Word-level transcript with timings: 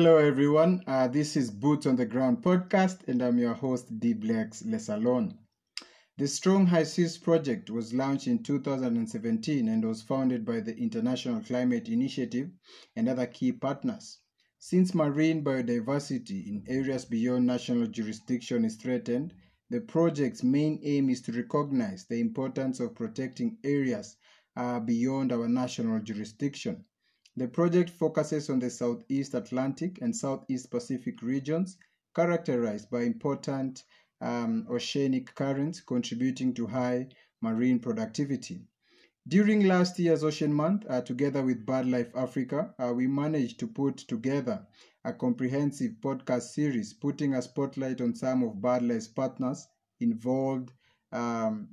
Hello, 0.00 0.16
everyone. 0.16 0.82
Uh, 0.86 1.08
this 1.08 1.36
is 1.36 1.50
Boots 1.50 1.84
on 1.84 1.94
the 1.94 2.06
Ground 2.06 2.42
podcast, 2.42 3.06
and 3.06 3.20
I'm 3.20 3.36
your 3.36 3.52
host, 3.52 4.00
D. 4.00 4.14
Dblex 4.14 4.64
Lesalon. 4.64 5.36
The 6.16 6.26
Strong 6.26 6.68
High 6.68 6.84
Seas 6.84 7.18
project 7.18 7.68
was 7.68 7.92
launched 7.92 8.26
in 8.26 8.42
2017 8.42 9.68
and 9.68 9.84
was 9.84 10.00
founded 10.00 10.46
by 10.46 10.60
the 10.60 10.74
International 10.74 11.42
Climate 11.42 11.90
Initiative 11.90 12.48
and 12.96 13.10
other 13.10 13.26
key 13.26 13.52
partners. 13.52 14.20
Since 14.58 14.94
marine 14.94 15.44
biodiversity 15.44 16.46
in 16.46 16.64
areas 16.66 17.04
beyond 17.04 17.46
national 17.46 17.86
jurisdiction 17.88 18.64
is 18.64 18.76
threatened, 18.76 19.34
the 19.68 19.82
project's 19.82 20.42
main 20.42 20.80
aim 20.82 21.10
is 21.10 21.20
to 21.20 21.32
recognize 21.32 22.06
the 22.06 22.20
importance 22.20 22.80
of 22.80 22.94
protecting 22.94 23.58
areas 23.64 24.16
uh, 24.56 24.80
beyond 24.80 25.30
our 25.30 25.46
national 25.46 26.00
jurisdiction. 26.00 26.86
The 27.40 27.48
project 27.48 27.88
focuses 27.88 28.50
on 28.50 28.58
the 28.58 28.68
Southeast 28.68 29.32
Atlantic 29.32 30.02
and 30.02 30.14
Southeast 30.14 30.70
Pacific 30.70 31.22
regions, 31.22 31.78
characterized 32.14 32.90
by 32.90 33.04
important 33.04 33.82
um, 34.20 34.66
oceanic 34.68 35.34
currents 35.34 35.80
contributing 35.80 36.52
to 36.52 36.66
high 36.66 37.08
marine 37.40 37.78
productivity. 37.78 38.66
During 39.26 39.66
last 39.66 39.98
year's 39.98 40.22
Ocean 40.22 40.52
Month, 40.52 40.84
uh, 40.86 41.00
together 41.00 41.42
with 41.42 41.64
BirdLife 41.64 42.14
Africa, 42.14 42.74
uh, 42.78 42.92
we 42.92 43.06
managed 43.06 43.58
to 43.60 43.66
put 43.66 43.96
together 43.96 44.66
a 45.06 45.14
comprehensive 45.14 45.92
podcast 46.02 46.42
series 46.42 46.92
putting 46.92 47.32
a 47.32 47.40
spotlight 47.40 48.02
on 48.02 48.14
some 48.14 48.42
of 48.42 48.56
BirdLife's 48.56 49.08
partners 49.08 49.66
involved 49.98 50.74
um, 51.10 51.68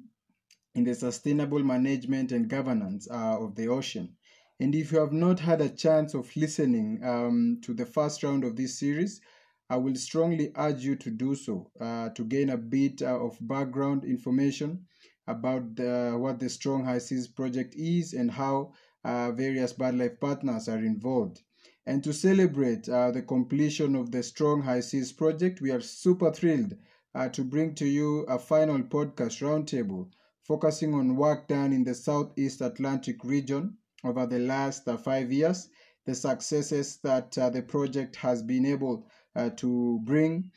in 0.76 0.86
the 0.86 0.95
sustainable 0.95 1.62
management 1.62 2.32
and 2.32 2.48
governance 2.48 3.10
uh, 3.12 3.38
of 3.38 3.54
the 3.56 3.68
ocean. 3.68 4.16
And 4.60 4.74
if 4.74 4.92
you 4.92 5.00
have 5.00 5.14
not 5.14 5.40
had 5.40 5.62
a 5.62 5.70
chance 5.70 6.14
of 6.14 6.36
listening 6.36 7.04
um, 7.04 7.60
to 7.62 7.74
the 7.74 7.86
first 7.86 8.24
round 8.24 8.44
of 8.44 8.56
this 8.56 8.80
series, 8.80 9.22
I 9.70 9.78
will 9.78 9.96
strongly 9.96 10.52
urge 10.56 10.84
you 10.84 10.96
to 10.96 11.12
do 11.12 11.36
so 11.36 11.70
uh, 11.80 12.10
to 12.10 12.24
gain 12.24 12.50
a 12.50 12.58
bit 12.58 13.02
uh, 13.02 13.20
of 13.20 13.38
background 13.42 14.04
information 14.04 14.86
about 15.28 15.76
the, 15.76 16.16
what 16.18 16.40
the 16.40 16.50
Strong 16.50 16.86
High 16.86 17.00
Seas 17.00 17.28
project 17.28 17.76
is 17.76 18.14
and 18.14 18.32
how 18.32 18.74
uh, 19.04 19.32
various 19.32 19.74
BirdLife 19.74 20.20
partners 20.20 20.68
are 20.68 20.80
involved. 20.80 21.42
And 21.86 22.04
to 22.04 22.14
celebrate 22.14 22.90
uh, 22.90 23.12
the 23.12 23.22
completion 23.22 23.96
of 23.96 24.12
the 24.12 24.24
Strong 24.24 24.64
High 24.64 24.80
Seas 24.80 25.12
project, 25.12 25.62
we 25.62 25.72
are 25.72 25.82
super 25.82 26.32
thrilled 26.32 26.76
uh, 27.14 27.30
to 27.30 27.44
bring 27.44 27.76
to 27.76 27.86
you 27.86 28.22
a 28.22 28.40
final 28.40 28.80
podcast 28.80 29.42
roundtable 29.42 30.10
focusing 30.42 30.94
on 30.94 31.16
work 31.16 31.48
done 31.48 31.74
in 31.74 31.84
the 31.84 31.94
Southeast 31.94 32.62
Atlantic 32.62 33.24
region 33.24 33.78
over 34.03 34.26
the 34.26 34.40
last 34.40 34.88
uh, 34.88 34.98
five 34.98 35.31
years, 35.31 35.70
the 36.06 36.16
successes 36.16 37.00
that 37.03 37.31
the 37.31 37.64
project 37.67 38.16
has 38.16 38.42
been 38.42 38.66
able 38.66 39.08
uh, 39.36 39.50
to 39.52 40.00
bring 40.04 40.52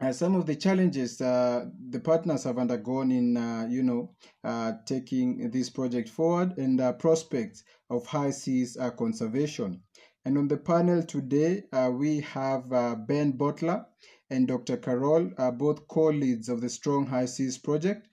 uh, 0.00 0.10
some 0.10 0.34
of 0.34 0.46
the 0.46 0.56
challenges 0.56 1.20
uh, 1.20 1.66
the 1.90 2.00
partners 2.00 2.44
have 2.44 2.56
undergone 2.56 3.10
in, 3.10 3.36
uh, 3.36 3.66
you 3.68 3.82
know, 3.82 4.14
uh, 4.44 4.72
taking 4.86 5.50
this 5.50 5.68
project 5.68 6.08
forward 6.08 6.56
and 6.56 6.80
uh, 6.80 6.92
prospects 6.94 7.64
of 7.90 8.06
high 8.06 8.30
seas 8.30 8.78
conservation. 8.96 9.82
And 10.24 10.38
on 10.38 10.48
the 10.48 10.56
panel 10.56 11.02
today, 11.02 11.64
we 11.92 12.20
have 12.20 12.70
Ben 13.06 13.32
Butler 13.32 13.86
and 14.30 14.48
Dr. 14.48 14.76
Carol, 14.76 15.30
both 15.56 15.86
co-leads 15.88 16.48
of 16.48 16.60
the 16.60 16.68
Strong 16.68 17.06
High 17.06 17.24
Seas 17.24 17.58
project. 17.58 18.08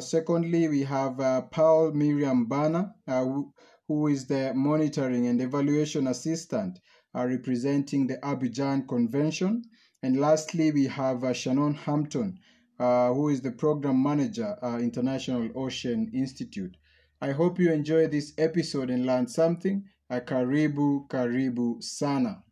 Secondly, 0.00 0.68
we 0.68 0.82
have 0.82 1.16
Paul 1.50 1.92
Miriam 1.92 2.46
Bana, 2.46 2.94
who, 3.06 3.52
who 3.86 4.06
is 4.08 4.26
the 4.26 4.52
monitoring 4.54 5.26
and 5.26 5.40
evaluation 5.40 6.06
assistant 6.06 6.78
are 7.14 7.28
representing 7.28 8.06
the 8.06 8.16
Abidjan 8.18 8.86
Convention. 8.86 9.64
And 10.02 10.20
lastly, 10.20 10.70
we 10.70 10.86
have 10.86 11.24
uh, 11.24 11.32
Shannon 11.32 11.74
Hampton, 11.74 12.38
uh, 12.78 13.12
who 13.12 13.30
is 13.30 13.40
the 13.40 13.50
program 13.50 14.02
manager, 14.02 14.56
uh, 14.62 14.78
International 14.78 15.48
Ocean 15.56 16.10
Institute. 16.14 16.76
I 17.20 17.32
hope 17.32 17.58
you 17.58 17.72
enjoy 17.72 18.06
this 18.06 18.32
episode 18.38 18.90
and 18.90 19.06
learn 19.06 19.26
something. 19.26 19.84
Uh, 20.08 20.20
karibu, 20.20 21.08
karibu 21.08 21.82
sana. 21.82 22.42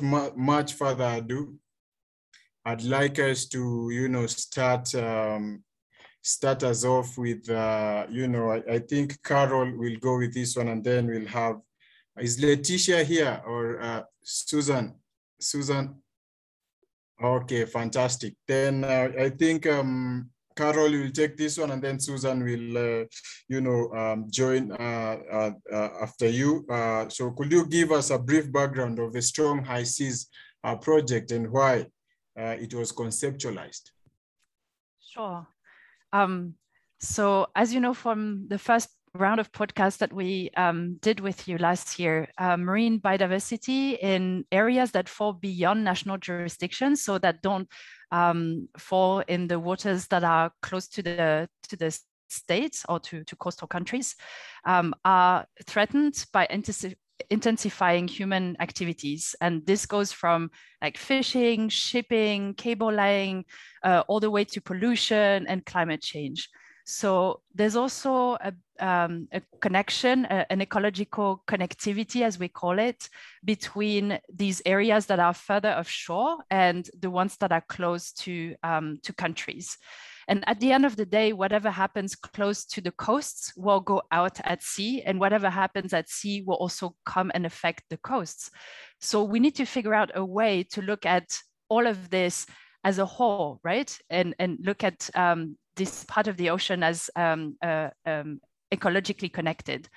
Much 0.00 0.74
further 0.74 1.16
ado, 1.16 1.58
I'd 2.64 2.82
like 2.84 3.18
us 3.18 3.46
to, 3.46 3.90
you 3.90 4.08
know, 4.08 4.26
start 4.26 4.94
um, 4.94 5.64
start 6.22 6.62
us 6.62 6.84
off 6.84 7.18
with, 7.18 7.48
uh, 7.50 8.06
you 8.08 8.28
know, 8.28 8.50
I, 8.52 8.62
I 8.74 8.78
think 8.78 9.22
Carol 9.22 9.76
will 9.76 9.96
go 9.96 10.18
with 10.18 10.32
this 10.32 10.56
one, 10.56 10.68
and 10.68 10.82
then 10.82 11.06
we'll 11.06 11.26
have 11.26 11.56
is 12.18 12.38
Letitia 12.40 13.04
here 13.04 13.40
or 13.46 13.80
uh, 13.80 14.02
Susan? 14.22 14.94
Susan? 15.40 15.96
Okay, 17.22 17.64
fantastic. 17.64 18.34
Then 18.46 18.84
uh, 18.84 19.08
I 19.18 19.30
think 19.30 19.66
um, 19.66 20.28
Carol 20.54 20.90
will 20.90 21.10
take 21.10 21.36
this 21.36 21.56
one 21.56 21.70
and 21.70 21.82
then 21.82 21.98
Susan 21.98 22.44
will, 22.44 22.76
uh, 22.76 23.04
you 23.48 23.60
know, 23.60 23.90
um, 23.92 24.26
join 24.30 24.72
uh, 24.72 25.52
uh, 25.72 25.88
after 26.02 26.28
you. 26.28 26.66
so 27.08 27.30
could 27.30 27.50
you 27.50 27.66
give 27.66 27.92
us 27.92 28.10
a 28.10 28.18
brief 28.18 28.52
background 28.52 28.98
of 28.98 29.12
the 29.12 29.22
Strong 29.22 29.64
High 29.64 29.84
Seas 29.84 30.28
project 30.80 31.30
and 31.30 31.50
why 31.50 31.86
it 32.36 32.74
was 32.74 32.92
conceptualized? 32.92 33.90
Sure. 35.00 35.46
Um, 36.12 36.54
so 37.00 37.48
as 37.56 37.74
you 37.74 37.80
know 37.80 37.94
from 37.94 38.46
the 38.48 38.58
first 38.58 38.88
round 39.14 39.40
of 39.40 39.52
podcasts 39.52 39.98
that 39.98 40.12
we 40.12 40.50
um, 40.56 40.96
did 41.02 41.20
with 41.20 41.46
you 41.46 41.58
last 41.58 41.98
year, 41.98 42.28
uh, 42.38 42.56
marine 42.56 43.00
biodiversity 43.00 43.98
in 44.00 44.44
areas 44.50 44.92
that 44.92 45.08
fall 45.08 45.34
beyond 45.34 45.84
national 45.84 46.18
jurisdictions, 46.18 47.02
so 47.02 47.18
that 47.18 47.42
don't 47.42 47.68
um, 48.10 48.68
fall 48.78 49.20
in 49.20 49.48
the 49.48 49.58
waters 49.58 50.06
that 50.08 50.24
are 50.24 50.52
close 50.62 50.88
to 50.88 51.02
the 51.02 51.48
to 51.68 51.76
the 51.76 51.98
states 52.28 52.84
or 52.88 52.98
to, 52.98 53.22
to 53.24 53.36
coastal 53.36 53.68
countries, 53.68 54.16
um, 54.64 54.94
are 55.04 55.46
threatened 55.66 56.24
by 56.32 56.46
intensifying 57.30 58.08
human 58.08 58.56
activities. 58.60 59.34
And 59.40 59.64
this 59.66 59.86
goes 59.86 60.12
from 60.12 60.50
like 60.80 60.98
fishing, 60.98 61.68
shipping, 61.68 62.54
cable 62.54 62.92
laying, 62.92 63.44
uh, 63.82 64.04
all 64.08 64.20
the 64.20 64.30
way 64.30 64.44
to 64.44 64.60
pollution 64.60 65.46
and 65.46 65.64
climate 65.64 66.02
change. 66.02 66.48
So 66.84 67.40
there's 67.54 67.76
also 67.76 68.36
a, 68.40 68.52
um, 68.80 69.28
a 69.32 69.40
connection, 69.60 70.24
a, 70.24 70.46
an 70.50 70.60
ecological 70.60 71.42
connectivity, 71.46 72.22
as 72.22 72.38
we 72.38 72.48
call 72.48 72.78
it, 72.78 73.08
between 73.44 74.18
these 74.32 74.60
areas 74.66 75.06
that 75.06 75.20
are 75.20 75.34
further 75.34 75.70
offshore 75.70 76.38
and 76.50 76.88
the 76.98 77.10
ones 77.10 77.36
that 77.36 77.52
are 77.52 77.64
close 77.68 78.12
to, 78.12 78.56
um, 78.64 78.98
to 79.04 79.12
countries. 79.12 79.78
And 80.28 80.44
at 80.46 80.60
the 80.60 80.72
end 80.72 80.84
of 80.84 80.96
the 80.96 81.06
day, 81.06 81.32
whatever 81.32 81.70
happens 81.70 82.14
close 82.14 82.64
to 82.66 82.80
the 82.80 82.92
coasts 82.92 83.52
will 83.56 83.80
go 83.80 84.02
out 84.10 84.38
at 84.44 84.62
sea, 84.62 85.02
and 85.02 85.18
whatever 85.18 85.50
happens 85.50 85.92
at 85.92 86.08
sea 86.08 86.42
will 86.42 86.56
also 86.56 86.94
come 87.04 87.30
and 87.34 87.46
affect 87.46 87.84
the 87.90 87.98
coasts. 87.98 88.50
So 89.00 89.24
we 89.24 89.40
need 89.40 89.56
to 89.56 89.64
figure 89.64 89.94
out 89.94 90.12
a 90.14 90.24
way 90.24 90.62
to 90.70 90.82
look 90.82 91.06
at 91.06 91.36
all 91.68 91.86
of 91.86 92.10
this 92.10 92.46
as 92.84 92.98
a 92.98 93.06
whole, 93.06 93.60
right? 93.62 93.96
And, 94.10 94.34
and 94.38 94.58
look 94.62 94.84
at 94.84 95.08
um, 95.14 95.56
this 95.76 96.04
part 96.04 96.26
of 96.26 96.36
the 96.36 96.50
ocean 96.50 96.82
as 96.82 97.10
um, 97.16 97.56
uh, 97.62 97.90
um, 98.06 98.40
ecologically 98.72 99.32
connected. 99.32 99.88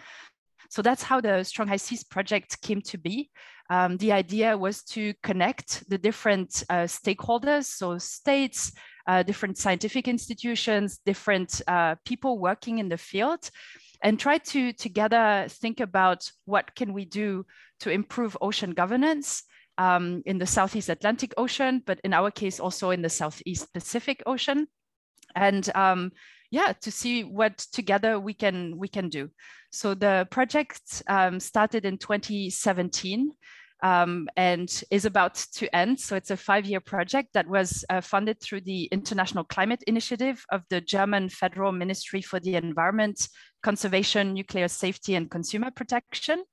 So 0.70 0.82
that's 0.82 1.04
how 1.04 1.22
the 1.22 1.44
Strong 1.44 1.68
High 1.68 1.78
Seas 1.78 2.04
project 2.04 2.62
came 2.62 2.82
to 2.82 2.98
be. 2.98 3.30
Um, 3.70 3.98
the 3.98 4.12
idea 4.12 4.58
was 4.58 4.84
to 4.84 5.14
connect 5.24 5.88
the 5.90 5.98
different 5.98 6.64
uh, 6.70 6.84
stakeholders, 6.84 7.66
so 7.66 7.98
states, 7.98 8.72
uh, 9.08 9.24
different 9.24 9.58
scientific 9.58 10.08
institutions, 10.08 11.00
different 11.06 11.62
uh, 11.68 11.96
people 12.06 12.40
working 12.40 12.80
in 12.80 12.90
the 12.90 12.98
field, 12.98 13.50
and 14.02 14.20
try 14.20 14.38
to 14.38 14.74
together 14.74 15.46
think 15.50 15.80
about 15.80 16.30
what 16.46 16.76
can 16.76 16.94
we 16.94 17.06
do 17.06 17.46
to 17.80 17.90
improve 17.90 18.38
ocean 18.42 18.72
governance 18.72 19.44
um, 19.78 20.22
in 20.26 20.38
the 20.38 20.46
Southeast 20.46 20.90
Atlantic 20.90 21.34
Ocean, 21.38 21.84
but 21.86 22.00
in 22.04 22.14
our 22.14 22.32
case 22.32 22.60
also 22.60 22.92
in 22.92 23.02
the 23.02 23.10
Southeast 23.10 23.74
Pacific 23.74 24.24
Ocean 24.26 24.68
and 25.36 25.70
um, 25.76 26.12
yeah, 26.52 26.74
to 26.82 26.92
see 26.92 27.24
what 27.24 27.58
together 27.58 28.20
we 28.20 28.34
can 28.34 28.78
we 28.78 28.88
can 28.88 29.10
do. 29.10 29.30
So 29.72 29.94
the 29.94 30.28
project 30.32 31.04
um, 31.08 31.40
started 31.40 31.86
in 31.86 31.98
2017 31.98 33.32
um, 33.86 34.28
and 34.36 34.84
is 34.90 35.06
about 35.06 35.36
to 35.54 35.74
end. 35.76 36.00
So 36.00 36.16
it's 36.16 36.32
a 36.32 36.38
five-year 36.38 36.80
project 36.80 37.30
that 37.34 37.48
was 37.48 37.86
uh, 37.92 38.02
funded 38.02 38.42
through 38.42 38.62
the 38.62 38.86
International 38.86 39.44
Climate 39.44 39.84
Initiative 39.86 40.44
of 40.52 40.64
the 40.72 40.82
German 40.82 41.30
Federal 41.30 41.72
Ministry 41.72 42.24
for 42.24 42.40
the 42.40 42.56
Environment, 42.56 43.30
Conservation, 43.62 44.34
Nuclear 44.34 44.68
Safety 44.68 45.14
and 45.14 45.30
Consumer 45.30 45.70
Protection. 45.70 46.44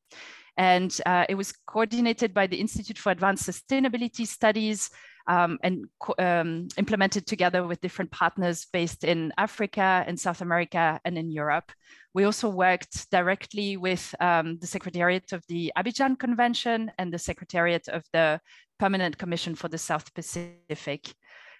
And 0.58 0.94
uh, 1.06 1.24
it 1.26 1.34
was 1.34 1.54
coordinated 1.66 2.34
by 2.34 2.46
the 2.46 2.60
Institute 2.60 2.98
for 2.98 3.12
Advanced 3.12 3.48
Sustainability 3.48 4.26
Studies, 4.26 4.90
um, 5.26 5.58
and 5.62 5.86
um, 6.18 6.68
implemented 6.76 7.26
together 7.26 7.66
with 7.66 7.80
different 7.80 8.10
partners 8.10 8.66
based 8.72 9.04
in 9.04 9.32
Africa, 9.38 10.04
in 10.06 10.16
South 10.16 10.40
America, 10.40 11.00
and 11.04 11.16
in 11.16 11.30
Europe. 11.30 11.72
We 12.14 12.24
also 12.24 12.48
worked 12.48 13.10
directly 13.10 13.76
with 13.76 14.14
um, 14.20 14.58
the 14.58 14.66
Secretariat 14.66 15.32
of 15.32 15.44
the 15.48 15.72
Abidjan 15.76 16.18
Convention 16.18 16.90
and 16.98 17.12
the 17.12 17.18
Secretariat 17.18 17.88
of 17.88 18.04
the 18.12 18.40
Permanent 18.78 19.16
Commission 19.16 19.54
for 19.54 19.68
the 19.68 19.78
South 19.78 20.12
Pacific. 20.14 21.14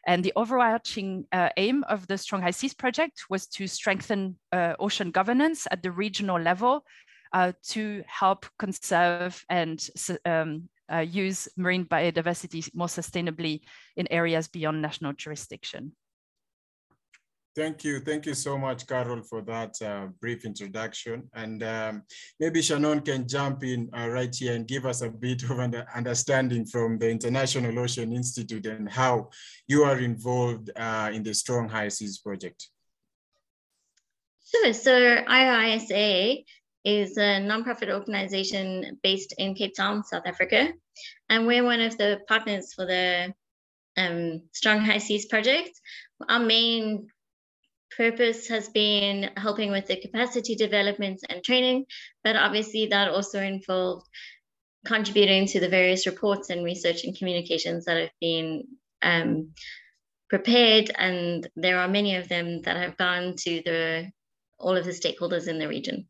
And 0.06 0.24
the 0.24 0.32
overarching 0.34 1.26
uh, 1.30 1.50
aim 1.56 1.84
of 1.84 2.06
the 2.08 2.18
Strong 2.18 2.42
High 2.42 2.50
Seas 2.50 2.74
project 2.74 3.24
was 3.30 3.46
to 3.48 3.68
strengthen 3.68 4.36
uh, 4.50 4.74
ocean 4.80 5.12
governance 5.12 5.68
at 5.70 5.82
the 5.82 5.92
regional 5.92 6.40
level 6.40 6.84
uh, 7.32 7.52
to 7.68 8.02
help 8.06 8.46
conserve 8.58 9.44
and 9.48 9.88
um, 10.26 10.68
uh, 10.90 10.98
use 10.98 11.48
marine 11.56 11.84
biodiversity 11.84 12.68
more 12.74 12.86
sustainably 12.86 13.60
in 13.96 14.06
areas 14.10 14.48
beyond 14.48 14.80
national 14.80 15.12
jurisdiction. 15.12 15.92
Thank 17.54 17.84
you. 17.84 18.00
Thank 18.00 18.24
you 18.24 18.32
so 18.32 18.56
much, 18.56 18.86
Carol, 18.86 19.22
for 19.22 19.42
that 19.42 19.80
uh, 19.82 20.06
brief 20.22 20.46
introduction. 20.46 21.28
And 21.34 21.62
um, 21.62 22.02
maybe 22.40 22.62
Shannon 22.62 23.00
can 23.00 23.28
jump 23.28 23.62
in 23.62 23.90
uh, 23.94 24.08
right 24.08 24.34
here 24.34 24.54
and 24.54 24.66
give 24.66 24.86
us 24.86 25.02
a 25.02 25.10
bit 25.10 25.42
of 25.42 25.58
an 25.58 25.74
understanding 25.94 26.64
from 26.64 26.98
the 26.98 27.10
International 27.10 27.78
Ocean 27.78 28.10
Institute 28.14 28.64
and 28.64 28.88
how 28.88 29.28
you 29.68 29.84
are 29.84 29.98
involved 29.98 30.70
uh, 30.76 31.10
in 31.12 31.22
the 31.22 31.34
Strong 31.34 31.68
High 31.68 31.88
Seas 31.88 32.18
project. 32.18 32.68
Sure. 34.50 34.72
So 34.72 34.92
IOISA 34.92 36.44
is 36.84 37.16
a 37.16 37.40
nonprofit 37.40 37.92
organization 37.92 38.98
based 39.02 39.34
in 39.38 39.54
Cape 39.54 39.74
Town, 39.76 40.04
South 40.04 40.26
Africa. 40.26 40.72
And 41.28 41.46
we're 41.46 41.64
one 41.64 41.80
of 41.80 41.96
the 41.96 42.20
partners 42.26 42.72
for 42.74 42.86
the 42.86 43.32
um, 43.96 44.42
Strong 44.52 44.80
High 44.80 44.98
Seas 44.98 45.26
project. 45.26 45.70
Our 46.28 46.40
main 46.40 47.08
purpose 47.96 48.48
has 48.48 48.68
been 48.68 49.30
helping 49.36 49.70
with 49.70 49.86
the 49.86 50.00
capacity 50.00 50.54
development 50.54 51.20
and 51.28 51.44
training, 51.44 51.86
but 52.24 52.36
obviously 52.36 52.86
that 52.86 53.08
also 53.08 53.40
involved 53.40 54.06
contributing 54.84 55.46
to 55.46 55.60
the 55.60 55.68
various 55.68 56.06
reports 56.06 56.50
and 56.50 56.64
research 56.64 57.04
and 57.04 57.16
communications 57.16 57.84
that 57.84 57.98
have 57.98 58.10
been 58.20 58.64
um, 59.02 59.50
prepared. 60.28 60.90
And 60.96 61.46
there 61.54 61.78
are 61.78 61.88
many 61.88 62.16
of 62.16 62.28
them 62.28 62.62
that 62.62 62.76
have 62.76 62.96
gone 62.96 63.34
to 63.36 63.62
the 63.64 64.10
all 64.58 64.76
of 64.76 64.84
the 64.84 64.92
stakeholders 64.92 65.48
in 65.48 65.58
the 65.58 65.68
region. 65.68 66.06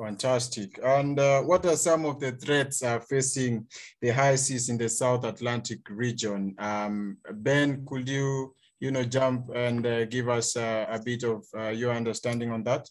Fantastic. 0.00 0.80
And 0.82 1.18
uh, 1.18 1.42
what 1.42 1.66
are 1.66 1.76
some 1.76 2.06
of 2.06 2.20
the 2.20 2.32
threats 2.32 2.82
uh, 2.82 3.00
facing 3.00 3.66
the 4.00 4.08
high 4.08 4.36
seas 4.36 4.70
in 4.70 4.78
the 4.78 4.88
South 4.88 5.24
Atlantic 5.24 5.80
region? 5.90 6.54
Um, 6.58 7.18
ben, 7.30 7.84
could 7.84 8.08
you 8.08 8.54
you 8.80 8.90
know, 8.90 9.04
jump 9.04 9.50
and 9.54 9.86
uh, 9.86 10.06
give 10.06 10.28
us 10.28 10.56
uh, 10.56 10.86
a 10.88 10.98
bit 10.98 11.22
of 11.22 11.44
uh, 11.56 11.68
your 11.68 11.92
understanding 11.92 12.50
on 12.50 12.64
that? 12.64 12.88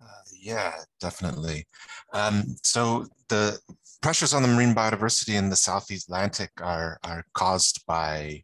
Uh, 0.00 0.06
yeah, 0.34 0.72
definitely. 0.98 1.66
Um, 2.14 2.56
so 2.62 3.06
the 3.28 3.58
pressures 4.00 4.32
on 4.32 4.42
the 4.42 4.48
marine 4.48 4.74
biodiversity 4.74 5.34
in 5.34 5.50
the 5.50 5.56
Southeast 5.56 6.08
Atlantic 6.08 6.50
are, 6.62 6.98
are 7.04 7.24
caused 7.34 7.84
by 7.86 8.42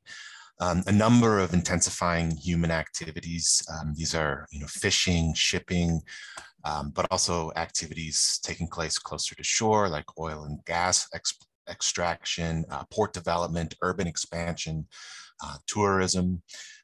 um, 0.62 0.84
a 0.86 0.92
number 0.92 1.40
of 1.40 1.54
intensifying 1.54 2.30
human 2.36 2.70
activities. 2.70 3.66
Um, 3.72 3.94
these 3.96 4.14
are, 4.14 4.46
you 4.52 4.60
know, 4.60 4.68
fishing, 4.68 5.34
shipping, 5.34 6.00
um, 6.64 6.92
but 6.94 7.08
also 7.10 7.50
activities 7.56 8.38
taking 8.44 8.68
place 8.68 8.96
closer 8.96 9.34
to 9.34 9.42
shore, 9.42 9.88
like 9.88 10.04
oil 10.20 10.44
and 10.44 10.64
gas 10.64 11.08
extraction, 11.68 12.64
uh, 12.70 12.84
port 12.92 13.12
development, 13.12 13.74
urban 13.82 14.06
expansion, 14.06 14.86
uh, 15.44 15.56
tourism. 15.66 16.40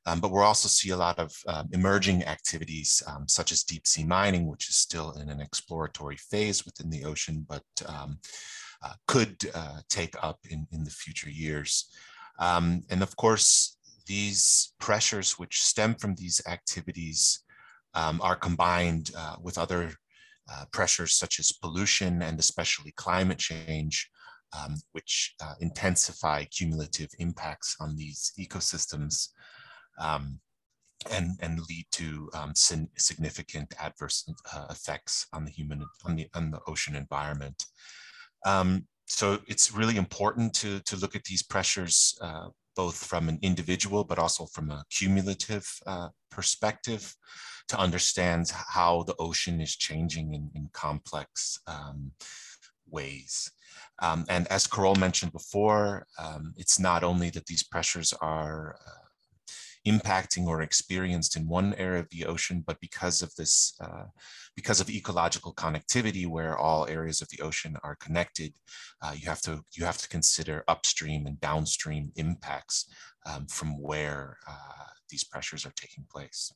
Um, 0.06 0.18
but 0.20 0.32
we'll 0.32 0.42
also 0.42 0.68
see 0.68 0.90
a 0.90 0.96
lot 0.96 1.20
of 1.20 1.30
um, 1.46 1.68
emerging 1.72 2.24
activities 2.24 3.00
um, 3.06 3.28
such 3.28 3.52
as 3.52 3.62
deep 3.62 3.86
sea 3.86 4.04
mining, 4.04 4.48
which 4.48 4.68
is 4.68 4.76
still 4.76 5.12
in 5.12 5.28
an 5.28 5.40
exploratory 5.40 6.16
phase 6.16 6.64
within 6.64 6.90
the 6.90 7.04
ocean, 7.04 7.46
but 7.48 7.62
uh, 8.82 8.94
could 9.06 9.36
uh, 9.54 9.80
take 9.88 10.14
up 10.22 10.38
in, 10.50 10.66
in 10.72 10.82
the 10.82 10.90
future 10.90 11.30
years. 11.30 11.90
Um, 12.38 12.82
and 12.90 13.02
of 13.02 13.16
course, 13.16 13.76
these 14.06 14.72
pressures 14.80 15.38
which 15.38 15.62
stem 15.62 15.94
from 15.94 16.14
these 16.14 16.40
activities 16.46 17.44
um, 17.94 18.20
are 18.22 18.36
combined 18.36 19.10
uh, 19.16 19.36
with 19.42 19.58
other 19.58 19.92
uh, 20.50 20.64
pressures 20.72 21.14
such 21.14 21.38
as 21.38 21.52
pollution 21.52 22.22
and 22.22 22.38
especially 22.38 22.92
climate 22.96 23.38
change, 23.38 24.10
um, 24.56 24.76
which 24.92 25.34
uh, 25.42 25.54
intensify 25.60 26.44
cumulative 26.44 27.10
impacts 27.18 27.76
on 27.80 27.96
these 27.96 28.32
ecosystems 28.38 29.28
um, 30.00 30.40
and, 31.10 31.32
and 31.40 31.60
lead 31.68 31.86
to 31.92 32.30
um, 32.34 32.52
significant 32.54 33.74
adverse 33.78 34.26
uh, 34.54 34.66
effects 34.70 35.26
on 35.32 35.44
the 35.44 35.50
human, 35.50 35.84
on 36.04 36.16
the, 36.16 36.26
on 36.34 36.50
the 36.50 36.60
ocean 36.66 36.96
environment. 36.96 37.62
Um, 38.46 38.86
so 39.08 39.38
it's 39.46 39.72
really 39.72 39.96
important 39.96 40.54
to, 40.54 40.80
to 40.80 40.96
look 40.96 41.16
at 41.16 41.24
these 41.24 41.42
pressures 41.42 42.16
uh, 42.20 42.48
both 42.76 42.96
from 43.04 43.28
an 43.28 43.38
individual 43.42 44.04
but 44.04 44.18
also 44.18 44.46
from 44.46 44.70
a 44.70 44.84
cumulative 44.90 45.66
uh, 45.86 46.08
perspective 46.30 47.14
to 47.68 47.78
understand 47.78 48.50
how 48.54 49.02
the 49.02 49.14
ocean 49.18 49.60
is 49.60 49.76
changing 49.76 50.34
in, 50.34 50.50
in 50.54 50.68
complex 50.72 51.58
um, 51.66 52.12
ways. 52.90 53.50
Um, 54.00 54.24
and 54.28 54.46
as 54.48 54.66
Carol 54.66 54.94
mentioned 54.94 55.32
before, 55.32 56.06
um, 56.18 56.54
it's 56.56 56.78
not 56.78 57.04
only 57.04 57.30
that 57.30 57.46
these 57.46 57.62
pressures 57.62 58.14
are 58.20 58.76
uh, 58.86 59.07
impacting 59.92 60.46
or 60.46 60.62
experienced 60.62 61.36
in 61.36 61.48
one 61.48 61.74
area 61.74 62.00
of 62.00 62.08
the 62.10 62.24
ocean, 62.26 62.62
but 62.66 62.80
because 62.80 63.22
of 63.22 63.34
this, 63.36 63.74
uh, 63.80 64.06
because 64.54 64.80
of 64.80 64.90
ecological 64.90 65.54
connectivity, 65.54 66.26
where 66.26 66.56
all 66.56 66.86
areas 66.86 67.20
of 67.20 67.28
the 67.30 67.40
ocean 67.42 67.76
are 67.82 67.96
connected, 67.96 68.52
uh, 69.02 69.14
you 69.16 69.26
have 69.28 69.40
to 69.42 69.62
you 69.76 69.84
have 69.84 69.98
to 69.98 70.08
consider 70.08 70.64
upstream 70.68 71.26
and 71.26 71.40
downstream 71.40 72.12
impacts 72.16 72.86
um, 73.26 73.46
from 73.46 73.80
where 73.80 74.36
uh, 74.48 74.90
these 75.10 75.24
pressures 75.24 75.64
are 75.66 75.72
taking 75.76 76.04
place 76.10 76.52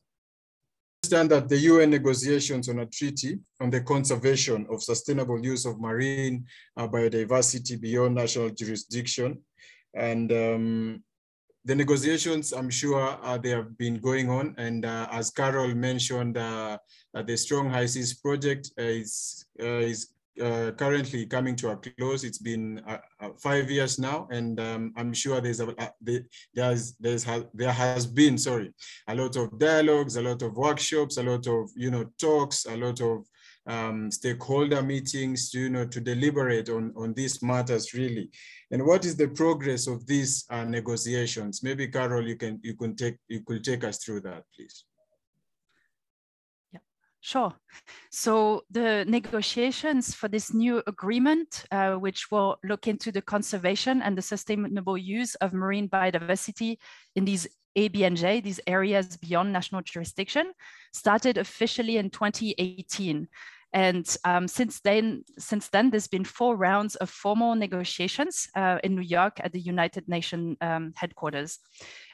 understand 1.03 1.31
that 1.31 1.49
the 1.49 1.57
UN 1.71 1.89
negotiations 1.89 2.69
on 2.69 2.79
a 2.79 2.85
treaty 2.85 3.37
on 3.59 3.69
the 3.69 3.81
conservation 3.81 4.65
of 4.71 4.81
sustainable 4.81 5.43
use 5.43 5.65
of 5.65 5.79
marine 5.79 6.45
uh, 6.77 6.87
biodiversity 6.87 7.79
beyond 7.79 8.15
national 8.15 8.49
jurisdiction. 8.51 9.37
And 9.93 10.31
um, 10.31 11.03
the 11.65 11.75
negotiations, 11.75 12.51
I'm 12.51 12.69
sure 12.69 13.17
uh, 13.23 13.37
they 13.37 13.49
have 13.49 13.77
been 13.77 13.99
going 13.99 14.29
on. 14.29 14.53
And 14.57 14.85
uh, 14.85 15.07
as 15.11 15.29
Carol 15.29 15.73
mentioned, 15.73 16.37
uh, 16.37 16.77
uh, 17.15 17.23
the 17.23 17.37
Strong 17.37 17.69
High 17.69 17.85
Seas 17.85 18.13
project 18.13 18.71
is, 18.77 19.45
uh, 19.61 19.79
is 19.91 20.09
uh, 20.41 20.71
currently 20.71 21.25
coming 21.25 21.55
to 21.57 21.69
a 21.69 21.77
close. 21.77 22.23
It's 22.23 22.39
been 22.39 22.81
five 23.37 23.69
years 23.69 23.99
now, 23.99 24.27
and 24.31 24.59
um, 24.59 24.93
I'm 24.97 25.13
sure 25.13 25.39
there's 25.39 25.59
a 25.59 25.75
there's 26.53 26.95
there's 26.99 27.25
there 27.53 27.71
has 27.71 28.07
been 28.07 28.39
sorry 28.39 28.73
a 29.07 29.13
lot 29.13 29.35
of 29.35 29.59
dialogues, 29.59 30.15
a 30.15 30.23
lot 30.23 30.41
of 30.41 30.57
workshops, 30.57 31.17
a 31.17 31.23
lot 31.23 31.45
of 31.45 31.69
you 31.75 31.91
know 31.91 32.05
talks, 32.19 32.65
a 32.65 32.75
lot 32.75 32.99
of 32.99 33.27
um, 33.65 34.11
stakeholder 34.11 34.81
meetings, 34.81 35.53
you 35.53 35.69
know, 35.69 35.85
to 35.85 36.01
deliberate 36.01 36.69
on 36.69 36.93
on 36.95 37.13
these 37.13 37.41
matters 37.41 37.93
really. 37.93 38.29
And 38.73 38.83
what 38.87 39.05
is 39.05 39.15
the 39.15 39.27
progress 39.27 39.85
of 39.85 40.07
these 40.07 40.45
uh, 40.49 40.63
negotiations? 40.63 41.61
Maybe 41.61 41.87
Carol, 41.87 42.27
you 42.27 42.35
can 42.35 42.59
you 42.63 42.75
can 42.75 42.95
take 42.95 43.17
you 43.27 43.41
could 43.41 43.63
take 43.63 43.83
us 43.83 43.99
through 44.03 44.21
that, 44.21 44.45
please. 44.55 44.85
Yeah, 46.71 46.79
Sure. 47.21 47.53
So 48.09 48.63
the 48.71 49.05
negotiations 49.07 50.15
for 50.15 50.27
this 50.27 50.55
new 50.55 50.81
agreement, 50.87 51.65
uh, 51.71 51.93
which 51.93 52.31
will 52.31 52.57
look 52.63 52.87
into 52.87 53.11
the 53.11 53.21
conservation 53.21 54.01
and 54.01 54.17
the 54.17 54.23
sustainable 54.23 54.97
use 54.97 55.35
of 55.35 55.53
marine 55.53 55.87
biodiversity 55.87 56.77
in 57.15 57.25
these 57.25 57.47
ABNJ, 57.77 58.43
these 58.43 58.59
areas 58.65 59.17
beyond 59.17 59.53
national 59.53 59.83
jurisdiction, 59.83 60.51
started 60.93 61.37
officially 61.37 61.97
in 61.97 62.09
2018. 62.09 63.27
And 63.73 64.05
um, 64.23 64.47
since 64.47 64.79
then, 64.81 65.23
since 65.39 65.69
then, 65.69 65.89
there's 65.89 66.07
been 66.07 66.25
four 66.25 66.55
rounds 66.55 66.95
of 66.95 67.09
formal 67.09 67.55
negotiations 67.55 68.47
uh, 68.55 68.77
in 68.83 68.95
New 68.95 69.01
York 69.01 69.39
at 69.43 69.51
the 69.51 69.59
United 69.59 70.07
Nations 70.07 70.57
um, 70.61 70.93
headquarters. 70.95 71.59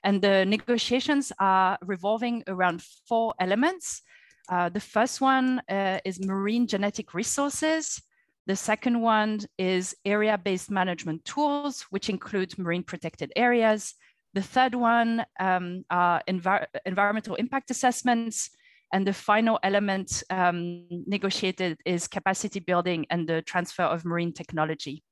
And 0.03 0.21
the 0.21 0.45
negotiations 0.45 1.33
are 1.37 1.77
revolving 1.81 2.43
around 2.47 2.81
four 2.81 3.33
elements. 3.39 4.01
Uh, 4.47 4.69
the 4.69 4.79
first 4.79 5.19
one 5.19 5.61
uh, 5.69 5.99
is 6.05 6.25
marine 6.25 6.65
genetic 6.65 7.13
resources. 7.13 8.01
The 8.47 8.55
second 8.55 9.01
one 9.01 9.41
is 9.57 9.95
area-based 10.05 10.71
management 10.71 11.25
tools, 11.25 11.85
which 11.91 12.09
include 12.09 12.57
marine 12.57 12.83
protected 12.83 13.31
areas. 13.35 13.93
The 14.33 14.41
third 14.41 14.75
one 14.75 15.25
um, 15.39 15.83
are 15.89 16.23
envir 16.27 16.65
environmental 16.85 17.35
impact 17.35 17.69
assessments. 17.69 18.49
And 18.91 19.05
the 19.05 19.13
final 19.13 19.59
element 19.63 20.23
um, 20.29 20.87
negotiated 20.89 21.77
is 21.85 22.07
capacity 22.07 22.59
building 22.59 23.05
and 23.09 23.27
the 23.27 23.41
transfer 23.41 23.83
of 23.83 24.05
marine 24.05 24.33
technology. 24.33 25.03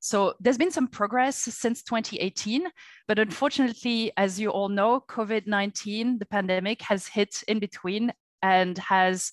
So 0.00 0.34
there's 0.38 0.58
been 0.58 0.70
some 0.70 0.88
progress 0.88 1.36
since 1.36 1.82
2018, 1.82 2.66
but 3.08 3.18
unfortunately, 3.18 4.12
as 4.18 4.38
you 4.38 4.50
all 4.50 4.68
know, 4.68 5.02
COVID-19, 5.08 6.18
the 6.18 6.26
pandemic 6.26 6.82
has 6.82 7.06
hit 7.06 7.42
in 7.48 7.58
between 7.58 8.12
and 8.42 8.76
has 8.76 9.32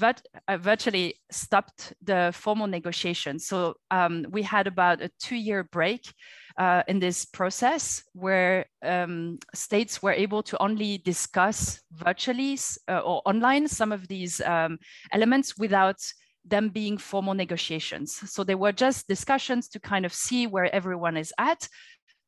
uh, 0.00 0.56
virtually 0.58 1.16
stopped 1.32 1.92
the 2.02 2.30
formal 2.32 2.68
negotiations. 2.68 3.46
So 3.48 3.74
um, 3.90 4.24
we 4.30 4.42
had 4.42 4.68
about 4.68 5.02
a 5.02 5.10
two-year 5.18 5.64
break 5.64 6.14
uh, 6.58 6.82
in 6.88 6.98
this 6.98 7.24
process 7.24 8.02
where 8.12 8.66
um, 8.82 9.38
states 9.54 10.02
were 10.02 10.12
able 10.12 10.42
to 10.42 10.62
only 10.62 10.98
discuss 10.98 11.80
virtually 11.92 12.58
uh, 12.88 12.98
or 12.98 13.22
online 13.24 13.68
some 13.68 13.92
of 13.92 14.08
these 14.08 14.40
um, 14.40 14.78
elements 15.12 15.56
without 15.58 15.98
them 16.44 16.68
being 16.68 16.98
formal 16.98 17.34
negotiations. 17.34 18.14
So 18.30 18.44
they 18.44 18.54
were 18.54 18.72
just 18.72 19.08
discussions 19.08 19.68
to 19.68 19.80
kind 19.80 20.04
of 20.04 20.12
see 20.12 20.46
where 20.46 20.74
everyone 20.74 21.16
is 21.16 21.32
at, 21.38 21.68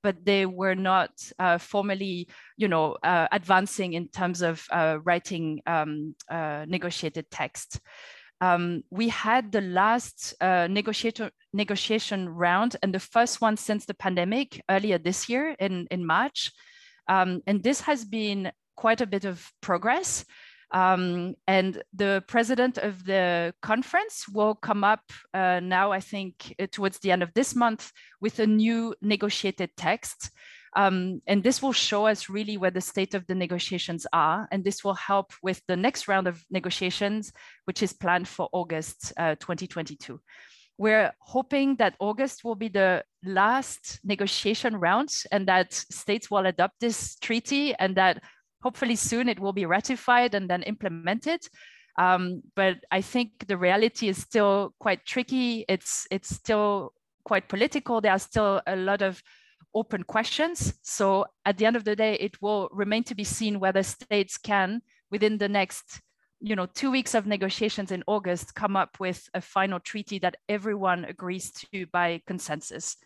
but 0.02 0.25
they 0.25 0.47
were 0.47 0.75
not 0.75 1.11
uh, 1.38 1.59
formally, 1.59 2.28
you 2.57 2.69
know, 2.69 2.97
uh, 3.02 3.26
advancing 3.33 3.95
in 3.95 4.09
terms 4.09 4.43
of 4.43 4.64
uh, 4.71 4.99
writing 5.02 5.62
um, 5.66 6.14
uh, 6.31 6.64
negotiated 6.69 7.31
text. 7.31 7.81
Um, 8.45 8.85
we 8.91 9.09
had 9.09 9.53
the 9.53 9.61
last 9.61 10.35
uh, 10.41 10.69
negotiation 10.69 12.29
round 12.29 12.77
and 12.83 12.93
the 12.93 13.01
first 13.01 13.41
one 13.41 13.57
since 13.57 13.87
the 13.87 13.95
pandemic 13.95 14.63
earlier 14.69 14.99
this 14.99 15.29
year 15.29 15.57
in, 15.59 15.87
in 15.91 16.05
March. 16.05 16.53
Um, 17.09 17.41
and 17.47 17.63
this 17.63 17.81
has 17.83 18.05
been 18.05 18.53
quite 18.77 19.01
a 19.01 19.07
bit 19.07 19.25
of 19.25 19.51
progress. 19.63 20.27
Um, 20.73 21.35
and 21.47 21.83
the 21.95 22.23
president 22.27 22.79
of 22.79 23.05
the 23.05 23.55
conference 23.63 24.29
will 24.29 24.57
come 24.57 24.85
up 24.85 25.05
uh, 25.33 25.61
now, 25.63 25.93
I 25.93 26.01
think, 26.01 26.55
uh, 26.59 26.67
towards 26.71 26.99
the 26.99 27.13
end 27.13 27.23
of 27.23 27.33
this 27.35 27.55
month 27.55 27.93
with 28.21 28.41
a 28.41 28.47
new 28.47 28.95
negotiated 29.01 29.71
text. 29.77 30.31
Um, 30.76 31.23
and 31.26 31.43
this 31.43 31.62
will 31.62 31.73
show 31.73 32.07
us 32.07 32.28
really 32.28 32.57
where 32.57 32.71
the 32.71 32.81
state 32.81 33.14
of 33.14 33.26
the 33.26 33.35
negotiations 33.35 34.07
are. 34.12 34.49
And 34.50 34.64
this 34.64 34.83
will 34.83 34.95
help 34.95 35.33
with 35.43 35.62
the 35.69 35.76
next 35.76 36.09
round 36.09 36.26
of 36.26 36.45
negotiations, 36.50 37.33
which 37.64 37.83
is 37.83 37.93
planned 37.93 38.26
for 38.26 38.49
August 38.52 39.12
uh, 39.16 39.37
2022. 39.37 40.21
We're 40.76 41.12
hoping 41.21 41.76
that 41.76 41.95
August 42.00 42.43
will 42.43 42.57
be 42.57 42.66
the 42.69 43.04
last 43.25 44.00
negotiation 44.02 44.76
round 44.76 45.11
and 45.31 45.47
that 45.47 45.73
states 45.73 46.31
will 46.31 46.47
adopt 46.47 46.81
this 46.81 47.14
treaty 47.16 47.75
and 47.76 47.97
that 47.97 48.21
hopefully 48.61 48.97
soon 48.97 49.28
it 49.28 49.38
will 49.38 49.52
be 49.52 49.66
ratified 49.66 50.35
and 50.35 50.50
then 50.50 50.64
implemented. 50.64 51.40
Um, 51.97 52.43
but 52.57 52.78
I 52.90 53.02
think 53.02 53.47
the 53.47 53.57
reality 53.57 54.09
is 54.09 54.19
still 54.21 54.75
quite 54.81 55.07
tricky. 55.07 55.64
It's, 55.69 56.09
it's 56.11 56.35
still 56.35 56.93
quite 57.25 57.49
political. 57.49 58.00
There 58.00 58.11
are 58.11 58.19
still 58.19 58.61
a 58.66 58.75
lot 58.75 59.00
of 59.00 59.23
open 59.75 60.02
questions. 60.04 60.75
So 60.83 61.26
at 61.45 61.59
the 61.59 61.66
end 61.66 61.76
of 61.76 61.85
the 61.85 61.97
day, 61.97 62.14
it 62.14 62.40
will 62.40 62.69
remain 62.73 63.04
to 63.04 63.14
be 63.14 63.25
seen 63.25 63.61
whether 63.61 63.83
states 63.83 64.38
can, 64.38 64.83
within 65.11 65.38
the 65.38 65.49
next 65.49 66.00
you 66.40 66.54
know, 66.54 66.66
two 66.66 66.90
weeks 66.90 67.14
of 67.14 67.26
negotiations 67.26 67.90
in 67.90 68.04
August, 68.07 68.54
come 68.54 68.76
up 68.76 69.00
with 69.00 69.26
a 69.33 69.40
final 69.40 69.81
treaty 69.81 70.19
that 70.19 70.37
everyone 70.47 71.07
agrees 71.07 71.50
to 71.50 71.87
by 71.87 72.21
consensus. 72.26 72.97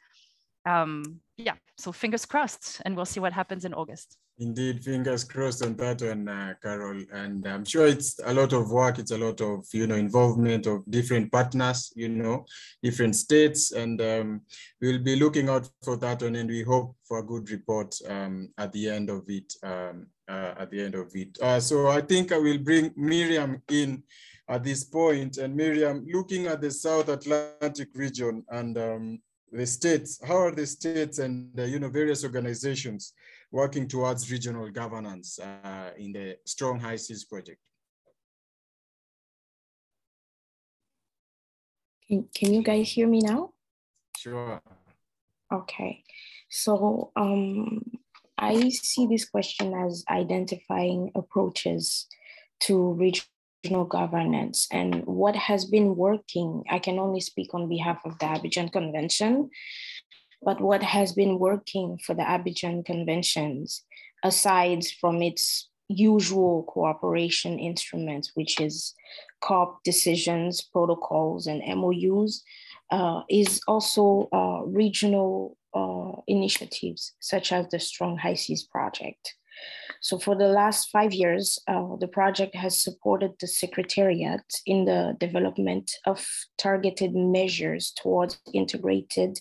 Um, 0.67 1.21
yeah, 1.37 1.55
so 1.77 1.93
fingers 1.93 2.27
crossed, 2.27 2.83
and 2.85 2.97
we'll 2.97 3.05
see 3.05 3.21
what 3.21 3.33
happens 3.33 3.65
in 3.65 3.75
August. 3.75 4.17
Indeed, 4.41 4.85
fingers 4.85 5.25
crossed 5.25 5.65
on 5.65 5.75
that 5.77 6.01
one, 6.01 6.29
uh, 6.29 6.55
Carol. 6.63 7.03
And 7.13 7.47
I'm 7.47 7.65
sure 7.65 7.89
it's 7.89 8.21
a 8.25 8.33
lot 8.33 8.53
of 8.53 8.71
work. 8.71 8.99
It's 8.99 9.11
a 9.11 9.19
lot 9.19 9.41
of, 9.41 9.67
you 9.73 9.87
know, 9.89 9.97
involvement 9.97 10.67
of 10.67 10.89
different 10.89 11.33
partners, 11.33 11.93
you 11.97 12.09
know, 12.09 12.47
different 12.83 13.17
states. 13.17 13.73
And 13.73 14.01
um, 14.01 14.43
we'll 14.81 15.03
be 15.03 15.17
looking 15.17 15.49
out 15.49 15.69
for 15.83 15.97
that 15.97 16.23
one. 16.23 16.37
And 16.37 16.49
we 16.49 16.63
hope 16.63 16.95
for 17.03 17.19
a 17.19 17.23
good 17.25 17.51
report 17.51 17.97
um, 18.09 18.51
at 18.59 18.73
the 18.73 18.89
end 18.89 19.11
of 19.11 19.25
it. 19.29 19.53
Um, 19.63 20.07
uh, 20.29 20.55
at 20.59 20.71
the 20.71 20.85
end 20.85 20.95
of 20.95 21.11
it. 21.15 21.39
Uh, 21.41 21.59
so 21.59 21.89
I 21.89 22.03
think 22.03 22.33
I 22.33 22.39
will 22.39 22.59
bring 22.59 22.93
Miriam 22.97 23.63
in 23.71 24.03
at 24.47 24.63
this 24.63 24.85
point. 24.85 25.39
And 25.39 25.57
Miriam, 25.57 26.07
looking 26.07 26.47
at 26.47 26.61
the 26.61 26.71
South 26.71 27.09
Atlantic 27.09 27.89
region 27.95 28.45
and 28.51 28.77
um, 28.77 29.21
the 29.51 29.67
states, 29.67 30.21
how 30.23 30.37
are 30.37 30.51
the 30.51 30.67
states 30.67 31.19
and, 31.19 31.51
you 31.57 31.79
know, 31.79 31.89
various 31.89 32.25
organizations 32.25 33.15
working 33.51 33.89
towards 33.89 34.31
regional 34.31 34.69
governance 34.71 35.39
uh, 35.39 35.91
in 35.97 36.13
the 36.13 36.37
Strong 36.45 36.81
High 36.81 36.97
Seas 36.97 37.25
project. 37.25 37.61
Can, 42.07 42.29
can 42.35 42.55
you 42.55 42.63
guys 42.63 42.91
hear 42.91 43.07
me 43.07 43.21
now? 43.21 43.53
Sure. 44.17 44.61
Okay, 45.53 46.03
so 46.51 47.11
um, 47.17 47.83
I 48.37 48.69
see 48.69 49.07
this 49.07 49.25
question 49.25 49.75
as 49.75 50.05
identifying 50.11 51.11
approaches 51.15 52.07
to 52.61 52.93
regional 52.95 53.85
governance 53.85 54.69
and 54.71 55.05
what 55.07 55.37
has 55.37 55.65
been 55.65 55.97
working. 55.97 56.65
I 56.71 56.79
can 56.79 56.99
only 56.99 57.21
speak 57.21 57.55
on 57.55 57.69
behalf 57.69 58.01
of 58.05 58.19
the 58.19 58.27
Abidjan 58.27 58.73
Convention, 58.73 59.51
but 60.43 60.61
what 60.61 60.83
has 60.83 61.13
been 61.13 61.39
working 61.39 61.99
for 62.05 62.15
the 62.15 62.23
Abidjan 62.23 62.85
Conventions, 62.85 63.85
aside 64.23 64.85
from 65.01 65.23
its 65.23 65.69
usual 65.89 66.65
cooperation 66.65 67.59
instruments, 67.59 68.33
which 68.35 68.61
is 68.61 68.95
COP 69.41 69.83
decisions, 69.85 70.61
protocols, 70.61 71.47
and 71.47 71.63
MOUs, 71.79 72.43
uh, 72.91 73.23
is 73.29 73.61
also 73.67 74.29
uh, 74.33 74.63
regional 74.65 75.57
uh, 75.75 76.13
initiatives, 76.27 77.15
such 77.21 77.53
as 77.53 77.69
the 77.69 77.81
Strong 77.81 78.19
High 78.19 78.35
Seas 78.35 78.63
Project. 78.63 79.35
So 80.01 80.19
for 80.19 80.37
the 80.37 80.47
last 80.47 80.91
five 80.91 81.13
years, 81.13 81.59
uh, 81.67 81.97
the 81.99 82.07
project 82.07 82.55
has 82.55 82.81
supported 82.81 83.33
the 83.41 83.49
Secretariat 83.49 84.43
in 84.65 84.85
the 84.85 85.17
development 85.19 85.91
of 86.07 86.27
targeted 86.57 87.15
measures 87.15 87.93
towards 87.97 88.41
integrated 88.55 89.41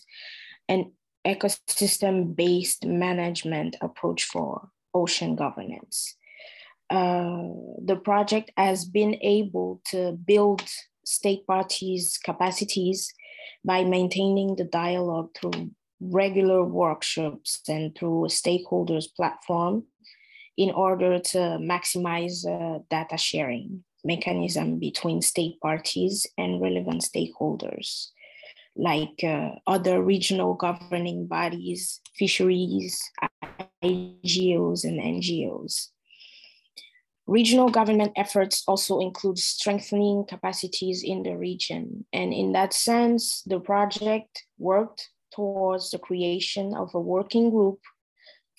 an 0.68 0.92
ecosystem-based 1.26 2.86
management 2.86 3.76
approach 3.80 4.24
for 4.24 4.68
ocean 4.94 5.36
governance. 5.36 6.16
Uh, 6.90 7.48
the 7.84 8.00
project 8.02 8.50
has 8.56 8.84
been 8.84 9.14
able 9.20 9.80
to 9.84 10.12
build 10.12 10.62
state 11.04 11.46
parties' 11.46 12.18
capacities 12.22 13.12
by 13.64 13.84
maintaining 13.84 14.56
the 14.56 14.64
dialogue 14.64 15.28
through 15.34 15.70
regular 16.00 16.64
workshops 16.64 17.60
and 17.68 17.94
through 17.96 18.24
a 18.24 18.28
stakeholders 18.28 19.06
platform 19.14 19.84
in 20.56 20.70
order 20.70 21.18
to 21.18 21.38
maximize 21.60 22.46
uh, 22.46 22.78
data 22.90 23.16
sharing 23.16 23.84
mechanism 24.04 24.78
between 24.78 25.20
state 25.20 25.60
parties 25.60 26.26
and 26.38 26.60
relevant 26.60 27.02
stakeholders 27.02 28.08
like 28.78 29.24
uh, 29.24 29.50
other 29.66 30.00
regional 30.00 30.54
governing 30.54 31.26
bodies, 31.26 32.00
fisheries, 32.16 33.02
IGOs, 33.84 34.84
and 34.84 35.00
NGOs. 35.00 35.88
Regional 37.26 37.68
government 37.68 38.12
efforts 38.16 38.62
also 38.66 39.00
include 39.00 39.36
strengthening 39.38 40.24
capacities 40.26 41.02
in 41.04 41.24
the 41.24 41.36
region. 41.36 42.06
And 42.12 42.32
in 42.32 42.52
that 42.52 42.72
sense, 42.72 43.42
the 43.42 43.60
project 43.60 44.46
worked 44.58 45.10
towards 45.34 45.90
the 45.90 45.98
creation 45.98 46.72
of 46.74 46.94
a 46.94 47.00
working 47.00 47.50
group 47.50 47.80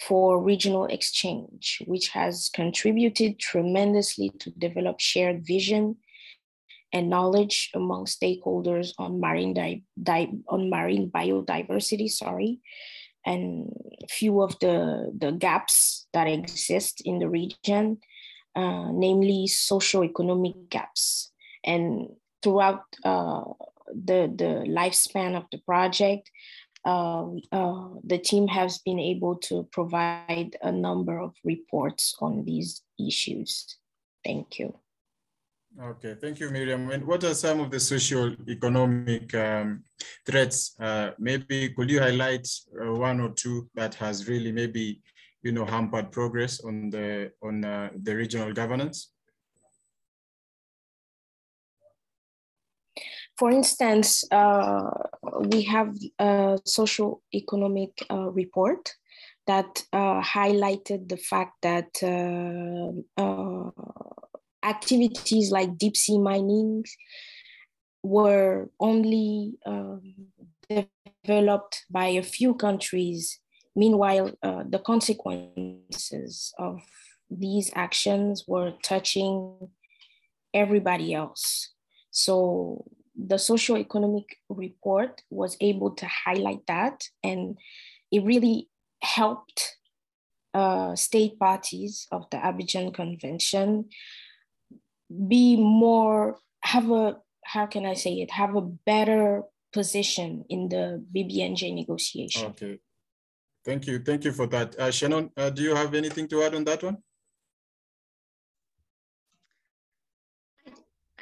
for 0.02 0.42
regional 0.42 0.86
exchange, 0.86 1.82
which 1.88 2.10
has 2.10 2.50
contributed 2.54 3.40
tremendously 3.40 4.32
to 4.40 4.52
develop 4.52 5.00
shared 5.00 5.46
vision 5.48 5.96
and 6.92 7.10
knowledge 7.10 7.70
among 7.74 8.06
stakeholders 8.06 8.94
on 8.98 9.20
marine, 9.20 9.54
di- 9.54 9.84
di- 10.02 10.34
on 10.48 10.70
marine 10.70 11.10
biodiversity, 11.10 12.10
sorry, 12.10 12.60
and 13.26 13.72
few 14.10 14.42
of 14.42 14.58
the, 14.60 15.12
the 15.18 15.32
gaps 15.32 16.08
that 16.14 16.28
exist 16.28 17.02
in 17.06 17.20
the 17.20 17.30
region, 17.30 18.00
uh, 18.56 18.92
namely 18.92 19.46
socioeconomic 19.48 20.70
gaps. 20.70 21.32
And 21.64 22.10
throughout 22.42 22.84
uh, 23.04 23.44
the, 23.94 24.32
the 24.34 24.66
lifespan 24.68 25.36
of 25.36 25.46
the 25.52 25.60
project, 25.60 26.32
uh, 26.86 27.26
uh, 27.52 27.90
the 28.04 28.18
team 28.18 28.48
has 28.48 28.80
been 28.80 29.00
able 29.00 29.36
to 29.36 29.68
provide 29.72 30.58
a 30.62 30.72
number 30.72 31.20
of 31.20 31.36
reports 31.44 32.16
on 32.20 32.46
these 32.46 32.82
issues. 32.98 33.78
Thank 34.24 34.60
you. 34.60 34.74
Okay, 35.82 36.16
thank 36.20 36.42
you, 36.42 36.50
Miriam. 36.50 36.92
And 36.92 37.06
what 37.08 37.24
are 37.24 37.34
some 37.34 37.62
of 37.62 37.72
the 37.72 37.80
social 37.80 38.36
economic 38.50 39.34
um, 39.34 39.86
threats? 40.26 40.76
Uh, 40.78 41.12
maybe 41.18 41.70
could 41.70 41.90
you 41.90 42.02
highlight 42.02 42.46
uh, 42.82 42.94
one 42.96 43.22
or 43.22 43.30
two 43.30 43.70
that 43.76 43.96
has 43.96 44.28
really 44.28 44.52
maybe 44.52 45.02
you 45.42 45.54
know 45.54 45.64
hampered 45.64 46.12
progress 46.12 46.60
on 46.66 46.90
the 46.90 47.32
on 47.42 47.64
uh, 47.64 47.92
the 47.96 48.14
regional 48.14 48.52
governance? 48.52 49.12
For 53.38 53.50
instance, 53.50 54.26
uh, 54.32 54.90
we 55.50 55.62
have 55.64 55.96
a 56.20 56.60
social 56.66 57.22
economic 57.34 58.06
uh, 58.12 58.30
report 58.32 58.96
that 59.48 59.82
uh, 59.94 60.22
highlighted 60.22 61.08
the 61.08 61.16
fact 61.16 61.54
that 61.62 62.04
activities 64.64 65.52
like 65.52 65.78
deep 65.78 65.96
sea 65.96 66.20
mining 66.20 66.86
were 68.04 68.70
only 68.80 69.58
um, 69.66 70.16
developed 71.26 71.86
by 71.90 72.08
a 72.08 72.24
few 72.24 72.54
countries. 72.54 73.40
Meanwhile, 73.76 74.32
uh, 74.42 74.64
the 74.68 74.80
consequences 74.80 76.54
of 76.58 76.82
these 77.30 77.72
actions 77.76 78.46
were 78.48 78.74
touching 78.84 79.70
everybody 80.54 81.14
else. 81.14 81.74
So 82.12 82.86
the 83.16 83.38
socio-economic 83.38 84.38
report 84.50 85.22
was 85.30 85.58
able 85.62 85.92
to 85.92 86.08
highlight 86.08 86.66
that 86.68 87.04
and 87.24 87.58
it 88.12 88.24
really 88.24 88.70
helped 89.02 89.78
uh, 90.54 90.96
state 90.96 91.38
parties 91.38 92.08
of 92.12 92.30
the 92.32 92.38
Abidjan 92.38 92.94
Convention 92.94 93.86
be 95.10 95.56
more, 95.56 96.38
have 96.62 96.90
a, 96.92 97.18
how 97.44 97.66
can 97.66 97.86
I 97.86 97.94
say 97.94 98.22
it, 98.22 98.32
have 98.32 98.56
a 98.56 98.62
better 98.62 99.44
position 99.74 100.46
in 100.50 100.70
the 100.70 101.04
BBNJ 101.16 101.74
negotiation. 101.74 102.48
Okay. 102.48 102.80
Thank 103.66 103.88
you. 103.88 104.00
Thank 104.00 104.24
you 104.24 104.32
for 104.32 104.48
that. 104.48 104.78
Uh, 104.80 104.92
Shannon, 104.92 105.32
uh, 105.38 105.50
do 105.50 105.62
you 105.62 105.76
have 105.76 105.94
anything 105.94 106.28
to 106.30 106.44
add 106.44 106.56
on 106.56 106.64
that 106.66 106.84
one? 106.84 106.98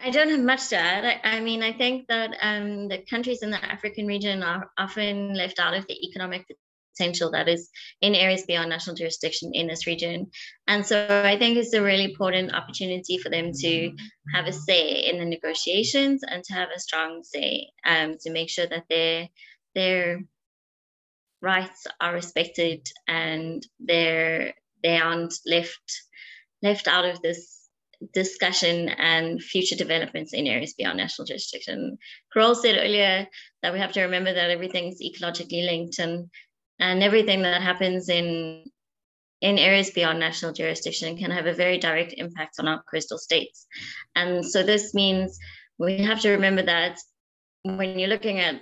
I 0.03 0.11
don't 0.11 0.29
have 0.29 0.39
much 0.39 0.69
to 0.69 0.77
add. 0.77 1.03
I, 1.03 1.37
I 1.37 1.39
mean, 1.41 1.63
I 1.63 1.73
think 1.73 2.07
that 2.07 2.37
um, 2.41 2.87
the 2.87 2.99
countries 3.09 3.41
in 3.41 3.49
the 3.49 3.63
African 3.63 4.05
region 4.05 4.43
are 4.43 4.69
often 4.77 5.33
left 5.33 5.59
out 5.59 5.73
of 5.73 5.87
the 5.87 5.95
economic 6.07 6.45
potential 6.97 7.31
that 7.31 7.47
is 7.47 7.69
in 8.01 8.15
areas 8.15 8.43
beyond 8.47 8.69
national 8.69 8.95
jurisdiction 8.95 9.51
in 9.53 9.67
this 9.67 9.87
region. 9.87 10.27
And 10.67 10.85
so 10.85 11.21
I 11.23 11.37
think 11.37 11.57
it's 11.57 11.73
a 11.73 11.81
really 11.81 12.05
important 12.05 12.53
opportunity 12.53 13.17
for 13.17 13.29
them 13.29 13.51
to 13.53 13.91
have 14.33 14.47
a 14.47 14.53
say 14.53 15.05
in 15.09 15.19
the 15.19 15.25
negotiations 15.25 16.23
and 16.23 16.43
to 16.43 16.53
have 16.53 16.69
a 16.75 16.79
strong 16.79 17.23
say 17.23 17.69
um, 17.85 18.15
to 18.21 18.31
make 18.31 18.49
sure 18.49 18.67
that 18.67 18.85
their, 18.89 19.27
their 19.75 20.21
rights 21.41 21.87
are 22.01 22.13
respected 22.13 22.87
and 23.07 23.65
they're, 23.79 24.53
they 24.83 24.97
aren't 24.97 25.33
left, 25.45 26.01
left 26.61 26.87
out 26.87 27.05
of 27.05 27.21
this 27.21 27.57
discussion 28.13 28.89
and 28.89 29.41
future 29.41 29.75
developments 29.75 30.33
in 30.33 30.45
areas 30.45 30.73
beyond 30.73 30.97
national 30.97 31.25
jurisdiction. 31.25 31.97
Carol 32.31 32.55
said 32.55 32.77
earlier 32.77 33.27
that 33.63 33.73
we 33.73 33.79
have 33.79 33.91
to 33.93 34.03
remember 34.03 34.33
that 34.33 34.51
everything's 34.51 35.01
ecologically 35.01 35.65
linked 35.65 35.97
and 35.99 36.29
and 36.79 37.03
everything 37.03 37.41
that 37.43 37.61
happens 37.61 38.09
in 38.09 38.63
in 39.41 39.59
areas 39.59 39.91
beyond 39.91 40.19
national 40.19 40.51
jurisdiction 40.51 41.15
can 41.15 41.29
have 41.29 41.45
a 41.45 41.53
very 41.53 41.77
direct 41.77 42.13
impact 42.17 42.55
on 42.59 42.67
our 42.67 42.81
coastal 42.91 43.19
states. 43.19 43.67
And 44.15 44.43
so 44.43 44.63
this 44.63 44.95
means 44.95 45.37
we 45.77 45.99
have 45.99 46.21
to 46.21 46.31
remember 46.31 46.63
that 46.63 46.97
when 47.61 47.99
you're 47.99 48.09
looking 48.09 48.39
at 48.39 48.61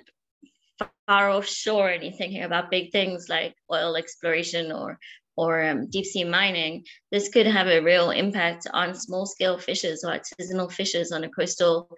far 1.07 1.29
offshore 1.29 1.89
and 1.89 2.03
you're 2.03 2.11
thinking 2.13 2.43
about 2.43 2.71
big 2.71 2.91
things 2.91 3.27
like 3.29 3.55
oil 3.71 3.95
exploration 3.95 4.71
or 4.71 4.99
or 5.37 5.61
um, 5.63 5.89
deep 5.89 6.05
sea 6.05 6.23
mining, 6.23 6.85
this 7.11 7.27
could 7.27 7.45
have 7.45 7.67
a 7.67 7.81
real 7.81 8.11
impact 8.11 8.67
on 8.73 8.95
small 8.95 9.25
scale 9.25 9.57
fishes 9.57 10.03
or 10.03 10.17
artisanal 10.17 10.71
fishes 10.71 11.11
on 11.11 11.25
a 11.25 11.29
coastal 11.29 11.89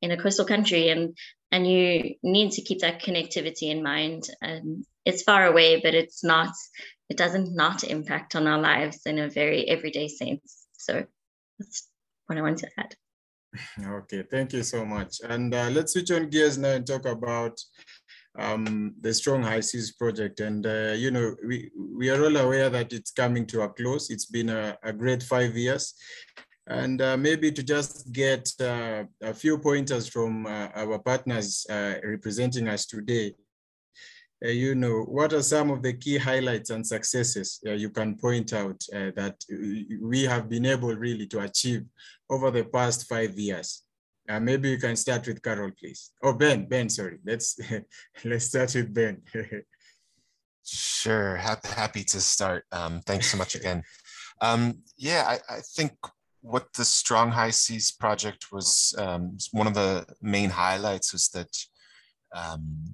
in 0.00 0.10
a 0.10 0.16
coastal 0.16 0.44
country 0.44 0.88
and 0.88 1.16
and 1.52 1.66
you 1.66 2.14
need 2.22 2.50
to 2.50 2.62
keep 2.62 2.80
that 2.80 3.02
connectivity 3.02 3.70
in 3.70 3.82
mind 3.82 4.28
um, 4.42 4.84
it's 5.04 5.22
far 5.22 5.46
away 5.46 5.80
but 5.80 5.94
it's 5.94 6.22
not 6.24 6.52
it 7.08 7.16
doesn't 7.16 7.54
not 7.54 7.84
impact 7.84 8.34
on 8.36 8.46
our 8.46 8.60
lives 8.60 9.00
in 9.06 9.18
a 9.18 9.28
very 9.28 9.68
everyday 9.68 10.08
sense 10.08 10.66
so 10.72 11.04
that's 11.58 11.88
what 12.26 12.38
i 12.38 12.42
want 12.42 12.58
to 12.58 12.68
add 12.78 12.94
okay 13.86 14.22
thank 14.30 14.52
you 14.52 14.62
so 14.62 14.84
much 14.84 15.18
and 15.28 15.54
uh, 15.54 15.68
let's 15.70 15.92
switch 15.92 16.10
on 16.10 16.28
gears 16.28 16.58
now 16.58 16.70
and 16.70 16.86
talk 16.86 17.06
about 17.06 17.58
um, 18.38 18.94
the 19.00 19.12
Strong 19.12 19.42
High 19.42 19.60
Seas 19.60 19.92
project. 19.92 20.40
And, 20.40 20.66
uh, 20.66 20.94
you 20.96 21.10
know, 21.10 21.34
we, 21.46 21.70
we 21.76 22.10
are 22.10 22.24
all 22.24 22.36
aware 22.36 22.70
that 22.70 22.92
it's 22.92 23.10
coming 23.10 23.46
to 23.48 23.62
a 23.62 23.68
close. 23.68 24.10
It's 24.10 24.26
been 24.26 24.48
a, 24.48 24.76
a 24.82 24.92
great 24.92 25.22
five 25.22 25.56
years. 25.56 25.94
And 26.66 27.02
uh, 27.02 27.16
maybe 27.16 27.50
to 27.52 27.62
just 27.62 28.12
get 28.12 28.48
uh, 28.60 29.04
a 29.20 29.34
few 29.34 29.58
pointers 29.58 30.08
from 30.08 30.46
uh, 30.46 30.68
our 30.74 30.98
partners 31.00 31.66
uh, 31.68 31.94
representing 32.04 32.68
us 32.68 32.86
today, 32.86 33.34
you 34.50 34.74
know, 34.74 35.02
what 35.02 35.32
are 35.32 35.42
some 35.42 35.70
of 35.70 35.82
the 35.82 35.92
key 35.92 36.18
highlights 36.18 36.70
and 36.70 36.86
successes 36.86 37.60
you 37.62 37.90
can 37.90 38.16
point 38.16 38.52
out 38.52 38.80
that 38.92 39.36
we 40.00 40.24
have 40.24 40.48
been 40.48 40.66
able 40.66 40.94
really 40.94 41.26
to 41.28 41.40
achieve 41.40 41.84
over 42.28 42.50
the 42.50 42.64
past 42.64 43.08
five 43.08 43.38
years? 43.38 43.84
Uh, 44.28 44.40
maybe 44.40 44.70
you 44.70 44.78
can 44.78 44.96
start 44.96 45.26
with 45.26 45.42
Carol, 45.42 45.72
please. 45.78 46.12
Oh, 46.22 46.32
Ben, 46.32 46.66
Ben, 46.66 46.88
sorry. 46.88 47.18
Let's 47.24 47.58
let's 48.24 48.46
start 48.46 48.74
with 48.74 48.94
Ben. 48.94 49.20
sure, 50.64 51.36
happy, 51.36 51.68
happy 51.68 52.04
to 52.04 52.20
start. 52.20 52.64
Um, 52.70 53.00
thanks 53.00 53.30
so 53.30 53.36
much 53.36 53.54
again. 53.54 53.82
Um, 54.40 54.82
yeah, 54.96 55.24
I, 55.26 55.56
I, 55.56 55.60
think 55.60 55.92
what 56.40 56.72
the 56.72 56.84
Strong 56.84 57.30
High 57.30 57.50
Seas 57.50 57.92
project 57.92 58.50
was, 58.50 58.94
um, 58.98 59.38
one 59.52 59.66
of 59.66 59.74
the 59.74 60.06
main 60.20 60.50
highlights 60.50 61.12
was 61.12 61.28
that 61.28 61.56
um, 62.34 62.84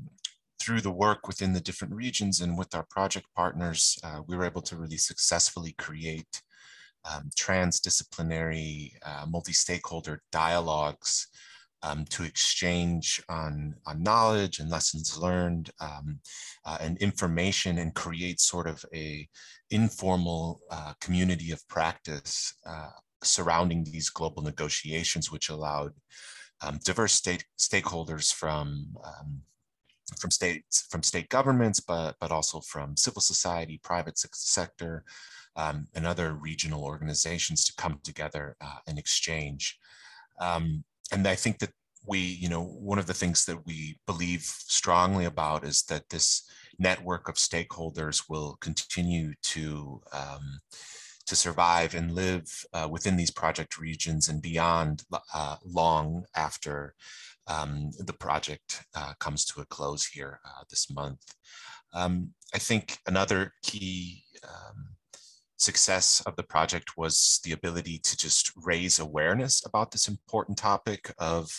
through 0.60 0.80
the 0.80 0.90
work 0.90 1.26
within 1.26 1.52
the 1.52 1.60
different 1.60 1.94
regions 1.94 2.40
and 2.40 2.58
with 2.58 2.74
our 2.74 2.84
project 2.90 3.26
partners, 3.34 3.98
uh, 4.04 4.20
we 4.26 4.36
were 4.36 4.44
able 4.44 4.62
to 4.62 4.76
really 4.76 4.96
successfully 4.96 5.74
create 5.78 6.42
um, 7.10 7.30
transdisciplinary, 7.38 8.92
uh, 9.04 9.24
multi-stakeholder 9.28 10.22
dialogues 10.32 11.28
um, 11.82 12.04
to 12.06 12.24
exchange 12.24 13.22
on, 13.28 13.74
on 13.86 14.02
knowledge 14.02 14.58
and 14.58 14.68
lessons 14.68 15.16
learned 15.16 15.70
um, 15.80 16.18
uh, 16.64 16.78
and 16.80 16.98
information 16.98 17.78
and 17.78 17.94
create 17.94 18.40
sort 18.40 18.66
of 18.66 18.84
a 18.92 19.28
informal 19.70 20.60
uh, 20.70 20.92
community 21.00 21.52
of 21.52 21.66
practice 21.68 22.52
uh, 22.66 22.90
surrounding 23.22 23.84
these 23.84 24.10
global 24.10 24.42
negotiations, 24.42 25.30
which 25.30 25.48
allowed 25.48 25.92
um, 26.62 26.78
diverse 26.84 27.12
state 27.12 27.44
stakeholders 27.58 28.32
from 28.32 28.88
um, 29.04 29.40
from 30.18 30.30
states, 30.30 30.86
from 30.90 31.02
state 31.02 31.28
governments, 31.28 31.80
but 31.80 32.16
but 32.20 32.30
also 32.30 32.60
from 32.60 32.96
civil 32.96 33.22
society, 33.22 33.80
private 33.82 34.18
sector, 34.18 35.04
um, 35.56 35.86
and 35.94 36.06
other 36.06 36.34
regional 36.34 36.84
organizations 36.84 37.64
to 37.64 37.74
come 37.76 38.00
together 38.02 38.56
uh, 38.60 38.78
and 38.86 38.98
exchange. 38.98 39.78
Um, 40.40 40.84
and 41.12 41.26
I 41.26 41.34
think 41.34 41.58
that 41.58 41.72
we, 42.06 42.18
you 42.18 42.48
know, 42.48 42.62
one 42.62 42.98
of 42.98 43.06
the 43.06 43.14
things 43.14 43.44
that 43.46 43.66
we 43.66 43.98
believe 44.06 44.42
strongly 44.42 45.24
about 45.26 45.64
is 45.64 45.82
that 45.84 46.08
this 46.08 46.48
network 46.78 47.28
of 47.28 47.34
stakeholders 47.34 48.24
will 48.28 48.56
continue 48.60 49.34
to 49.42 50.00
um, 50.12 50.60
to 51.26 51.36
survive 51.36 51.94
and 51.94 52.12
live 52.12 52.46
uh, 52.72 52.88
within 52.90 53.16
these 53.16 53.30
project 53.30 53.78
regions 53.78 54.28
and 54.28 54.40
beyond 54.40 55.02
uh, 55.34 55.56
long 55.62 56.24
after 56.34 56.94
um, 57.48 57.90
the 57.98 58.12
project 58.12 58.84
uh, 58.94 59.14
comes 59.18 59.44
to 59.46 59.60
a 59.60 59.66
close 59.66 60.06
here 60.06 60.40
uh, 60.44 60.62
this 60.70 60.90
month. 60.90 61.22
Um, 61.94 62.30
I 62.54 62.58
think 62.58 62.98
another 63.06 63.52
key 63.62 64.22
um, 64.44 64.88
success 65.56 66.22
of 66.26 66.36
the 66.36 66.42
project 66.42 66.96
was 66.96 67.40
the 67.44 67.52
ability 67.52 67.98
to 67.98 68.16
just 68.16 68.52
raise 68.56 68.98
awareness 68.98 69.64
about 69.66 69.90
this 69.90 70.08
important 70.08 70.58
topic 70.58 71.12
of 71.18 71.50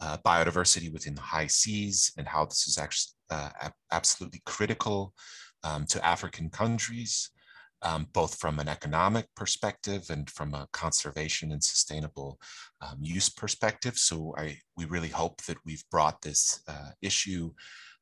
uh, 0.00 0.18
biodiversity 0.24 0.92
within 0.92 1.14
the 1.14 1.20
high 1.20 1.46
seas 1.46 2.12
and 2.16 2.28
how 2.28 2.44
this 2.44 2.66
is 2.66 2.78
actually 2.78 3.12
uh, 3.30 3.50
absolutely 3.90 4.42
critical 4.44 5.14
um, 5.64 5.86
to 5.86 6.04
African 6.04 6.50
countries, 6.50 7.30
um, 7.82 8.06
both 8.12 8.38
from 8.38 8.58
an 8.58 8.68
economic 8.68 9.26
perspective 9.34 10.06
and 10.10 10.30
from 10.30 10.54
a 10.54 10.68
conservation 10.72 11.52
and 11.52 11.62
sustainable 11.62 12.38
um, 12.80 12.98
use 13.00 13.28
perspective. 13.28 13.98
So 13.98 14.34
I, 14.38 14.58
we 14.76 14.84
really 14.84 15.08
hope 15.08 15.42
that 15.42 15.58
we've 15.64 15.84
brought 15.90 16.22
this 16.22 16.62
uh, 16.68 16.90
issue 17.00 17.52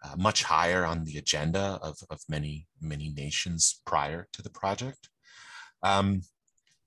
uh, 0.05 0.17
much 0.17 0.43
higher 0.43 0.85
on 0.85 1.05
the 1.05 1.19
agenda 1.19 1.79
of, 1.83 1.99
of 2.11 2.21
many, 2.29 2.67
many 2.81 3.11
nations 3.11 3.81
prior 3.85 4.29
to 4.33 4.43
the 4.43 4.51
project 4.51 5.09
um, 5.83 6.23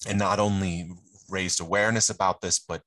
and 0.08 0.20
not 0.20 0.40
only 0.40 0.90
raised 1.30 1.62
awareness 1.62 2.10
about 2.10 2.42
this, 2.42 2.60
but 2.60 2.82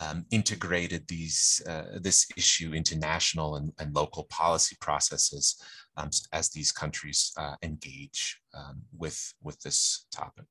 um, 0.00 0.24
integrated 0.30 1.06
these 1.08 1.60
uh, 1.68 1.98
this 2.00 2.26
issue 2.36 2.72
into 2.72 2.98
national 2.98 3.56
and, 3.56 3.72
and 3.78 3.94
local 3.94 4.24
policy 4.30 4.76
processes 4.80 5.62
um, 5.96 6.10
as 6.32 6.50
these 6.50 6.72
countries 6.72 7.32
uh, 7.36 7.56
engage 7.62 8.40
um, 8.54 8.82
with 8.96 9.34
with 9.42 9.60
this 9.60 10.06
topic. 10.12 10.46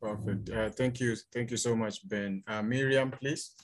Perfect. 0.00 0.50
Uh, 0.50 0.70
thank 0.70 0.98
you. 1.00 1.14
Thank 1.32 1.50
you 1.50 1.56
so 1.56 1.76
much, 1.76 2.06
Ben. 2.08 2.42
Uh, 2.46 2.62
Miriam, 2.62 3.10
please. 3.12 3.54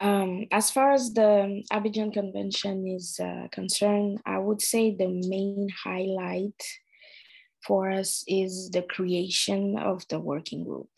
Um, 0.00 0.46
as 0.50 0.70
far 0.70 0.92
as 0.92 1.12
the 1.12 1.62
Abidjan 1.70 2.12
Convention 2.12 2.88
is 2.88 3.20
uh, 3.22 3.48
concerned, 3.52 4.20
I 4.24 4.38
would 4.38 4.62
say 4.62 4.94
the 4.94 5.08
main 5.08 5.68
highlight 5.84 6.60
for 7.66 7.90
us 7.90 8.24
is 8.26 8.70
the 8.70 8.80
creation 8.80 9.76
of 9.78 10.08
the 10.08 10.18
working 10.18 10.64
group. 10.64 10.88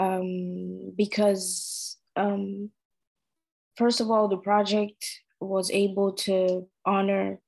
Um, 0.00 0.94
because, 0.96 1.97
um, 2.18 2.70
first 3.76 4.00
of 4.00 4.10
all, 4.10 4.28
the 4.28 4.36
project 4.36 5.04
was 5.40 5.70
able 5.70 6.12
to 6.12 6.66
honor 6.84 7.38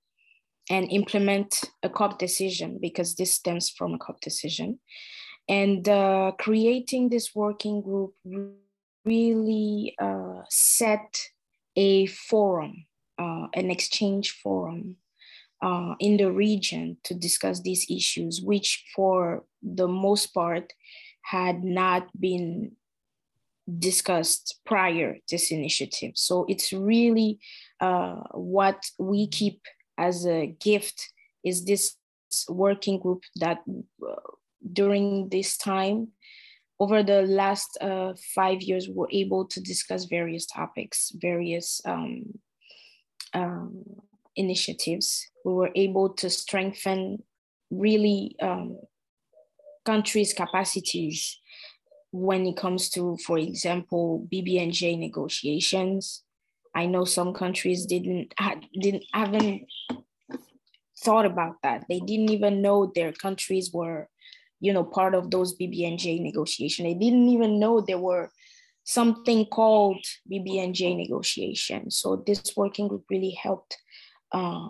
and 0.71 0.91
implement 0.91 1.65
a 1.83 1.89
COP 1.89 2.19
decision 2.19 2.79
because 2.81 3.17
this 3.17 3.33
stems 3.33 3.69
from 3.69 3.95
a 3.95 3.99
COP 3.99 4.21
decision. 4.21 4.79
And 5.49 5.89
uh, 5.89 6.33
creating 6.39 7.09
this 7.09 7.35
working 7.35 7.83
group 7.83 8.15
really 9.05 9.97
uh, 10.01 10.43
set 10.49 11.21
a 11.75 12.07
forum, 12.07 12.87
uh, 13.19 13.49
an 13.55 13.71
exchange 13.71 14.31
forum 14.43 14.97
uh, 15.61 15.95
in 15.99 16.17
the 16.19 16.31
region 16.31 16.99
to 17.05 17.15
discuss 17.15 17.61
these 17.61 17.87
issues, 17.91 18.41
which 18.41 18.85
for 18.95 19.45
the 19.63 19.89
most 19.89 20.29
part 20.29 20.73
had 21.23 21.65
not 21.65 22.09
been 22.19 22.73
discussed 23.79 24.61
prior 24.67 25.17
this 25.31 25.51
initiative. 25.51 26.13
So 26.15 26.47
it's 26.49 26.73
really 26.73 27.39
uh, 27.81 28.17
what 28.33 28.85
we 28.99 29.29
keep 29.29 29.61
as 29.99 30.27
a 30.27 30.47
gift 30.61 31.09
is 31.45 31.65
this 31.65 31.97
working 32.49 32.99
group 32.99 33.23
that 33.37 33.59
uh, 33.69 34.15
during 34.73 35.29
this 35.29 35.57
time 35.57 36.09
over 36.81 37.03
the 37.03 37.23
last 37.23 37.77
uh, 37.83 38.15
five 38.35 38.63
years, 38.63 38.89
we're 38.89 39.11
able 39.11 39.45
to 39.45 39.61
discuss 39.61 40.07
various 40.07 40.47
topics, 40.47 41.13
various 41.15 41.81
um, 41.85 42.25
um, 43.35 43.85
initiatives. 44.35 45.29
We 45.45 45.53
were 45.53 45.71
able 45.75 46.09
to 46.15 46.31
strengthen 46.31 47.23
really 47.71 48.35
um, 48.41 48.79
countries' 49.85 50.33
capacities 50.33 51.40
when 52.13 52.47
it 52.47 52.57
comes 52.57 52.91
to, 52.91 53.17
for 53.25 53.39
example, 53.39 54.27
BBNJ 54.33 54.99
negotiations. 54.99 56.23
I 56.75 56.87
know 56.87 57.05
some 57.05 57.35
countries 57.35 57.85
didn't 57.87 58.33
didn't 58.81 59.05
haven't 59.13 59.67
thought 61.03 61.27
about 61.27 61.57
that. 61.63 61.85
They 61.89 61.99
didn't 61.99 62.31
even 62.31 62.63
know 62.63 62.93
their 62.95 63.13
countries 63.13 63.73
were 63.73 64.09
you 64.61 64.73
know, 64.73 64.85
part 64.85 65.15
of 65.15 65.31
those 65.31 65.57
BBNJ 65.57 66.21
negotiation. 66.21 66.85
They 66.85 66.95
didn't 66.95 67.29
even 67.29 67.59
know 67.59 67.81
there 67.81 67.99
were 67.99 68.31
something 68.85 69.47
called 69.47 70.05
BBNJ 70.31 70.97
negotiation. 70.97 71.91
So 71.91 72.23
this 72.27 72.55
working 72.57 72.89
group 72.89 73.05
really 73.11 73.31
helped 73.43 73.79
uh, 74.33 74.69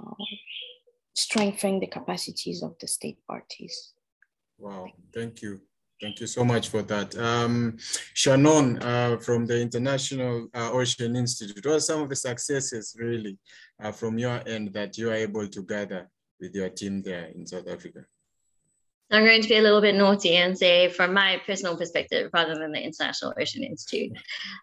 strengthen 1.15 1.81
the 1.81 1.89
capacities 1.89 2.63
of 2.63 2.77
the 2.81 2.87
state 2.87 3.19
parties. 3.27 3.93
Wow, 4.59 4.87
thank 5.13 5.43
you. 5.43 5.61
Thank 6.01 6.21
you 6.21 6.27
so 6.27 6.45
much 6.45 6.71
for 6.71 6.83
that. 6.83 7.17
Um, 7.19 7.77
Shannon 8.15 8.83
uh, 8.83 9.19
from 9.19 9.45
the 9.45 9.61
International 9.61 10.49
uh, 10.55 10.73
Ocean 10.73 11.15
Institute, 11.15 11.65
what 11.67 11.77
are 11.77 11.81
some 11.81 12.01
of 12.01 12.09
the 12.09 12.17
successes 12.17 12.97
really 12.99 13.39
uh, 13.83 13.93
from 13.93 14.19
your 14.19 14.41
end 14.47 14.73
that 14.73 14.97
you 14.97 15.11
are 15.11 15.15
able 15.15 15.47
to 15.47 15.63
gather 15.63 16.09
with 16.41 16.55
your 16.55 16.71
team 16.71 17.03
there 17.03 17.27
in 17.35 17.47
South 17.47 17.69
Africa? 17.69 18.07
I'm 19.11 19.25
going 19.25 19.43
to 19.43 19.49
be 19.49 19.57
a 19.57 19.63
little 19.63 19.81
bit 19.81 19.95
naughty 19.95 20.37
and 20.37 20.57
say, 20.57 20.89
from 20.89 21.13
my 21.13 21.43
personal 21.45 21.77
perspective, 21.77 22.31
rather 22.33 22.55
than 22.55 22.73
the 22.73 22.83
International 22.83 23.35
Ocean 23.39 23.65
Institute, 23.65 24.13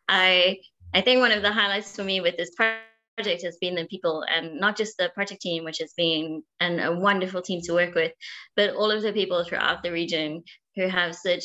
I 0.07 0.57
I 0.93 1.01
think 1.01 1.19
one 1.19 1.33
of 1.33 1.43
the 1.43 1.51
highlights 1.51 1.95
for 1.95 2.03
me 2.03 2.21
with 2.21 2.37
this 2.37 2.51
project 2.55 3.43
has 3.43 3.57
been 3.57 3.75
the 3.75 3.85
people, 3.85 4.23
and 4.33 4.59
not 4.59 4.77
just 4.77 4.97
the 4.97 5.09
project 5.13 5.41
team, 5.41 5.65
which 5.65 5.79
has 5.79 5.93
been 5.97 6.41
an, 6.61 6.79
a 6.79 6.97
wonderful 6.97 7.41
team 7.41 7.61
to 7.63 7.73
work 7.73 7.93
with, 7.93 8.13
but 8.55 8.73
all 8.73 8.89
of 8.89 9.01
the 9.01 9.11
people 9.11 9.43
throughout 9.43 9.83
the 9.83 9.91
region 9.91 10.43
who 10.77 10.87
have 10.87 11.15
such 11.15 11.43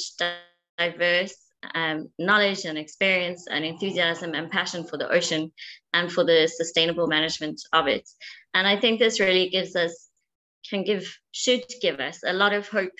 diverse 0.79 1.35
um, 1.75 2.09
knowledge 2.19 2.65
and 2.65 2.77
experience 2.77 3.47
and 3.51 3.65
enthusiasm 3.65 4.35
and 4.35 4.51
passion 4.51 4.85
for 4.85 4.99
the 4.99 5.11
ocean 5.11 5.53
and 5.93 6.13
for 6.13 6.25
the 6.25 6.47
sustainable 6.47 7.07
management 7.07 7.61
of 7.73 7.89
it. 7.89 8.09
And 8.55 8.67
I 8.67 8.79
think 8.79 8.99
this 8.99 9.21
really 9.21 9.49
gives 9.49 9.75
us 9.75 10.09
can 10.69 10.85
give, 10.85 11.19
should 11.33 11.65
give 11.81 11.99
us 11.99 12.21
a 12.25 12.33
lot 12.33 12.53
of 12.53 12.69
hope 12.69 12.93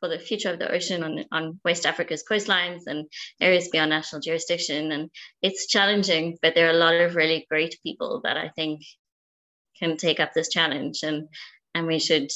for 0.00 0.08
the 0.08 0.18
future 0.18 0.50
of 0.50 0.58
the 0.58 0.72
ocean 0.72 1.02
on, 1.02 1.24
on 1.32 1.60
West 1.64 1.84
Africa's 1.84 2.24
coastlines 2.28 2.82
and 2.86 3.06
areas 3.40 3.68
beyond 3.68 3.90
national 3.90 4.22
jurisdiction. 4.22 4.92
And 4.92 5.10
it's 5.42 5.66
challenging, 5.66 6.38
but 6.40 6.54
there 6.54 6.68
are 6.68 6.70
a 6.70 6.84
lot 6.84 6.94
of 6.94 7.16
really 7.16 7.46
great 7.50 7.76
people 7.82 8.20
that 8.24 8.36
I 8.36 8.48
think 8.48 8.82
can 9.78 9.96
take 9.96 10.20
up 10.20 10.32
this 10.34 10.48
challenge 10.48 11.00
and 11.02 11.28
and 11.74 11.86
we 11.86 11.98
should 11.98 12.30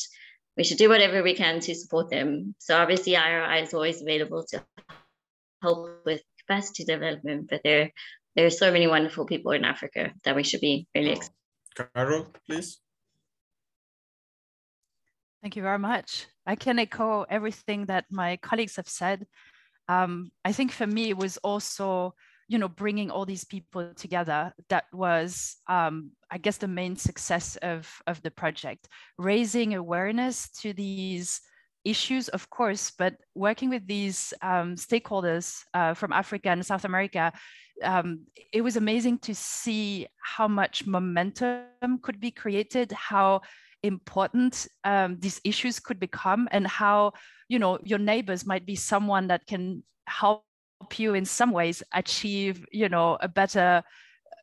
we 0.57 0.65
should 0.65 0.79
do 0.79 0.89
whatever 0.89 1.23
we 1.23 1.35
can 1.35 1.61
to 1.61 1.75
support 1.75 2.11
them. 2.11 2.55
So 2.59 2.77
obviously 2.77 3.15
IOI 3.15 3.63
is 3.63 3.75
always 3.75 4.03
available 4.03 4.45
to 4.51 4.65
help 5.63 6.05
with 6.05 6.21
capacity 6.41 6.85
development, 6.85 7.49
but 7.49 7.61
there 7.65 7.91
there 8.35 8.47
are 8.47 8.51
so 8.51 8.73
many 8.73 8.87
wonderful 8.87 9.27
people 9.27 9.53
in 9.53 9.65
Africa 9.65 10.13
that 10.25 10.35
we 10.35 10.43
should 10.43 10.61
be 10.61 10.87
really 10.95 11.13
excited. 11.13 11.35
Carol, 11.95 12.27
please. 12.47 12.81
Thank 15.43 15.57
you 15.57 15.63
very 15.63 15.79
much. 15.79 16.27
I 16.47 16.57
can 16.57 16.79
echo 16.79 17.25
everything 17.29 17.87
that 17.87 18.05
my 18.11 18.37
colleagues 18.37 18.77
have 18.77 18.89
said. 18.89 19.27
Um, 19.89 20.31
I 20.45 20.53
think 20.53 20.73
for 20.73 20.87
me, 20.87 21.11
it 21.11 21.17
was 21.17 21.37
also, 21.39 22.15
you 22.53 22.59
know, 22.59 22.69
bringing 22.69 23.11
all 23.11 23.25
these 23.25 23.45
people 23.45 23.95
together. 23.97 24.53
That 24.69 24.85
was, 24.93 25.57
um, 25.69 26.11
I 26.31 26.37
guess, 26.37 26.59
the 26.59 26.69
main 26.69 26.97
success 26.97 27.57
of, 27.63 27.91
of 28.07 28.21
the 28.21 28.31
project, 28.31 28.89
raising 29.17 29.73
awareness 29.73 30.51
to 30.61 30.75
these 30.75 31.41
issues, 31.87 32.29
of 32.29 32.51
course, 32.51 32.91
but 32.91 33.15
working 33.35 33.71
with 33.71 33.87
these 33.87 34.35
um, 34.43 34.77
stakeholders 34.77 35.63
uh, 35.73 35.95
from 35.95 36.13
Africa 36.13 36.51
and 36.51 36.65
South 36.65 36.85
America, 36.85 37.33
um, 37.83 38.27
it 38.53 38.61
was 38.61 38.77
amazing 38.77 39.17
to 39.21 39.35
see 39.35 40.07
how 40.23 40.47
much 40.47 40.87
momentum 40.87 42.01
could 42.03 42.21
be 42.21 42.31
created, 42.31 42.93
how 42.93 43.41
important 43.83 44.69
um, 44.85 45.17
these 45.21 45.41
issues 45.43 45.81
could 45.81 45.99
become 45.99 46.49
and 46.53 46.67
how 46.67 47.13
you 47.49 47.59
know 47.59 47.79
your 47.83 47.99
neighbors 47.99 48.47
might 48.47 48.65
be 48.65 48.77
someone 48.77 49.27
that 49.27 49.45
can 49.47 49.83
help 50.07 50.45
you 50.99 51.15
in 51.15 51.25
some 51.25 51.53
ways 51.53 51.83
achieve 51.93 52.67
you 52.73 52.89
know 52.89 53.19
a 53.21 53.29
better 53.29 53.83